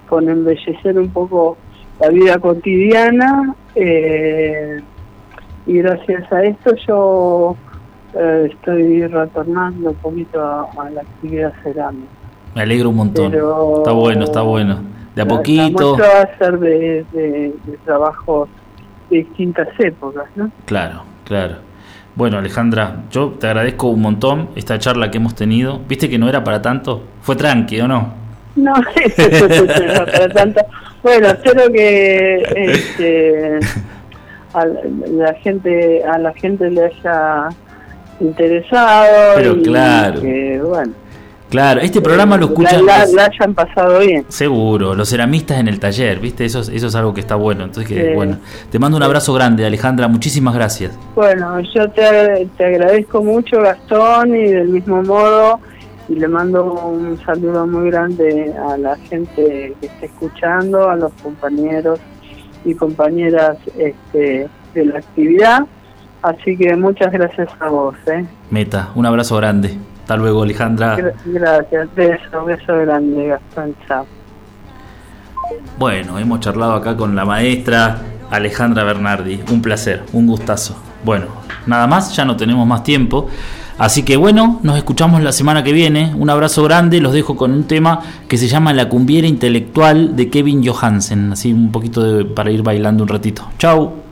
con 0.08 0.30
embellecer 0.30 0.98
un 0.98 1.10
poco 1.10 1.58
la 2.00 2.10
vida 2.10 2.38
cotidiana 2.40 3.56
eh, 3.76 4.82
y 5.66 5.78
gracias 5.80 6.32
a 6.32 6.44
esto 6.44 6.76
yo 6.88 7.56
eh, 8.16 8.50
estoy 8.52 9.06
retornando 9.08 9.90
un 9.90 9.96
poquito 9.96 10.42
a, 10.42 10.90
la 10.90 11.02
actividad 11.02 11.54
cerámica. 11.64 12.08
Me 12.56 12.62
alegro 12.62 12.90
un 12.90 12.96
montón. 12.96 13.34
está 13.34 13.92
bueno, 13.92 14.24
está 14.24 14.42
bueno. 14.42 14.80
De 15.16 15.22
a 15.24 15.28
poquito. 15.28 15.98
va 15.98 16.22
a 16.22 16.38
ser 16.38 16.60
de, 16.60 17.06
de 17.12 17.54
trabajos 17.86 18.50
de 19.10 19.18
distintas 19.18 19.68
épocas, 19.80 20.26
¿no? 20.36 20.52
Claro, 20.66 21.04
claro. 21.26 21.56
Bueno, 22.16 22.40
Alejandra, 22.40 23.04
yo 23.12 23.36
te 23.40 23.46
agradezco 23.46 23.90
un 23.90 24.02
montón 24.02 24.50
esta 24.56 24.80
charla 24.80 25.12
que 25.12 25.18
hemos 25.18 25.36
tenido. 25.36 25.80
¿Viste 25.88 26.10
que 26.10 26.18
no 26.18 26.28
era 26.28 26.44
para 26.44 26.64
tanto? 26.64 27.04
¿Fue 27.22 27.36
tranqui 27.36 27.80
o 27.80 27.88
no? 27.88 28.27
No, 28.58 28.74
no 28.76 30.06
para 30.06 30.30
tanto. 30.30 30.62
Bueno, 31.04 31.28
espero 31.28 31.72
que 31.72 32.44
este, 32.56 33.60
a 34.54 34.66
la 34.66 35.34
gente 35.36 36.04
a 36.04 36.18
la 36.18 36.34
gente 36.34 36.70
le 36.70 36.86
haya 36.86 37.50
interesado 38.20 39.36
Pero 39.36 39.56
y 39.56 39.62
claro. 39.62 40.22
que, 40.22 40.60
bueno, 40.62 40.94
Claro, 41.50 41.80
este 41.80 42.02
programa 42.02 42.36
lo 42.38 42.48
escuchan. 42.48 42.86
La, 42.86 43.04
hayan 43.04 43.54
pasado 43.54 44.00
bien. 44.00 44.26
Seguro, 44.28 44.94
los 44.96 45.10
ceramistas 45.10 45.60
en 45.60 45.70
el 45.70 45.80
taller, 45.80 46.20
¿viste? 46.20 46.44
Eso, 46.44 46.60
eso 46.60 46.88
es 46.88 46.96
algo 46.96 47.14
que 47.14 47.22
está 47.22 47.36
bueno. 47.36 47.64
Entonces, 47.64 47.88
que, 47.88 48.14
bueno, 48.14 48.38
te 48.70 48.80
mando 48.80 48.98
un 48.98 49.04
abrazo 49.04 49.34
grande, 49.34 49.66
Alejandra. 49.66 50.10
Muchísimas 50.10 50.54
gracias. 50.54 50.98
Bueno, 51.16 51.62
yo 51.62 51.90
te, 51.92 52.50
te 52.58 52.66
agradezco 52.66 53.24
mucho, 53.24 53.62
Gastón, 53.62 54.36
y 54.36 54.48
del 54.48 54.68
mismo 54.68 55.02
modo, 55.04 55.62
y 56.10 56.16
le 56.16 56.28
mando 56.28 56.64
un 56.74 57.18
saludo 57.26 57.68
muy 57.68 57.90
grande 57.90 58.54
a 58.70 58.78
la 58.78 58.96
gente 58.96 59.76
que 59.80 59.88
está 59.88 60.06
escuchando, 60.06 60.90
a 60.90 60.96
los 60.96 61.12
compañeros 61.22 62.00
y 62.64 62.74
compañeras 62.76 63.58
este, 63.78 64.48
de 64.74 64.86
la 64.86 65.00
actividad. 65.00 65.66
Así 66.22 66.58
que 66.58 66.76
muchas 66.76 67.12
gracias 67.12 67.50
a 67.60 67.70
vos. 67.70 67.96
¿eh? 68.08 68.26
Meta, 68.50 68.90
un 68.96 69.06
abrazo 69.06 69.36
grande. 69.38 69.78
Hasta 70.02 70.16
luego, 70.16 70.44
Alejandra. 70.44 70.98
Gracias, 71.26 71.96
beso, 71.96 72.46
beso 72.46 72.78
grande, 72.78 73.28
Gastón. 73.28 73.76
Chao. 73.88 74.06
Bueno, 75.78 76.18
hemos 76.18 76.40
charlado 76.40 76.74
acá 76.74 76.96
con 76.96 77.16
la 77.16 77.26
maestra 77.26 77.98
Alejandra 78.32 78.84
Bernardi. 78.84 79.44
Un 79.52 79.62
placer, 79.62 80.04
un 80.14 80.28
gustazo. 80.28 80.82
Bueno, 81.04 81.28
nada 81.66 81.88
más, 81.88 82.16
ya 82.16 82.26
no 82.26 82.36
tenemos 82.36 82.66
más 82.66 82.84
tiempo. 82.84 83.30
Así 83.78 84.04
que 84.04 84.18
bueno, 84.18 84.60
nos 84.64 84.78
escuchamos 84.78 85.22
la 85.22 85.32
semana 85.32 85.64
que 85.64 85.72
viene. 85.72 86.14
Un 86.18 86.30
abrazo 86.30 86.64
grande, 86.64 87.00
los 87.00 87.14
dejo 87.14 87.36
con 87.36 87.52
un 87.52 87.66
tema 87.66 88.02
que 88.28 88.38
se 88.38 88.48
llama 88.48 88.74
La 88.74 88.90
cumbiera 88.90 89.28
intelectual 89.28 90.16
de 90.16 90.30
Kevin 90.30 90.66
Johansen. 90.66 91.34
Así 91.34 91.54
un 91.54 91.72
poquito 91.72 92.28
para 92.34 92.52
ir 92.52 92.64
bailando 92.64 93.04
un 93.04 93.10
ratito. 93.10 93.44
Chau. 93.60 94.07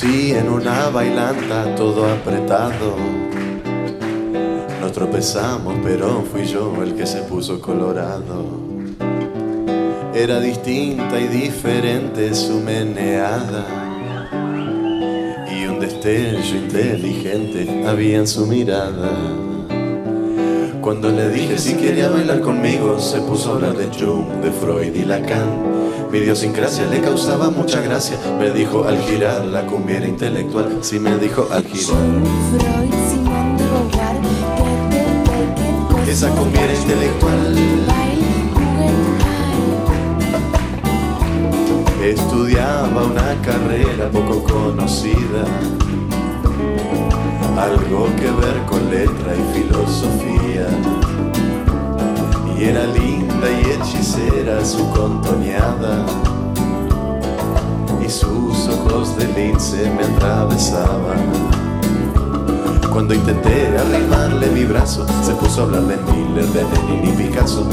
Conocí 0.00 0.32
en 0.32 0.48
una 0.50 0.90
bailanta 0.90 1.74
todo 1.74 2.06
apretado. 2.06 2.96
Nos 4.80 4.92
tropezamos, 4.92 5.74
pero 5.82 6.22
fui 6.22 6.44
yo 6.44 6.82
el 6.82 6.94
que 6.94 7.06
se 7.06 7.22
puso 7.22 7.60
colorado. 7.60 8.44
Era 10.14 10.40
distinta 10.40 11.18
y 11.18 11.28
diferente 11.28 12.34
su 12.34 12.60
meneada. 12.60 13.64
Y 15.50 15.66
un 15.66 15.80
destello 15.80 16.56
inteligente 16.56 17.84
había 17.86 18.18
en 18.18 18.26
su 18.26 18.46
mirada. 18.46 19.12
Cuando 20.86 21.10
le 21.10 21.30
dije 21.30 21.58
si 21.58 21.74
quería 21.74 22.08
bailar 22.08 22.40
conmigo, 22.42 23.00
se 23.00 23.20
puso 23.20 23.50
a 23.50 23.54
hablar 23.56 23.76
de 23.76 23.86
Jung, 23.86 24.40
de 24.40 24.52
Freud 24.52 24.94
y 24.94 25.04
Lacan 25.04 25.66
mi 26.12 26.18
idiosincrasia 26.18 26.86
le 26.86 27.00
causaba 27.00 27.50
mucha 27.50 27.80
gracia. 27.80 28.16
Me 28.38 28.52
dijo 28.52 28.84
al 28.84 28.96
girar 29.00 29.44
la 29.46 29.66
cumbiera 29.66 30.06
intelectual. 30.06 30.78
Sí 30.82 31.00
me 31.00 31.18
dijo 31.18 31.48
al 31.50 31.64
girar. 31.64 31.98
Esa 36.08 36.30
cumbiera 36.30 36.72
intelectual. 36.72 37.56
Estudiaba 42.04 43.06
una 43.06 43.34
carrera 43.42 44.08
poco 44.12 44.44
conocida. 44.44 45.85
Algo 47.56 48.06
que 48.16 48.30
ver 48.30 48.66
con 48.66 48.90
letra 48.90 49.34
y 49.34 49.58
filosofía 49.58 50.66
y 52.54 52.64
era 52.64 52.84
linda 52.86 53.50
y 53.50 53.70
hechicera 53.70 54.62
su 54.62 54.90
contoneada 54.90 56.04
y 58.04 58.10
sus 58.10 58.68
ojos 58.68 59.16
de 59.16 59.26
lince 59.28 59.90
me 59.90 60.04
atravesaban. 60.04 61.18
Cuando 62.92 63.14
intenté 63.14 63.76
arrimarle 63.78 64.48
mi 64.48 64.64
brazo, 64.64 65.06
se 65.22 65.32
puso 65.32 65.62
a 65.62 65.64
hablar 65.64 65.82
de 65.84 65.96
Miller, 65.96 66.46
de 66.46 66.62
Lenin 66.62 67.10
y 67.10 67.22
Picasso. 67.22 67.66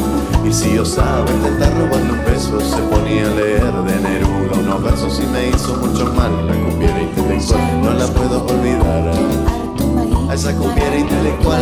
Y 0.47 0.53
si 0.53 0.77
osaba 0.77 1.25
intentar 1.29 1.73
robarle 1.77 2.11
un 2.11 2.25
beso, 2.25 2.59
se 2.61 2.81
ponía 2.83 3.27
a 3.27 3.35
leer 3.35 3.73
de 3.73 3.99
Neruda 3.99 4.59
unos 4.59 4.81
versos 4.81 5.21
y 5.21 5.27
me 5.27 5.49
hizo 5.49 5.75
mucho 5.75 6.05
mal 6.13 6.47
la 6.47 6.53
cumbiera 6.53 7.01
intelectual. 7.01 7.81
No 7.81 7.93
la 7.93 8.07
puedo 8.07 8.45
olvidar 8.45 9.52
esa 10.33 10.51
cumbiera 10.55 10.97
intelectual. 10.97 11.61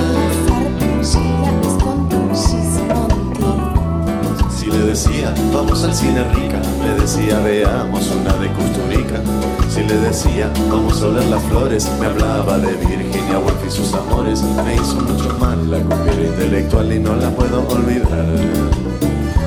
le 4.72 4.78
decía, 4.88 5.34
vamos 5.54 5.84
al 5.84 5.94
cine 5.94 6.24
rica, 6.34 6.62
le 6.84 7.02
decía, 7.02 7.40
veamos 7.40 8.10
una 8.12 8.34
de 8.38 8.48
Custurica. 8.54 9.22
Si 9.70 9.84
le 9.84 9.96
decía, 9.96 10.50
vamos 10.70 11.02
a 11.02 11.08
oler 11.08 11.26
las 11.26 11.44
flores, 11.44 11.90
me 12.00 12.06
hablaba 12.06 12.58
de 12.58 12.74
Virginia 12.78 13.40
Woolf 13.40 13.66
y 13.68 13.72
sus 13.72 13.94
amores. 13.94 14.42
Me 14.42 14.76
hizo 14.76 14.96
mucho 14.96 15.38
mal 15.40 15.70
la 15.70 15.80
cumbiera 15.80 16.22
intelectual 16.22 16.94
y 16.94 17.00
no 17.00 17.16
la 17.16 17.30
puedo 17.32 17.68
olvidar. 17.68 18.26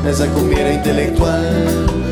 Esa 0.07 0.27
cumbiera 0.29 0.72
intelectual 0.72 2.04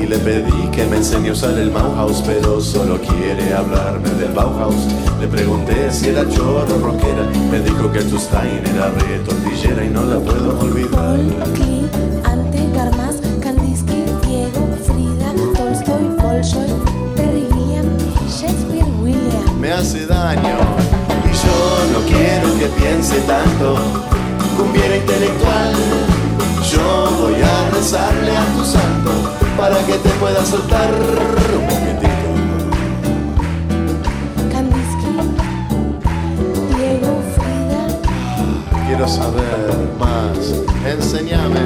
y 0.00 0.06
le 0.06 0.18
pedí 0.18 0.68
que 0.72 0.86
me 0.86 0.96
enseñe 0.96 1.28
a 1.28 1.32
usar 1.32 1.58
el 1.58 1.70
Bauhaus, 1.70 2.22
pero 2.26 2.60
solo 2.60 2.98
quiere 3.00 3.52
hablarme 3.52 4.08
del 4.10 4.32
Bauhaus. 4.32 4.86
Le 5.20 5.28
pregunté 5.28 5.90
si 5.90 6.08
era 6.08 6.26
chorro 6.28 6.74
o 6.74 6.78
rockera, 6.78 7.24
me 7.50 7.60
dijo 7.60 7.90
que 7.92 8.00
Stein 8.00 8.62
era 8.74 8.90
retortillera 8.90 9.84
y 9.84 9.88
no 9.90 10.04
la 10.04 10.18
puedo 10.18 10.58
olvidar. 10.60 11.20
Ante, 12.24 12.66
Kandinsky, 13.40 14.04
Diego, 14.26 14.68
Frida, 14.84 15.32
Tolstoy, 15.54 16.16
Shakespeare, 18.28 18.84
William. 19.02 19.60
Me 19.60 19.72
hace 19.72 20.06
daño 20.06 20.56
y 21.24 21.32
yo 21.42 21.92
no 21.92 22.00
quiero 22.06 22.58
que 22.58 22.66
piense 22.80 23.20
tanto, 23.20 23.76
cumbiera 24.56 24.96
intelectual. 24.96 25.99
Yo 26.72 27.10
voy 27.20 27.34
a 27.42 27.70
rezarle 27.70 28.36
a 28.36 28.44
tu 28.54 28.64
santo 28.64 29.10
para 29.56 29.76
que 29.86 29.94
te 29.94 30.08
pueda 30.20 30.44
soltar 30.44 30.88
un 30.92 31.66
poquitito. 31.66 32.28
Kandinsky, 34.52 35.10
Diego, 36.76 37.22
Frida, 37.34 37.82
Quiero 38.86 39.08
saber 39.08 39.74
más, 39.98 40.38
enséñame. 40.86 41.60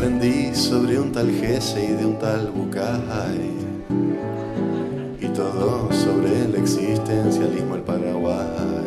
Aprendí 0.00 0.54
sobre 0.54 0.98
un 0.98 1.12
tal 1.12 1.30
Gese 1.30 1.84
y 1.84 1.92
de 1.92 2.06
un 2.06 2.18
tal 2.18 2.50
Bucay. 2.56 3.50
Y 5.20 5.26
todo 5.28 5.92
sobre 5.92 6.46
el 6.46 6.54
existencialismo 6.54 7.74
el 7.74 7.82
Paraguay. 7.82 8.86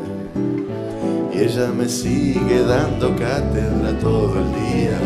Y 1.32 1.38
ella 1.38 1.68
me 1.68 1.88
sigue 1.88 2.64
dando 2.64 3.16
cátedra 3.16 3.96
todo 4.02 4.34
el 4.40 4.50
día. 4.66 4.98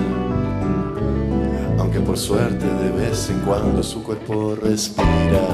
Aunque 1.77 1.99
por 1.99 2.17
suerte 2.17 2.65
de 2.65 2.89
vez 2.91 3.29
en 3.29 3.41
cuando 3.41 3.83
su 3.83 4.01
cuerpo 4.01 4.55
respira. 4.55 5.45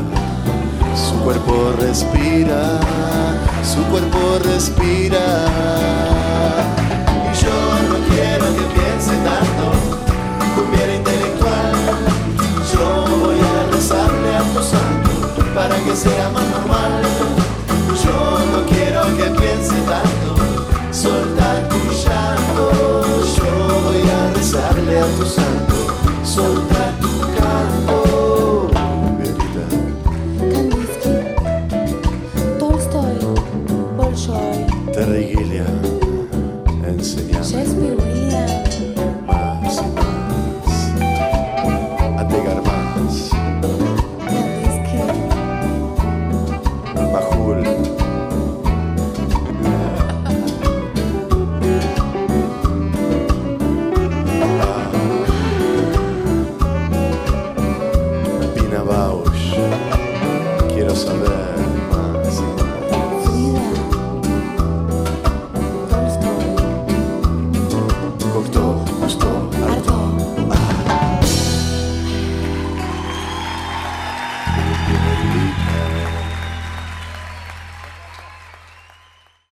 Su 0.96 1.16
cuerpo 1.24 1.74
respira, 1.80 2.80
su 3.64 3.82
cuerpo 3.86 4.38
respira. 4.44 5.26
Y 7.26 7.44
yo 7.44 7.58
no 7.90 7.96
quiero 8.08 8.46
que 8.56 8.66
piense 8.80 9.16
tanto, 9.24 9.53
que 15.86 15.96
sea 15.96 16.30
más 16.30 16.44
normal. 16.48 17.02
Yo 18.04 18.40
no 18.52 18.66
quiero 18.66 19.02
que 19.18 19.24
piense 19.40 19.76
tanto, 19.82 20.36
solta 20.92 21.68
tu 21.70 21.78
llanto. 21.92 23.02
Yo 23.36 23.82
voy 23.84 24.02
a 24.10 24.34
rezarle 24.34 25.00
a 25.00 25.06
tu 25.18 25.26
santo, 25.26 25.76
solta 26.24 26.92
tu 27.02 27.20
canto. 27.38 28.03